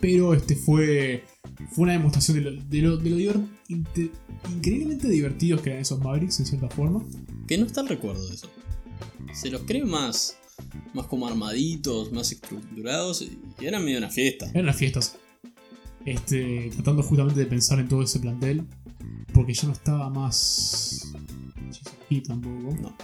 Pero 0.00 0.34
este 0.34 0.56
fue, 0.56 1.24
fue 1.70 1.84
una 1.84 1.92
demostración 1.92 2.38
de 2.38 2.50
lo, 2.50 2.62
de 2.62 2.82
lo, 2.82 2.96
de 2.96 3.10
lo 3.10 3.16
diver- 3.18 3.46
inte- 3.68 4.10
increíblemente 4.52 5.08
divertidos 5.08 5.60
que 5.60 5.70
eran 5.70 5.82
esos 5.82 6.00
Mavericks, 6.00 6.40
en 6.40 6.46
cierta 6.46 6.68
forma. 6.68 7.04
Que 7.46 7.56
no 7.58 7.66
está 7.66 7.82
el 7.82 7.88
recuerdo 7.88 8.26
de 8.28 8.34
eso. 8.34 8.50
Se 9.32 9.50
los 9.50 9.62
cree 9.62 9.84
más, 9.84 10.38
más 10.94 11.06
como 11.06 11.26
armaditos, 11.26 12.12
más 12.12 12.32
estructurados 12.32 13.22
y 13.22 13.64
eran 13.64 13.84
medio 13.84 13.98
una 13.98 14.10
fiesta. 14.10 14.48
Eran 14.50 14.66
las 14.66 14.76
fiestas. 14.76 15.16
Este, 16.04 16.70
tratando 16.72 17.02
justamente 17.02 17.40
de 17.40 17.46
pensar 17.46 17.80
en 17.80 17.88
todo 17.88 18.02
ese 18.02 18.20
plantel. 18.20 18.64
Porque 19.34 19.52
ya 19.52 19.66
no 19.66 19.72
estaba 19.72 20.08
más. 20.08 21.12
Y 22.08 22.20
tampoco. 22.22 22.74
No. 22.80 22.96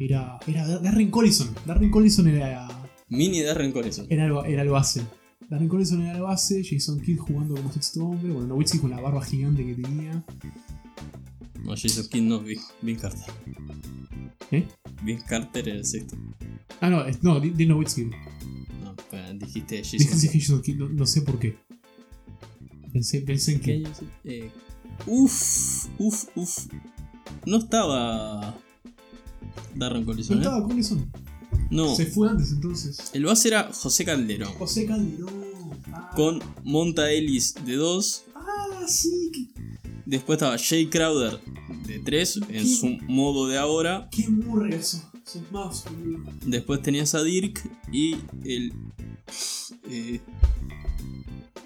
Era. 0.00 0.38
Era 0.46 0.66
Darren 0.80 1.10
Collison. 1.10 1.54
Darren 1.66 1.90
Collison 1.90 2.26
era. 2.26 2.68
Mini 3.08 3.42
Darren 3.42 3.70
Collison. 3.70 4.06
Era 4.08 4.26
el, 4.26 4.32
era 4.46 4.62
el 4.62 4.70
base. 4.70 5.02
Darren 5.48 5.68
Collison 5.68 6.02
era 6.02 6.16
el 6.16 6.22
base. 6.22 6.62
Jason 6.64 7.00
Kidd 7.00 7.18
jugando 7.18 7.54
como 7.54 7.70
sexto 7.70 8.04
hombre. 8.04 8.32
Bueno, 8.32 8.48
Nowitzki 8.48 8.78
con 8.78 8.90
la 8.90 9.00
barba 9.00 9.22
gigante 9.22 9.64
que 9.64 9.74
tenía. 9.74 10.24
No, 11.62 11.76
Jason 11.76 12.08
Kidd 12.08 12.22
no, 12.22 12.40
Vin 12.40 12.96
Carter. 12.96 13.32
¿Eh? 14.50 14.66
Vin 15.04 15.18
Carter 15.20 15.68
era 15.68 15.78
el 15.78 15.84
sexto. 15.84 16.16
Ah, 16.80 16.88
no, 16.90 17.04
es- 17.06 17.22
no, 17.22 17.40
Di- 17.40 17.50
Di 17.50 17.66
Nowitzki. 17.66 18.04
No, 18.82 18.94
pero 19.10 19.32
dijiste 19.34 19.78
Jason 19.82 19.98
Dije 19.98 20.28
Kidd. 20.30 20.40
Jason 20.40 20.62
Kidd, 20.62 20.76
no, 20.76 20.88
no 20.88 21.06
sé 21.06 21.22
por 21.22 21.38
qué. 21.38 21.56
Pensé, 22.92 23.20
pensé 23.22 23.52
en 23.52 23.60
¿Qué 23.60 23.64
que. 23.64 23.72
año 23.72 23.88
es? 23.90 24.02
Eh, 24.24 24.50
uf, 25.06 25.86
uf, 25.98 26.24
uf. 26.36 26.66
No 27.46 27.56
estaba 27.58 28.56
Darren 29.74 30.00
No 30.02 30.06
Collison, 30.06 30.36
¿eh? 30.36 30.40
estaba 30.40 30.62
Collison. 30.66 31.10
No, 31.70 31.94
Se 31.94 32.06
fue 32.06 32.28
antes 32.28 32.52
entonces. 32.52 33.10
el 33.14 33.24
base 33.24 33.48
era 33.48 33.70
José 33.72 34.04
Calderón. 34.04 34.52
José 34.54 34.86
Calderón. 34.86 35.32
Ah. 35.92 36.10
Con 36.14 36.40
Monta 36.64 37.10
Ellis 37.10 37.54
de 37.64 37.74
2. 37.76 38.24
Ah, 38.34 38.86
sí, 38.86 39.30
Después 40.04 40.36
estaba 40.36 40.56
Jay 40.58 40.86
Crowder 40.86 41.40
de 41.40 41.51
3 42.00 42.40
en 42.48 42.66
su 42.66 42.88
modo 43.08 43.46
de 43.48 43.58
ahora. 43.58 44.08
qué 44.10 44.28
murra 44.28 44.68
eso. 44.74 45.02
Más, 45.50 45.84
boludo. 45.84 46.30
Después 46.44 46.82
tenías 46.82 47.14
a 47.14 47.22
Dirk 47.22 47.62
y 47.92 48.16
el. 48.44 48.72
eh, 49.88 50.20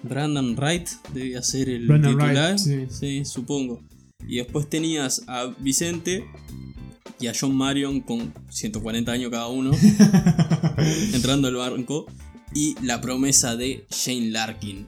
Brandon 0.03 0.55
Wright 0.55 0.87
debía 1.13 1.41
ser 1.41 1.69
el 1.69 1.87
Brandon 1.87 2.17
titular. 2.17 2.53
Wright, 2.55 2.59
sí. 2.59 2.85
sí, 2.89 3.25
supongo. 3.25 3.81
Y 4.27 4.37
después 4.37 4.69
tenías 4.69 5.23
a 5.27 5.53
Vicente 5.59 6.25
y 7.19 7.27
a 7.27 7.33
John 7.37 7.55
Marion 7.55 8.01
con 8.01 8.33
140 8.49 9.11
años 9.11 9.31
cada 9.31 9.47
uno 9.47 9.71
entrando 11.13 11.47
al 11.47 11.55
banco. 11.55 12.05
Y 12.53 12.75
la 12.81 13.01
promesa 13.01 13.55
de 13.57 13.85
Shane 13.89 14.29
Larkin 14.31 14.87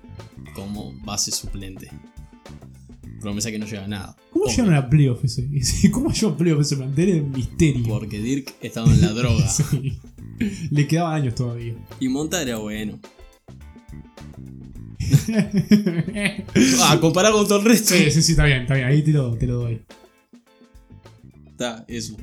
como 0.56 0.94
base 1.04 1.32
suplente. 1.32 1.90
Promesa 3.20 3.52
que 3.52 3.60
no 3.60 3.66
llega 3.66 3.84
a 3.84 3.88
nada. 3.88 4.16
¿Cómo 4.32 4.46
Obvio, 4.46 4.56
llegaron 4.56 4.76
a 4.76 4.90
playoff 4.90 5.24
ese? 5.24 5.48
¿Cómo 5.92 6.12
llegó 6.12 6.34
a 6.34 6.38
playoff 6.38 6.62
ese 6.62 6.78
plantel? 6.78 7.10
Es 7.10 7.24
misterio. 7.24 7.88
Porque 7.88 8.20
Dirk 8.20 8.54
estaba 8.62 8.92
en 8.92 9.02
la 9.02 9.14
droga. 9.14 9.48
Sí. 9.60 10.00
Le 10.72 10.88
quedaban 10.88 11.16
años 11.22 11.36
todavía. 11.36 11.76
Y 12.00 12.08
Monta 12.08 12.42
era 12.42 12.58
bueno. 12.58 12.98
Ah, 16.82 16.98
comparado 17.02 17.38
con 17.38 17.48
todo 17.48 17.60
el 17.60 17.66
resto. 17.66 17.94
sí, 17.94 18.10
sí, 18.10 18.22
sí, 18.22 18.32
está 18.32 18.46
bien, 18.46 18.62
está 18.62 18.76
bien. 18.76 18.88
Ahí 18.88 19.04
te 19.04 19.12
lo, 19.12 19.36
te 19.36 19.46
lo 19.48 19.56
doy. 19.56 19.82
Está, 21.48 21.84
eso. 21.90 22.16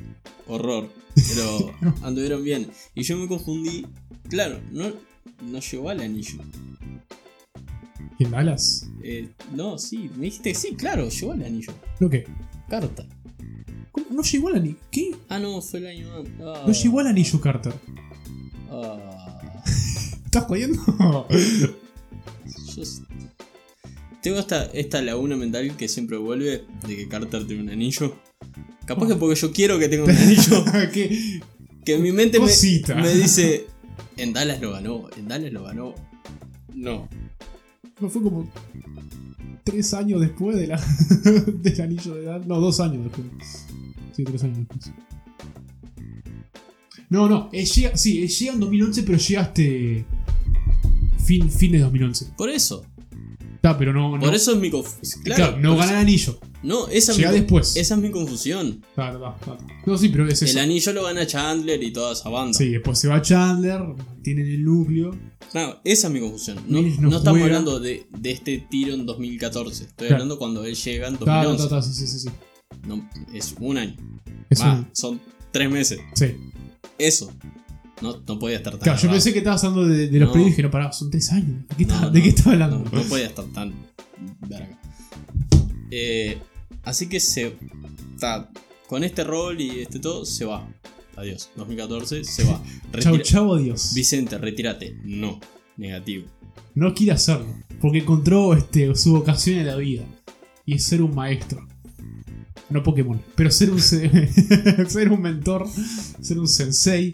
Horror. 0.47 0.89
Pero 1.15 1.73
anduvieron 2.01 2.43
bien. 2.43 2.67
Y 2.95 3.03
yo 3.03 3.17
me 3.17 3.27
confundí. 3.27 3.85
Claro, 4.29 4.59
no, 4.71 4.91
no 5.43 5.59
llegó 5.59 5.89
al 5.89 6.01
anillo. 6.01 6.39
¿Quién 8.17 8.31
Dallas? 8.31 8.87
Eh, 9.03 9.29
no, 9.53 9.77
sí, 9.77 10.09
me 10.15 10.25
dijiste 10.25 10.53
sí, 10.53 10.75
claro, 10.75 11.09
llegó 11.09 11.31
al 11.31 11.43
anillo. 11.43 11.73
¿Lo 11.99 12.09
qué? 12.09 12.25
Carta. 12.69 13.05
¿Cómo? 13.91 14.07
¿No 14.11 14.21
llegó 14.23 14.47
al 14.49 14.55
anillo? 14.55 14.77
¿Qué? 14.91 15.11
Ah, 15.29 15.39
no, 15.39 15.61
fue 15.61 15.79
el 15.79 15.87
año 15.87 16.15
antes. 16.15 16.33
Ah, 16.41 16.63
No 16.65 16.73
llegó 16.73 16.99
al 16.99 17.07
anillo 17.07 17.41
Carter. 17.41 17.73
ah, 18.71 19.39
¿Estás 20.25 20.43
jodiendo? 20.45 20.81
yo 22.75 22.83
tengo 24.21 24.39
esta, 24.39 24.65
esta 24.73 25.01
laguna 25.01 25.37
mental 25.37 25.75
que 25.77 25.87
siempre 25.87 26.17
vuelve 26.17 26.65
de 26.87 26.95
que 26.95 27.07
Carter 27.07 27.47
tiene 27.47 27.63
un 27.63 27.69
anillo. 27.69 28.15
Capaz 28.85 29.07
que 29.07 29.15
porque 29.15 29.35
yo 29.39 29.51
quiero 29.51 29.79
que 29.79 29.87
tenga 29.89 30.03
un 30.05 30.11
anillo. 30.11 30.65
¿Qué, 30.93 31.39
que 31.85 31.95
en 31.95 32.01
mi 32.01 32.11
mente 32.11 32.39
me 32.39 33.13
dice, 33.13 33.67
en 34.17 34.33
Dallas 34.33 34.59
lo 34.59 34.71
ganó, 34.73 35.07
en 35.15 35.27
Dallas 35.29 35.53
lo 35.53 35.63
ganó. 35.63 35.95
No, 36.75 37.07
No 37.99 38.09
fue 38.09 38.21
como 38.21 38.47
tres 39.63 39.93
años 39.93 40.21
después 40.21 40.55
de 40.57 40.67
la, 40.67 40.77
del 41.23 41.81
anillo 41.81 42.15
de 42.15 42.23
edad. 42.23 42.43
No, 42.45 42.59
dos 42.59 42.79
años 42.79 43.03
después. 43.03 43.65
Sí, 44.15 44.23
tres 44.23 44.43
años 44.43 44.59
después. 44.59 44.91
No, 47.09 47.29
no, 47.29 47.49
él 47.53 47.65
llega, 47.65 47.95
sí, 47.95 48.21
él 48.21 48.27
llega 48.29 48.53
en 48.53 48.59
2011, 48.59 49.03
pero 49.03 49.17
llega 49.17 49.41
hasta 49.41 49.61
fin, 51.23 51.49
fin 51.49 51.71
de 51.71 51.79
2011. 51.79 52.33
por 52.37 52.49
eso. 52.49 52.85
Está, 53.55 53.77
pero 53.77 53.93
no, 53.93 54.17
no. 54.17 54.19
Por 54.19 54.35
eso 54.35 54.53
es 54.53 54.59
mi 54.59 54.69
confusión. 54.69 55.23
claro, 55.23 55.43
Claro, 55.43 55.59
no 55.59 55.75
gana 55.77 55.91
el 55.93 55.97
anillo. 55.97 56.39
No, 56.63 56.87
esa 56.87 57.11
es, 57.11 57.17
Llega 57.19 57.31
mi, 57.31 57.39
después. 57.41 57.75
esa 57.75 57.95
es 57.95 58.01
mi 58.01 58.09
confusión. 58.09 58.83
Claro, 58.95 59.17
está, 59.35 59.53
está. 59.53 59.65
No, 59.85 59.97
sí, 59.97 60.09
pero 60.09 60.27
es 60.27 60.41
eso. 60.41 60.51
El 60.57 60.63
anillo 60.63 60.91
lo 60.93 61.03
gana 61.03 61.25
Chandler 61.27 61.81
y 61.83 61.91
toda 61.91 62.13
esa 62.13 62.29
banda. 62.29 62.57
Sí, 62.57 62.69
después 62.69 62.97
se 62.97 63.07
va 63.07 63.21
Chandler, 63.21 63.81
tienen 64.23 64.47
el 64.47 64.63
núcleo. 64.63 65.15
Claro, 65.51 65.79
esa 65.83 66.07
es 66.07 66.13
mi 66.13 66.19
confusión. 66.19 66.57
No, 66.67 66.81
no 66.81 67.09
no 67.09 67.17
estamos 67.17 67.41
hablando 67.41 67.79
de, 67.79 68.07
de 68.17 68.31
este 68.31 68.65
tiro 68.69 68.93
en 68.95 69.05
2014. 69.05 69.83
Estoy 69.83 69.95
Claro. 70.07 70.15
hablando 70.15 70.37
cuando 70.39 70.65
él 70.65 70.75
llega 70.75 71.07
en 71.07 71.15
Claro, 71.17 71.49
2011. 71.51 71.63
está, 71.63 71.79
está, 71.79 71.93
sí, 71.93 72.07
sí, 72.07 72.19
sí. 72.19 72.19
sí. 72.27 72.29
No, 72.87 73.09
es 73.33 73.55
un 73.59 73.77
año. 73.77 73.95
Es 74.49 74.61
Va, 74.61 74.73
un- 74.75 74.87
Son 74.93 75.21
tres 75.51 75.69
meses. 75.69 75.99
sí. 76.15 76.25
Eso. 76.97 77.31
No, 78.01 78.17
no 78.27 78.39
podía 78.39 78.57
estar 78.57 78.73
tan. 78.73 78.81
Claro, 78.81 78.99
yo 79.01 79.09
pensé 79.09 79.31
que 79.31 79.39
estabas 79.39 79.63
hablando 79.63 79.87
de, 79.87 80.07
de 80.07 80.19
los 80.19 80.27
No. 80.27 80.33
premios 80.33 80.49
y 80.49 80.51
dije, 80.51 80.63
no, 80.63 80.71
pará, 80.71 80.91
son 80.91 81.09
tres 81.11 81.31
años. 81.31 81.67
¿De 81.69 81.75
qué, 81.77 81.85
No, 81.85 81.93
estaba- 81.93 82.05
no, 82.07 82.11
¿de 82.11 82.21
qué 82.21 82.29
estaba 82.29 82.51
hablando? 82.53 82.77
No, 82.79 82.91
no 82.91 83.01
podía 83.03 83.27
estar 83.27 83.45
tan. 83.45 83.73
verga. 84.47 84.79
Eh, 85.91 86.37
así 86.83 87.07
que 87.07 87.19
se. 87.19 87.55
Con 88.87 89.03
este 89.03 89.23
rol 89.23 89.59
y 89.59 89.81
este 89.81 89.99
todo, 89.99 90.25
se 90.25 90.45
va. 90.45 90.67
Adiós. 91.15 91.49
2014, 91.55 92.23
se 92.23 92.43
va. 92.45 92.61
Chau, 92.99 93.17
chau, 93.19 93.53
adiós. 93.55 93.93
Vicente, 93.93 94.37
retírate. 94.37 94.97
No. 95.03 95.39
Negativo. 95.77 96.25
No 96.73 96.93
quiere 96.93 97.11
hacerlo, 97.13 97.47
porque 97.81 97.99
encontró 97.99 98.53
este, 98.53 98.93
su 98.95 99.11
vocación 99.13 99.59
en 99.59 99.67
la 99.67 99.75
vida. 99.75 100.03
Y 100.65 100.75
es 100.75 100.83
ser 100.83 101.01
un 101.01 101.13
maestro. 101.15 101.65
No 102.69 102.83
Pokémon, 102.83 103.21
pero 103.35 103.49
ser 103.49 103.71
un, 103.71 103.79
se- 103.79 104.27
ser 104.89 105.11
un 105.11 105.21
mentor, 105.21 105.67
ser 106.21 106.37
un 106.39 106.47
sensei 106.47 107.13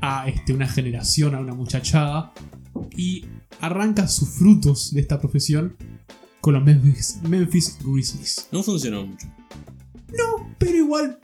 a 0.00 0.28
este, 0.28 0.52
una 0.52 0.66
generación, 0.68 1.34
a 1.34 1.40
una 1.40 1.54
muchachada. 1.54 2.32
Y 2.96 3.24
arranca 3.60 4.08
sus 4.08 4.28
frutos 4.30 4.92
de 4.92 5.00
esta 5.00 5.20
profesión 5.20 5.76
con 6.48 6.54
los 6.54 6.64
Memphis, 6.64 7.18
Memphis 7.28 7.76
Grizzlies. 7.84 8.48
No 8.50 8.62
funcionó 8.62 9.04
mucho. 9.04 9.26
Pero 10.56 10.76
igual 10.78 11.18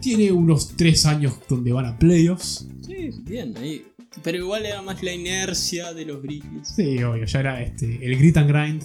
tiene 0.00 0.32
unos 0.32 0.74
3 0.74 1.04
años 1.04 1.34
donde 1.50 1.70
van 1.70 1.84
a 1.84 1.98
playoffs. 1.98 2.66
Sí, 2.80 3.10
bien, 3.24 3.54
ahí. 3.58 3.84
Pero 4.22 4.38
igual 4.38 4.64
era 4.64 4.80
más 4.80 5.02
la 5.02 5.12
inercia 5.12 5.92
de 5.92 6.06
los 6.06 6.22
Grizzlies. 6.22 6.68
Sí, 6.68 7.02
obvio, 7.02 7.26
ya 7.26 7.40
era 7.40 7.62
este, 7.62 8.02
el 8.02 8.16
grit 8.16 8.38
and 8.38 8.48
grind. 8.48 8.84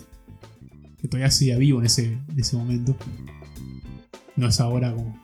Que 0.99 1.07
todavía 1.07 1.31
seguía 1.31 1.57
vivo 1.57 1.79
en 1.79 1.85
ese, 1.85 2.03
en 2.03 2.37
ese 2.37 2.57
momento. 2.57 2.97
No 4.35 4.49
es 4.49 4.59
ahora 4.59 4.93
como. 4.93 5.17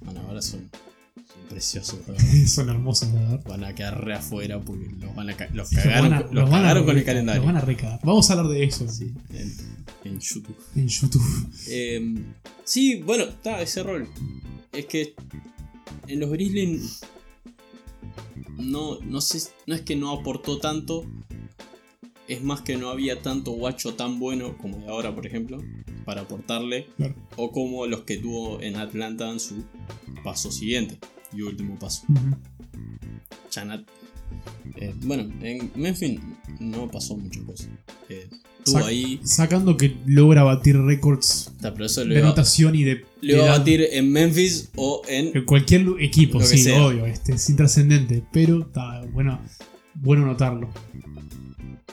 Bueno, 0.00 0.22
ahora 0.22 0.42
son 0.42 0.68
preciosos. 1.48 1.98
Son 2.46 2.68
hermosos 2.68 3.12
de 3.12 3.18
ver. 3.18 3.40
Van 3.44 3.64
a 3.64 3.74
quedar 3.74 4.04
re 4.04 4.14
afuera 4.14 4.60
porque 4.60 4.88
los, 4.98 5.14
van 5.14 5.30
a 5.30 5.36
ca- 5.36 5.48
los 5.52 5.70
cagaron, 5.70 6.10
van 6.10 6.12
a- 6.12 6.20
los 6.22 6.32
los 6.32 6.44
van 6.50 6.60
a 6.60 6.62
cagaron 6.62 6.84
con 6.86 6.96
el 6.98 7.04
calendario. 7.04 7.42
Los 7.42 7.46
van 7.52 7.56
a 7.56 7.64
recagar. 7.64 8.00
Vamos 8.02 8.28
a 8.30 8.32
hablar 8.34 8.48
de 8.52 8.64
eso 8.64 8.88
Sí, 8.88 9.12
en, 9.30 9.52
en 10.04 10.20
YouTube. 10.20 10.56
en 10.74 10.88
YouTube. 10.88 11.48
Eh, 11.68 12.14
sí, 12.64 13.02
bueno, 13.02 13.24
está 13.24 13.60
ese 13.62 13.82
rol. 13.82 14.08
Es 14.72 14.86
que 14.86 15.14
en 16.08 16.20
los 16.20 16.30
Grizzlies 16.30 17.00
no, 18.58 18.98
no 19.00 19.20
sé, 19.20 19.50
no 19.66 19.74
es 19.74 19.82
que 19.82 19.96
no 19.96 20.10
aportó 20.12 20.58
tanto, 20.58 21.04
es 22.28 22.42
más 22.42 22.62
que 22.62 22.76
no 22.76 22.90
había 22.90 23.22
tanto 23.22 23.52
guacho 23.52 23.94
tan 23.94 24.18
bueno 24.18 24.56
como 24.58 24.78
de 24.78 24.88
ahora, 24.88 25.14
por 25.14 25.26
ejemplo, 25.26 25.62
para 26.04 26.22
aportarle, 26.22 26.86
Claro. 26.96 27.14
o 27.36 27.52
como 27.52 27.86
los 27.86 28.02
que 28.02 28.16
tuvo 28.18 28.60
en 28.62 28.76
Atlanta 28.76 29.30
en 29.30 29.40
su 29.40 29.64
paso 30.24 30.50
siguiente 30.50 30.98
y 31.36 31.42
último 31.42 31.78
paso. 31.78 32.04
Ujú. 32.08 32.36
Chanat. 33.50 33.82
eh, 34.76 34.92
bueno, 35.04 35.22
en 35.40 35.70
Memphis 35.76 36.18
no 36.58 36.88
pasó 36.90 37.16
muchas 37.16 37.42
cosas. 37.44 37.68
Eh, 38.08 38.28
estuvo 38.58 38.78
Sac- 38.80 38.84
ahí, 38.86 39.20
Sacando 39.24 39.76
que 39.76 39.96
logra 40.06 40.42
batir 40.42 40.76
récords 40.80 41.52
de 41.60 42.18
iba, 42.18 42.26
anotación 42.26 42.74
y 42.74 42.82
de. 42.84 43.04
lo 43.22 43.36
iba 43.36 43.54
a 43.54 43.58
batir 43.58 43.86
en 43.92 44.10
Memphis 44.10 44.70
o 44.76 45.02
en 45.08 45.30
En 45.36 45.44
cualquier 45.44 45.86
equipo, 46.00 46.40
sí, 46.42 46.58
sea. 46.58 46.84
obvio, 46.86 47.06
este, 47.06 47.34
es 47.34 47.48
intrascendente, 47.48 48.24
pero 48.32 48.62
está 48.62 49.02
bueno, 49.12 49.40
bueno 49.94 50.26
notarlo. 50.26 50.68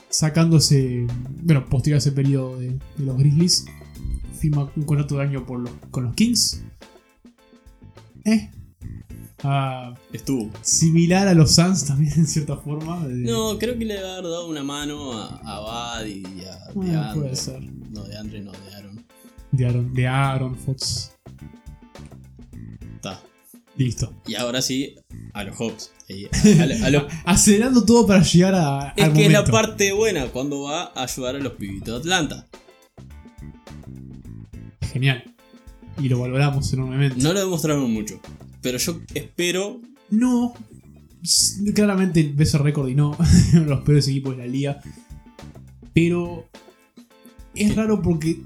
Sacándose, 0.09 1.05
bueno, 1.43 1.65
posterior 1.65 1.95
a 1.95 1.99
ese 1.99 2.11
periodo 2.11 2.59
de, 2.59 2.69
de 2.69 3.05
los 3.05 3.17
Grizzlies, 3.17 3.65
firma 4.39 4.71
un 4.75 4.83
contrato 4.83 5.15
de 5.17 5.23
año 5.23 5.45
por 5.45 5.59
los- 5.59 5.71
con 5.91 6.03
los 6.03 6.13
Kings. 6.15 6.63
Eh. 8.25 8.49
Ah, 9.43 9.93
Estuvo. 10.13 10.49
similar 10.61 11.27
a 11.27 11.33
los 11.33 11.53
Suns 11.55 11.85
también 11.85 12.13
en 12.17 12.27
cierta 12.27 12.55
forma. 12.57 13.05
de- 13.07 13.15
No, 13.29 13.57
creo 13.59 13.77
que 13.77 13.85
le 13.85 13.95
debe 13.95 14.09
haber 14.09 14.23
dado 14.23 14.47
una 14.47 14.63
mano 14.63 15.11
a, 15.13 15.41
a 15.43 15.99
Bud 16.01 16.07
y 16.07 16.45
a 16.45 16.71
Bueno, 16.73 16.91
de 16.91 16.97
Andre. 16.97 17.21
puede 17.21 17.35
ser. 17.35 17.61
No, 17.91 18.03
de 18.03 18.17
Andre, 18.17 18.41
no, 18.41 18.51
de 18.51 18.75
Aaron. 18.75 19.05
De 19.51 19.65
Aaron, 19.65 19.93
de 19.93 20.07
Aaron 20.07 20.55
Fox. 20.57 21.11
Está. 22.95 23.21
Listo. 23.75 24.13
Y 24.27 24.35
ahora 24.35 24.61
sí, 24.61 24.95
a 25.33 25.43
los 25.43 25.57
Hawks. 25.57 25.91
Ahí, 26.09 26.25
a- 26.25 26.63
a 26.63 26.65
lo- 26.65 26.85
a 26.85 26.89
lo- 26.89 27.07
Acelerando 27.25 27.83
todo 27.85 28.07
para 28.07 28.21
llegar 28.23 28.55
a, 28.55 28.93
es 28.95 29.03
al 29.03 29.13
que 29.13 29.25
es 29.25 29.31
la 29.31 29.43
parte 29.43 29.91
buena 29.93 30.27
cuando 30.27 30.61
va 30.61 30.91
a 30.95 31.03
ayudar 31.03 31.35
a 31.35 31.39
los 31.39 31.53
pibitos 31.53 31.87
de 31.87 31.99
Atlanta. 31.99 32.47
Genial. 34.91 35.23
Y 35.99 36.09
lo 36.09 36.19
valoramos 36.19 36.71
enormemente. 36.73 37.21
No 37.21 37.33
lo 37.33 37.39
demostraron 37.41 37.91
mucho. 37.91 38.19
Pero 38.64 38.78
yo 38.80 39.01
espero. 39.14 39.82
No. 40.09 40.55
Claramente 41.76 42.22
el 42.22 42.36
récord 42.59 42.89
y 42.89 42.95
no. 42.95 43.16
los 43.53 43.82
peores 43.82 44.07
equipos 44.07 44.36
de 44.36 44.43
la 44.47 44.51
liga. 44.51 44.82
Pero. 45.93 46.49
Es 47.53 47.76
raro 47.76 48.01
porque. 48.01 48.41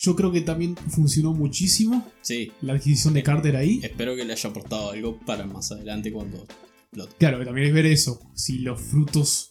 Yo 0.00 0.16
creo 0.16 0.32
que 0.32 0.42
también 0.42 0.76
funcionó 0.76 1.32
muchísimo 1.32 2.06
Sí, 2.20 2.52
la 2.60 2.74
adquisición 2.74 3.14
de 3.14 3.22
Carter 3.22 3.56
ahí. 3.56 3.80
espero 3.82 4.14
que 4.14 4.26
le 4.26 4.34
haya 4.34 4.50
aportado 4.50 4.90
algo 4.90 5.18
para 5.20 5.46
más 5.46 5.70
adelante 5.70 6.10
cuando. 6.12 6.46
Claro, 7.18 7.38
que 7.38 7.44
también 7.44 7.68
es 7.68 7.74
ver 7.74 7.86
eso. 7.86 8.20
Si 8.34 8.58
los 8.58 8.80
frutos 8.80 9.48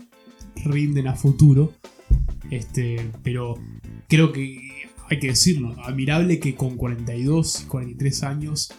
rinden 0.55 1.07
a 1.07 1.15
futuro. 1.15 1.73
Este. 2.49 3.11
Pero 3.23 3.55
creo 4.09 4.31
que 4.31 4.59
hay 5.09 5.19
que 5.19 5.27
decirlo. 5.27 5.75
Admirable 5.83 6.39
que 6.39 6.55
con 6.55 6.77
42, 6.77 7.65
43 7.67 8.23
años 8.23 8.71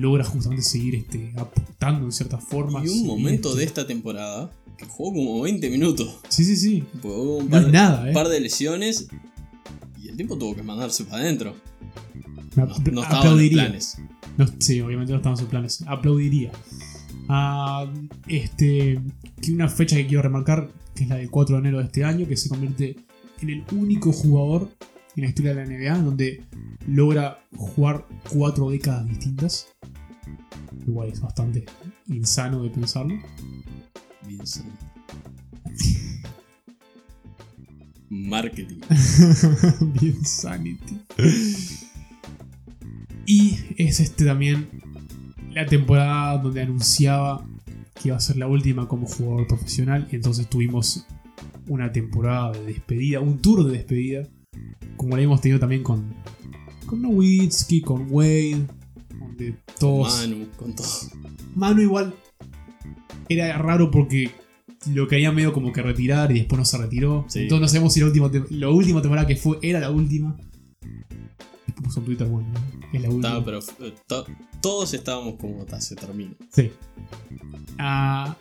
logra 0.00 0.24
justamente 0.24 0.62
seguir 0.62 0.94
este, 0.94 1.32
aportando 1.36 2.04
en 2.06 2.12
ciertas 2.12 2.42
formas. 2.44 2.84
Y 2.84 2.88
un 2.88 3.06
momento 3.06 3.48
este, 3.50 3.60
de 3.60 3.64
esta 3.66 3.86
temporada 3.86 4.50
que 4.76 4.84
jugó 4.86 5.12
como 5.12 5.40
20 5.42 5.70
minutos. 5.70 6.18
Sí, 6.28 6.44
sí, 6.44 6.56
sí. 6.56 6.84
Un 7.02 7.48
par, 7.48 7.68
nada, 7.70 8.10
¿eh? 8.10 8.12
par 8.12 8.28
de 8.28 8.40
lesiones 8.40 9.08
y 10.02 10.08
el 10.08 10.16
tipo 10.16 10.36
tuvo 10.38 10.54
que 10.54 10.62
mandarse 10.62 11.04
para 11.04 11.22
adentro. 11.22 11.54
No, 12.56 12.64
ap- 12.64 12.88
no 12.88 13.02
estaba 13.02 13.30
en 13.40 13.48
planes. 13.50 13.98
No, 14.36 14.46
sí, 14.58 14.80
obviamente 14.80 15.12
no 15.12 15.18
estaban 15.18 15.36
sus 15.38 15.48
planes. 15.48 15.82
Aplaudiría. 15.86 16.50
Ah, 17.28 17.86
este, 18.28 19.00
que 19.40 19.52
una 19.52 19.68
fecha 19.68 19.96
que 19.96 20.06
quiero 20.06 20.22
remarcar, 20.22 20.70
que 20.94 21.04
es 21.04 21.08
la 21.08 21.16
del 21.16 21.30
4 21.30 21.56
de 21.56 21.60
enero 21.60 21.78
de 21.78 21.84
este 21.84 22.04
año, 22.04 22.26
que 22.26 22.36
se 22.36 22.48
convierte 22.48 22.96
en 23.40 23.50
el 23.50 23.64
único 23.72 24.12
jugador 24.12 24.68
en 25.16 25.22
la 25.22 25.28
historia 25.28 25.54
de 25.54 25.64
la 25.64 25.70
NBA 25.70 26.02
donde 26.02 26.44
logra 26.86 27.44
jugar 27.56 28.06
cuatro 28.30 28.70
décadas 28.70 29.06
distintas. 29.06 29.68
Igual 30.86 31.08
es 31.10 31.20
bastante 31.20 31.64
insano 32.08 32.62
de 32.62 32.70
pensarlo. 32.70 33.18
Bien 34.26 34.46
sano. 34.46 34.72
Marketing. 38.08 38.80
Bien 40.00 40.24
sanity. 40.24 41.00
Y 43.26 43.58
es 43.78 44.00
este 44.00 44.24
también 44.24 44.68
la 45.52 45.66
temporada 45.66 46.38
donde 46.38 46.62
anunciaba 46.62 47.46
que 47.94 48.08
iba 48.08 48.16
a 48.16 48.20
ser 48.20 48.36
la 48.36 48.46
última 48.46 48.88
como 48.88 49.06
jugador 49.06 49.46
profesional. 49.46 50.08
Y 50.10 50.16
entonces 50.16 50.48
tuvimos 50.48 51.06
una 51.68 51.92
temporada 51.92 52.52
de 52.52 52.64
despedida, 52.64 53.20
un 53.20 53.40
tour 53.40 53.64
de 53.64 53.72
despedida. 53.72 54.28
Como 54.96 55.16
lo 55.16 55.22
hemos 55.22 55.40
tenido 55.40 55.58
también 55.58 55.82
con, 55.82 56.14
con 56.86 57.02
Nowitzki, 57.02 57.80
con 57.80 58.06
Wade, 58.10 58.66
donde 59.18 59.56
todos. 59.78 60.16
Manu, 60.20 60.46
con 60.56 60.74
todo. 60.74 60.86
Mano 61.54 61.80
igual 61.82 62.14
era 63.28 63.56
raro 63.58 63.90
porque 63.90 64.30
lo 64.92 65.06
quería 65.08 65.32
medio 65.32 65.52
como 65.52 65.72
que 65.72 65.82
retirar 65.82 66.30
y 66.32 66.40
después 66.40 66.58
no 66.58 66.64
se 66.64 66.78
retiró. 66.78 67.24
Sí. 67.28 67.40
Entonces 67.40 67.60
no 67.62 67.68
sabemos 67.68 67.92
si 67.94 68.00
la 68.00 68.06
última, 68.06 68.30
tem- 68.30 68.46
la 68.50 68.68
última 68.68 69.00
temporada 69.02 69.26
que 69.26 69.36
fue 69.36 69.58
era 69.62 69.80
la 69.80 69.90
última. 69.90 70.36
Después 71.66 71.84
puso 71.84 72.00
en 72.00 72.06
Twitter, 72.06 72.26
bueno, 72.28 72.48
es 72.92 73.02
la 73.02 73.08
última. 73.10 73.44
Pero 73.44 73.58
eh, 73.80 73.94
to- 74.06 74.26
todos 74.60 74.92
estábamos 74.94 75.34
como, 75.40 75.64
"Ta, 75.64 75.80
se 75.80 75.96
termina. 75.96 76.34
Sí. 76.52 76.70
Ah, 77.78 78.36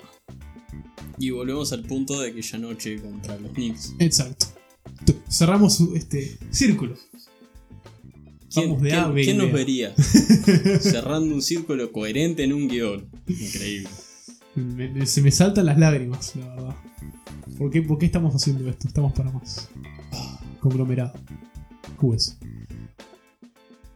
Y 1.17 1.29
volvemos 1.29 1.71
al 1.73 1.83
punto 1.83 2.19
de 2.19 2.29
aquella 2.31 2.57
noche 2.57 2.99
contra 3.01 3.37
los 3.37 3.51
Knicks. 3.51 3.95
exacto. 3.99 4.47
Cerramos 5.29 5.79
este 5.95 6.37
círculo. 6.49 6.95
¿Quién, 8.53 8.67
Vamos 8.69 8.81
de 8.81 8.89
quién- 8.89 9.13
quién 9.13 9.37
nos 9.37 9.51
vería? 9.51 9.93
Cerrando 10.81 11.33
un 11.35 11.41
círculo 11.41 11.91
coherente 11.91 12.43
en 12.43 12.51
un 12.53 12.67
guion. 12.67 13.07
Increíble. 13.27 13.89
Me- 14.55 15.05
se 15.05 15.21
me 15.21 15.31
saltan 15.31 15.65
las 15.67 15.77
lágrimas, 15.79 16.35
la 16.35 16.47
verdad. 16.49 16.75
¿Por 17.57 17.71
qué, 17.71 17.81
por 17.81 17.97
qué 17.97 18.07
estamos 18.07 18.35
haciendo 18.35 18.69
esto? 18.69 18.87
Estamos 18.87 19.13
para 19.13 19.31
más. 19.31 19.69
Conglomerado. 20.59 21.13
QS. 21.97 22.37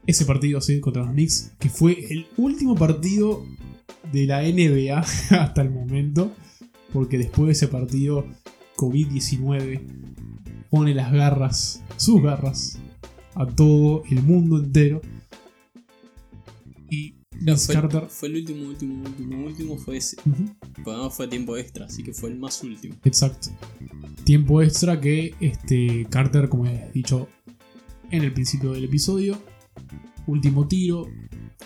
Ese 0.08 0.24
partido, 0.26 0.62
sí, 0.62 0.80
contra 0.80 1.02
los 1.04 1.12
Knicks, 1.12 1.52
que 1.60 1.68
fue 1.70 2.06
el 2.14 2.28
último 2.38 2.76
partido 2.76 3.44
de 4.14 4.26
la 4.28 4.42
NBA 4.44 5.00
hasta 5.32 5.62
el 5.62 5.72
momento, 5.72 6.32
porque 6.94 7.18
después 7.18 7.48
de 7.48 7.52
ese 7.54 7.68
partido, 7.68 8.26
COVID-19 8.78 9.82
pone 10.76 10.94
las 10.94 11.10
garras, 11.14 11.82
sus 11.96 12.22
garras, 12.22 12.78
a 13.34 13.46
todo 13.46 14.04
el 14.10 14.22
mundo 14.24 14.58
entero. 14.58 15.02
Y 16.90 17.16
Fue, 17.56 17.76
Carter. 17.76 18.08
fue 18.10 18.28
el 18.28 18.36
último, 18.36 18.68
último, 18.68 19.04
último, 19.06 19.46
último. 19.46 19.78
Fue 19.78 19.96
ese. 19.96 20.18
Ujú. 20.26 20.54
Pero 20.76 20.92
además 20.92 21.14
fue 21.16 21.30
tiempo 21.30 21.56
extra, 21.56 21.86
así 21.86 22.04
que 22.04 22.14
fue 22.14 22.30
el 22.32 22.38
más 22.38 22.62
último. 22.62 22.94
Exacto. 23.06 23.52
Tiempo 24.26 24.62
extra 24.62 25.00
que 25.00 25.34
este 25.40 26.08
Carter, 26.10 26.50
como 26.50 26.66
he 26.66 26.92
dicho 26.94 27.30
en 28.12 28.26
el 28.26 28.34
principio 28.34 28.74
del 28.74 28.84
episodio, 28.84 29.38
último 30.28 30.68
tiro, 30.68 31.08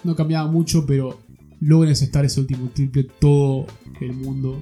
no 0.04 0.16
cambiaba 0.16 0.52
mucho, 0.52 0.86
pero 0.86 1.20
logran 1.62 1.94
estar 1.94 2.24
ese 2.26 2.42
último 2.42 2.70
triple, 2.70 3.08
todo 3.20 3.66
el 4.02 4.14
mundo 4.14 4.62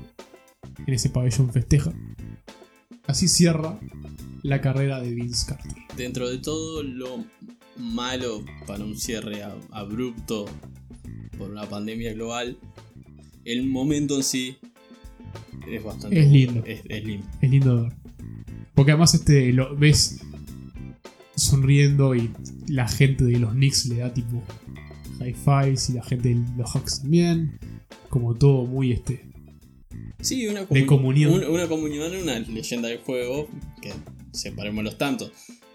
en 0.85 0.93
ese 0.93 1.09
pabellón 1.09 1.51
festeja. 1.51 1.91
Así 3.07 3.27
cierra 3.27 3.79
la 4.43 4.61
carrera 4.61 4.99
de 4.99 5.13
Vince 5.13 5.47
Carter. 5.47 5.73
Dentro 5.95 6.29
de 6.29 6.37
todo 6.37 6.83
lo 6.83 7.25
malo 7.77 8.43
para 8.65 8.83
un 8.83 8.97
cierre 8.97 9.43
abrupto 9.71 10.45
por 11.37 11.49
una 11.49 11.67
pandemia 11.67 12.13
global, 12.13 12.57
el 13.45 13.65
momento 13.65 14.17
en 14.17 14.23
sí 14.23 14.57
es 15.67 15.83
bastante. 15.83 16.19
Es 16.19 16.29
lindo. 16.29 16.63
Es, 16.65 16.81
es 16.87 17.03
lindo. 17.05 17.27
Es 17.41 17.49
lindo. 17.49 17.89
Porque 18.75 18.91
además 18.91 19.13
este 19.13 19.53
lo 19.53 19.75
ves 19.75 20.21
sonriendo 21.35 22.15
y 22.15 22.31
la 22.67 22.87
gente 22.87 23.23
de 23.23 23.39
los 23.39 23.53
Knicks 23.53 23.85
le 23.85 23.97
da 23.97 24.13
tipo 24.13 24.43
high 25.19 25.33
fives 25.33 25.89
y 25.89 25.93
la 25.93 26.03
gente 26.03 26.29
de 26.29 26.43
los 26.57 26.71
Hawks 26.71 27.01
también. 27.01 27.59
Como 28.09 28.35
todo 28.35 28.65
muy 28.65 28.91
este. 28.91 29.25
Sí, 30.21 30.47
una, 30.47 30.65
De 30.65 30.85
comunión. 30.85 31.33
Una, 31.33 31.49
una 31.49 31.67
comunión, 31.67 32.11
una 32.15 32.39
leyenda 32.39 32.87
del 32.89 32.99
juego 32.99 33.47
que 33.81 33.93
separemos 34.31 34.83
los 34.83 34.97
tantos. 34.97 35.31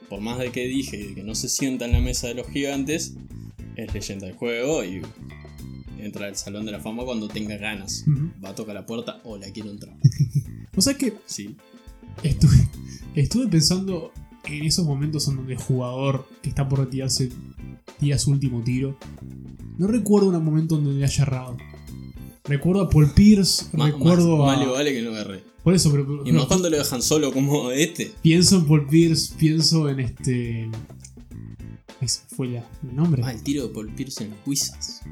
Por 0.09 0.20
más 0.20 0.38
de 0.38 0.51
que 0.51 0.66
dije 0.66 1.14
que 1.14 1.22
no 1.22 1.34
se 1.34 1.49
sienta 1.49 1.84
en 1.86 1.93
la 1.93 2.01
mesa 2.01 2.28
de 2.28 2.34
los 2.34 2.49
gigantes, 2.49 3.14
es 3.76 3.95
leyenda 3.95 4.26
del 4.26 4.36
juego 4.36 4.84
y 4.84 5.01
entra 5.99 6.26
al 6.26 6.36
Salón 6.36 6.66
de 6.66 6.72
la 6.72 6.80
Fama 6.80 7.05
cuando 7.05 7.28
tenga 7.28 7.57
ganas. 7.57 8.05
Va 8.45 8.51
a 8.51 8.55
tocar 8.55 8.74
la 8.74 8.84
puerta 8.84 9.20
o 9.24 9.38
la 9.38 9.51
quiero 9.51 9.70
entrar. 9.70 9.97
O 10.74 10.80
sea 10.80 10.95
que 10.97 11.12
Sí. 11.26 11.55
estuve, 12.22 12.57
estuve 13.14 13.47
pensando 13.47 14.11
en 14.47 14.64
esos 14.64 14.86
momentos 14.86 15.28
en 15.28 15.36
donde 15.36 15.53
el 15.53 15.59
jugador 15.59 16.26
que 16.43 16.49
está 16.49 16.66
por 16.66 16.78
retirarse 16.80 17.28
tira 18.01 18.16
su 18.18 18.30
último 18.30 18.62
tiro. 18.62 18.99
No 19.76 19.86
recuerdo 19.86 20.30
un 20.30 20.43
momento 20.43 20.78
en 20.78 20.84
donde 20.84 21.05
haya 21.05 21.22
errado. 21.24 21.59
Recuerdo 22.45 22.82
a 22.82 22.90
Paul 22.90 23.12
Pierce, 23.14 23.66
recuerdo 23.72 24.38
más- 24.38 24.55
a. 24.57 24.59
más 24.59 24.66
le 24.66 24.72
vale 24.72 24.93
que 24.93 25.03
no 25.03 25.11
agarré. 25.11 25.45
Por 25.62 25.74
eso, 25.74 25.93
pero, 25.93 26.22
Y 26.26 26.32
más 26.32 26.47
cuando 26.47 26.68
lo 26.68 26.76
dejan 26.76 27.01
solo 27.03 27.32
como 27.32 27.70
este. 27.70 28.11
pienso 28.20 28.57
en 28.57 28.66
Paul 28.66 28.86
Pierce, 28.88 29.32
pienso 29.38 29.88
en 29.88 30.01
este. 30.01 30.68
Ese 32.01 32.20
fue 32.34 32.49
la- 32.49 32.68
el 32.82 32.97
nombre. 32.97 33.22
Ah, 33.24 33.30
el 33.32 33.43
tiro 33.45 33.68
de 33.68 33.72
Paul 33.72 33.88
Pierce 33.95 34.24
en 34.24 34.34
Wizards. 34.45 35.03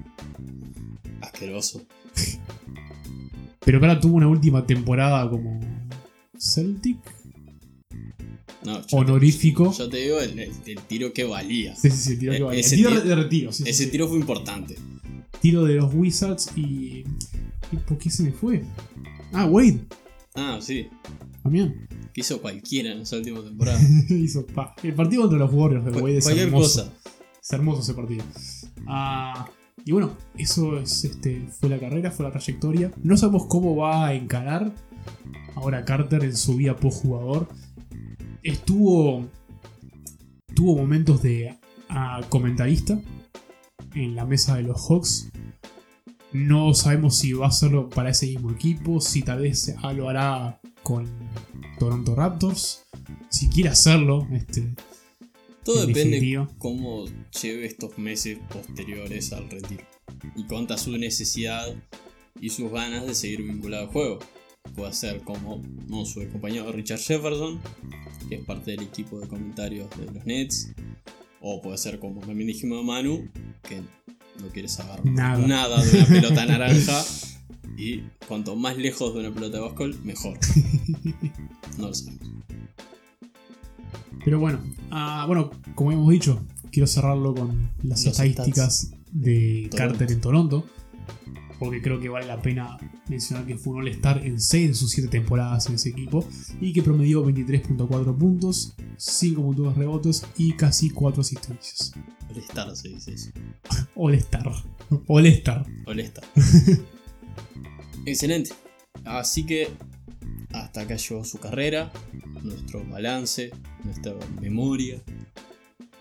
Asqueroso. 1.21 1.83
Pero 3.65 3.79
ahora 3.79 4.01
tuvo 4.01 4.17
una 4.17 4.27
última 4.27 4.67
temporada 4.67 5.31
como 5.31 5.61
Celtic. 6.37 6.99
No, 8.65 8.81
Honorífico. 8.93 9.73
yo 9.73 9.89
te 9.89 9.99
digo 9.99 10.19
el, 10.21 10.39
el- 10.39 10.53
el 10.67 10.79
tiro 10.83 11.13
que 11.13 11.25
valía. 11.25 11.77
Sí, 11.77 11.91
sí, 11.91 11.97
sí, 11.97 12.13
el 12.15 12.19
tiro, 12.19 12.33
que 12.33 12.39
E- 12.39 12.43
valía. 12.43 12.61
ese 12.61 12.75
El 12.75 12.81
tiro 12.81 12.91
tiro- 12.91 13.03
de 13.05 13.15
retiro. 13.15 13.53
sí, 13.53 13.63
Ese 13.67 13.85
sí. 13.85 13.91
tiro 13.91 14.09
fue 14.09 14.19
importante. 14.19 14.77
Tiro 15.41 15.65
de 15.65 15.75
los 15.77 15.93
Wizards 15.95 16.51
y. 16.57 17.05
¿Y 17.73 17.77
por 17.87 17.99
qué 17.99 18.11
se 18.11 18.23
me 18.25 18.33
fue? 18.33 18.65
Ah, 19.33 19.47
Wade. 19.47 19.81
Ah, 20.35 20.59
sí. 20.61 20.89
También. 21.43 21.87
Que 22.13 22.21
hizo 22.23 22.41
cualquiera 22.43 22.93
en 22.93 23.01
esa 23.01 23.17
última 23.17 23.41
temporada. 23.45 23.81
Hizo 24.09 24.47
pa. 24.47 24.75
El 24.83 24.95
partido 24.95 25.23
contra 25.23 25.39
los 25.39 25.53
Warriors 25.53 25.85
de 25.85 25.91
Wade 25.93 26.19
es 26.19 26.25
cualquier 26.25 26.47
hermoso. 26.49 26.83
cosa. 26.85 26.93
Es 27.43 27.53
hermoso 27.53 27.81
ese 27.83 27.95
partido. 27.95 28.25
Ah, 28.87 29.49
y 29.85 29.93
bueno, 29.93 30.17
eso 30.37 30.79
es, 30.79 31.05
este, 31.05 31.47
fue 31.59 31.69
la 31.71 31.79
carrera, 31.79 32.11
fue 32.11 32.27
la 32.27 32.33
trayectoria. 32.33 32.93
No 33.03 33.17
sabemos 33.17 33.47
cómo 33.47 33.77
va 33.77 34.09
a 34.09 34.15
encarar 34.15 34.75
ahora 35.55 35.85
Carter 35.85 36.25
en 36.25 36.37
su 36.37 36.57
vida 36.57 36.77
post 36.77 37.03
jugador. 37.03 37.49
Estuvo. 38.43 39.27
Tuvo 40.55 40.77
momentos 40.77 41.23
de 41.23 41.57
ah, 41.89 42.21
comentarista 42.29 43.01
en 43.95 44.15
la 44.15 44.25
mesa 44.25 44.57
de 44.57 44.63
los 44.63 44.89
Hawks. 44.89 45.31
No 46.33 46.75
sabemos 46.75 47.19
si 47.19 47.33
va 47.33 47.47
a 47.47 47.49
hacerlo 47.49 47.89
para 47.89 48.11
ese 48.11 48.27
mismo 48.27 48.53
equipo, 48.53 49.01
si 49.01 49.23
tal 49.23 49.41
vez 49.41 49.75
lo 49.97 50.09
hará 50.09 50.61
con 50.83 51.09
Toronto 51.79 52.15
Raptors. 52.15 52.85
Si 53.31 53.49
quiere 53.49 53.71
hacerlo, 53.71 54.27
este, 54.33 54.75
Todo 55.65 55.83
En 55.83 55.89
depende 55.89 56.17
definitiva. 56.17 56.49
cómo 56.59 57.05
lleve 57.43 57.67
estos 57.67 57.99
meses 57.99 58.39
posteriores 58.53 59.33
al 59.33 59.51
retiro. 59.51 59.85
Y 60.37 60.45
cuánta 60.45 60.79
su 60.79 60.97
necesidad 60.97 61.75
y 62.41 62.51
sus 62.51 62.71
ganas 62.71 63.07
de 63.07 63.15
seguir 63.15 63.43
vinculado 63.43 63.85
al 63.85 63.91
juego. 63.91 64.19
Puede 64.75 64.93
ser 64.93 65.23
como 65.23 65.63
no, 65.89 66.05
su 66.05 66.27
compañero 66.29 66.71
Richard 66.71 67.01
Jefferson, 67.01 67.61
que 68.29 68.37
es 68.37 68.45
parte 68.45 68.71
del 68.73 68.83
equipo 68.83 69.19
de 69.19 69.27
comentarios 69.27 69.89
de 69.99 70.07
los 70.13 70.25
Nets. 70.25 70.71
O 71.41 71.61
puede 71.63 71.79
ser 71.79 71.99
como 71.99 72.21
también 72.21 72.47
dijimos 72.49 72.81
a 72.81 72.83
Manu, 72.83 73.29
que 73.63 73.81
no 74.41 74.49
quiere 74.53 74.69
saber 74.69 75.05
Nada. 75.07 75.39
de 75.85 75.99
una 75.99 76.07
pelota 76.07 76.47
naranja. 76.47 77.05
Y 77.77 78.03
cuanto 78.29 78.57
más 78.57 78.77
lejos 78.77 79.15
de 79.15 79.21
una 79.21 79.33
pelota 79.33 79.57
de 79.57 79.63
básquetbol, 79.63 79.99
mejor. 80.05 80.39
No 81.79 81.89
lo 81.89 81.95
sabemos. 81.95 82.29
Pero 84.23 84.39
bueno, 84.39 84.61
ah, 84.91 85.25
bueno, 85.27 85.51
como 85.75 85.93
hemos 85.93 86.11
dicho, 86.11 86.43
quiero 86.71 86.87
cerrarlo 86.87 87.35
con 87.35 87.71
las 87.83 88.05
Los 88.05 88.19
estadísticas 88.19 88.91
de 89.13 89.69
Toronto. 89.71 89.77
Carter 89.77 90.13
en 90.13 90.21
Toronto. 90.21 90.67
Porque 91.61 91.81
creo 91.81 92.01
que 92.01 92.09
vale 92.09 92.27
la 92.27 92.41
pena 92.41 92.79
mencionar 93.09 93.47
que 93.47 93.57
fue 93.57 93.75
un 93.75 93.83
All-Star 93.83 94.27
en 94.27 94.41
6 94.41 94.69
de 94.69 94.75
sus 94.75 94.91
7 94.91 95.09
temporadas 95.09 95.69
en 95.69 95.75
ese 95.75 95.91
equipo. 95.91 96.27
Y 96.61 96.73
que 96.73 96.83
promedió 96.83 97.25
23.4 97.25 98.19
puntos, 98.19 98.75
5.2 98.97 99.75
rebotes 99.75 100.27
y 100.39 100.55
casi 100.55 100.91
4 100.91 101.21
asistencias. 101.21 101.93
All-Star 102.31 102.75
se 102.75 102.89
dice 102.89 103.13
eso. 103.13 103.31
All-Star. 103.95 104.51
All-Star. 105.07 105.67
All-Star. 105.87 106.25
Excelente. 108.07 108.53
Así 109.05 109.45
que 109.45 109.69
hasta 110.53 110.81
acá 110.81 110.97
llegó 110.97 111.25
su 111.25 111.39
carrera, 111.39 111.93
nuestro 112.43 112.85
balance, 112.87 113.51
nuestra 113.85 114.15
memoria, 114.41 115.01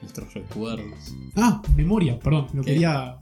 nuestros 0.02 0.34
recuerdos. 0.34 1.14
Ah, 1.36 1.62
memoria, 1.76 2.20
perdón. 2.20 2.48
Lo 2.54 2.64
¿Qué? 2.64 2.74
quería. 2.74 3.18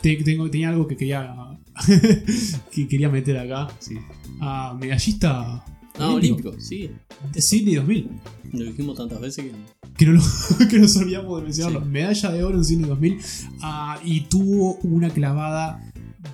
Tengo, 0.00 0.50
tenía 0.50 0.70
algo 0.70 0.86
que 0.86 0.96
quería. 0.96 1.34
que 2.70 2.88
quería 2.88 3.08
meter 3.08 3.38
acá. 3.38 3.68
Sí. 3.78 3.96
Ah, 4.40 4.76
medallista. 4.78 5.64
Ah, 5.98 6.08
olímpico, 6.08 6.54
sí. 6.58 6.90
De 7.32 7.40
Sydney 7.42 7.74
2000. 7.76 8.10
Lo 8.52 8.64
dijimos 8.64 8.96
tantas 8.96 9.20
veces 9.20 9.44
que. 9.44 9.52
que, 9.96 10.06
no 10.06 10.12
lo- 10.12 10.68
que 10.70 10.78
nos 10.78 10.96
olvidamos 10.96 11.38
de 11.38 11.44
mencionarlo. 11.44 11.80
Sí. 11.82 11.86
Medalla 11.88 12.30
de 12.32 12.44
oro 12.44 12.56
en 12.58 12.64
Cine 12.64 12.86
2000. 12.88 13.18
ah, 13.60 14.00
y 14.04 14.22
tuvo 14.22 14.76
una 14.82 15.10
clavada 15.10 15.92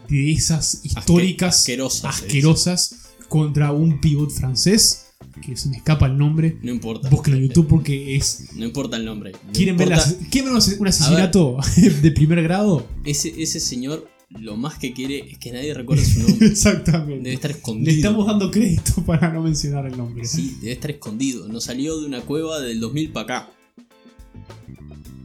de 0.09 0.33
esas 0.33 0.85
históricas, 0.85 1.67
asquerosas, 2.05 3.11
contra 3.29 3.73
un 3.73 4.01
pivot 4.01 4.31
francés. 4.31 5.08
Que 5.41 5.57
se 5.57 5.69
me 5.69 5.77
escapa 5.77 6.07
el 6.07 6.17
nombre. 6.19 6.59
No 6.63 6.71
importa. 6.71 7.09
Búsquenlo 7.09 7.39
en 7.41 7.49
YouTube 7.49 7.67
porque 7.69 8.17
es. 8.17 8.49
No 8.57 8.65
importa 8.65 8.97
el 8.97 9.05
nombre. 9.05 9.33
No 9.33 9.53
¿Quieren 9.53 9.77
ver, 9.77 9.89
importa- 9.89 10.11
las- 10.11 10.29
¿quieren 10.31 10.53
ver 10.55 10.63
un 10.81 10.87
asesinato 10.89 11.57
de 12.03 12.11
primer 12.13 12.43
grado? 12.43 12.87
ese, 13.05 13.35
ese 13.41 13.61
señor 13.61 14.09
lo 14.39 14.59
más 14.59 14.79
que 14.79 14.93
quiere 14.93 15.21
es 15.31 15.39
que 15.39 15.51
nadie 15.53 15.73
recuerde 15.73 16.05
su 16.05 16.19
nombre. 16.19 16.35
Debe 16.41 16.51
Exactamente. 16.53 17.33
estar 17.33 17.51
Le 17.51 17.57
escondido. 17.57 17.97
estamos 17.97 18.27
dando 18.27 18.51
crédito 18.51 19.03
para 19.07 19.33
no 19.33 19.43
mencionar 19.43 19.87
el 19.87 19.97
nombre. 19.97 20.25
Sí, 20.27 20.57
debe 20.61 20.73
estar 20.73 20.91
escondido. 20.91 21.49
No 21.49 21.61
salió 21.63 21.99
de 22.01 22.07
una 22.07 22.21
cueva 22.21 22.61
del 22.61 22.79
2000 22.81 23.11
para 23.13 23.25
acá. 23.25 23.51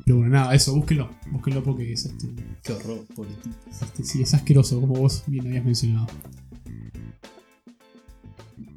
Pero 0.06 0.18
bueno, 0.18 0.32
nada, 0.34 0.54
eso, 0.54 0.74
búsquenlo. 0.76 1.10
Búsquenlo 1.32 1.64
porque 1.64 1.94
es 1.94 2.06
este, 2.06 2.28
Qué 2.64 2.74
horror, 2.74 3.06
pobrecito. 3.16 3.50
este, 3.72 4.04
sí, 4.04 4.22
es 4.22 4.34
asqueroso, 4.34 4.80
como 4.82 4.96
vos 4.96 5.24
bien 5.28 5.48
habías 5.48 5.64
mencionado. 5.66 6.08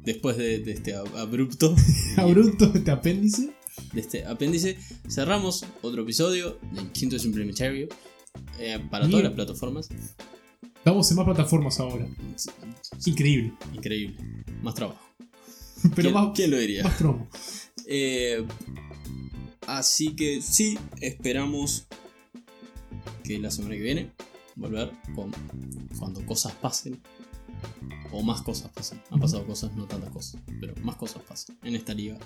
Después 0.07 0.37
de, 0.37 0.59
de 0.59 0.71
este 0.71 0.95
ab- 0.95 1.15
abrupto, 1.17 1.75
Abrupto 2.17 2.71
este 2.73 2.91
apéndice. 2.91 3.53
de 3.93 3.99
este 3.99 4.25
apéndice, 4.25 4.77
cerramos 5.09 5.65
otro 5.81 6.03
episodio 6.03 6.57
del 6.71 6.91
quinto 6.93 7.19
suplementario 7.19 7.89
eh, 8.57 8.79
para 8.89 9.05
Bien. 9.05 9.11
todas 9.11 9.23
las 9.25 9.33
plataformas. 9.33 9.89
Vamos 10.85 11.11
en 11.11 11.17
más 11.17 11.25
plataformas 11.25 11.79
ahora. 11.81 12.07
Increíble. 13.05 13.51
Increíble. 13.73 14.15
Más 14.61 14.75
trabajo. 14.75 15.01
Pero 15.83 15.93
¿Quién, 15.95 16.13
más, 16.13 16.29
quién 16.33 16.51
lo 16.51 16.57
diría? 16.57 16.83
más 16.83 16.95
promo. 16.95 17.27
Eh, 17.85 18.45
así 19.67 20.15
que 20.15 20.41
sí, 20.41 20.77
esperamos 21.01 21.85
que 23.25 23.37
la 23.39 23.51
semana 23.51 23.75
que 23.75 23.81
viene 23.81 24.11
volver 24.55 24.91
con 25.13 25.31
cuando 25.99 26.25
cosas 26.25 26.53
pasen. 26.53 27.01
O 28.11 28.23
más 28.23 28.41
cosas 28.41 28.71
pasen. 28.71 29.01
Han 29.11 29.19
pasado 29.19 29.45
cosas, 29.45 29.75
no 29.75 29.85
tantas 29.85 30.09
cosas, 30.11 30.41
pero 30.61 30.73
más 30.83 30.95
cosas 30.95 31.21
pasen 31.23 31.57
en 31.63 31.75
esta 31.75 31.93
liga. 31.93 32.17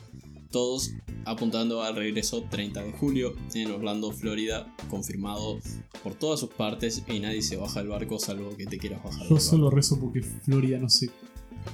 Todos 0.51 0.91
apuntando 1.25 1.82
al 1.82 1.95
regreso 1.95 2.43
30 2.49 2.84
de 2.84 2.91
julio 2.91 3.34
en 3.55 3.71
Orlando, 3.71 4.11
Florida, 4.11 4.73
confirmado 4.89 5.59
por 6.03 6.13
todas 6.13 6.39
sus 6.39 6.49
partes 6.49 7.03
y 7.07 7.19
nadie 7.19 7.41
se 7.41 7.55
baja 7.57 7.79
del 7.79 7.89
barco 7.89 8.19
salvo 8.19 8.55
que 8.55 8.65
te 8.67 8.77
quieras 8.77 9.03
bajar. 9.03 9.27
Yo 9.27 9.39
solo 9.39 9.69
rezo 9.69 9.99
porque 9.99 10.21
Florida 10.21 10.77
no 10.77 10.89
se 10.89 11.09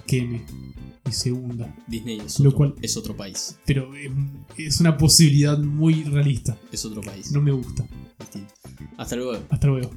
queme 0.06 0.46
y 1.08 1.12
se 1.12 1.32
hunda. 1.32 1.74
Disney 1.88 2.20
es 2.20 2.40
Lo 2.40 2.50
otro, 2.50 2.58
cual- 2.58 2.76
es 2.82 2.96
otro 2.98 3.16
país. 3.18 3.58
Pero 3.66 3.94
eh, 3.96 4.10
es 4.58 4.80
una 4.80 4.98
posibilidad 4.98 5.58
muy 5.58 6.04
realista. 6.04 6.58
Es 6.72 6.86
otro 6.86 7.02
país. 7.02 7.32
No 7.32 7.42
me 7.42 7.52
gusta. 7.52 7.86
distinto. 8.20 8.54
Hasta 8.98 9.16
luego. 9.16 9.44
Hasta 9.50 9.68
luego. 9.68 9.92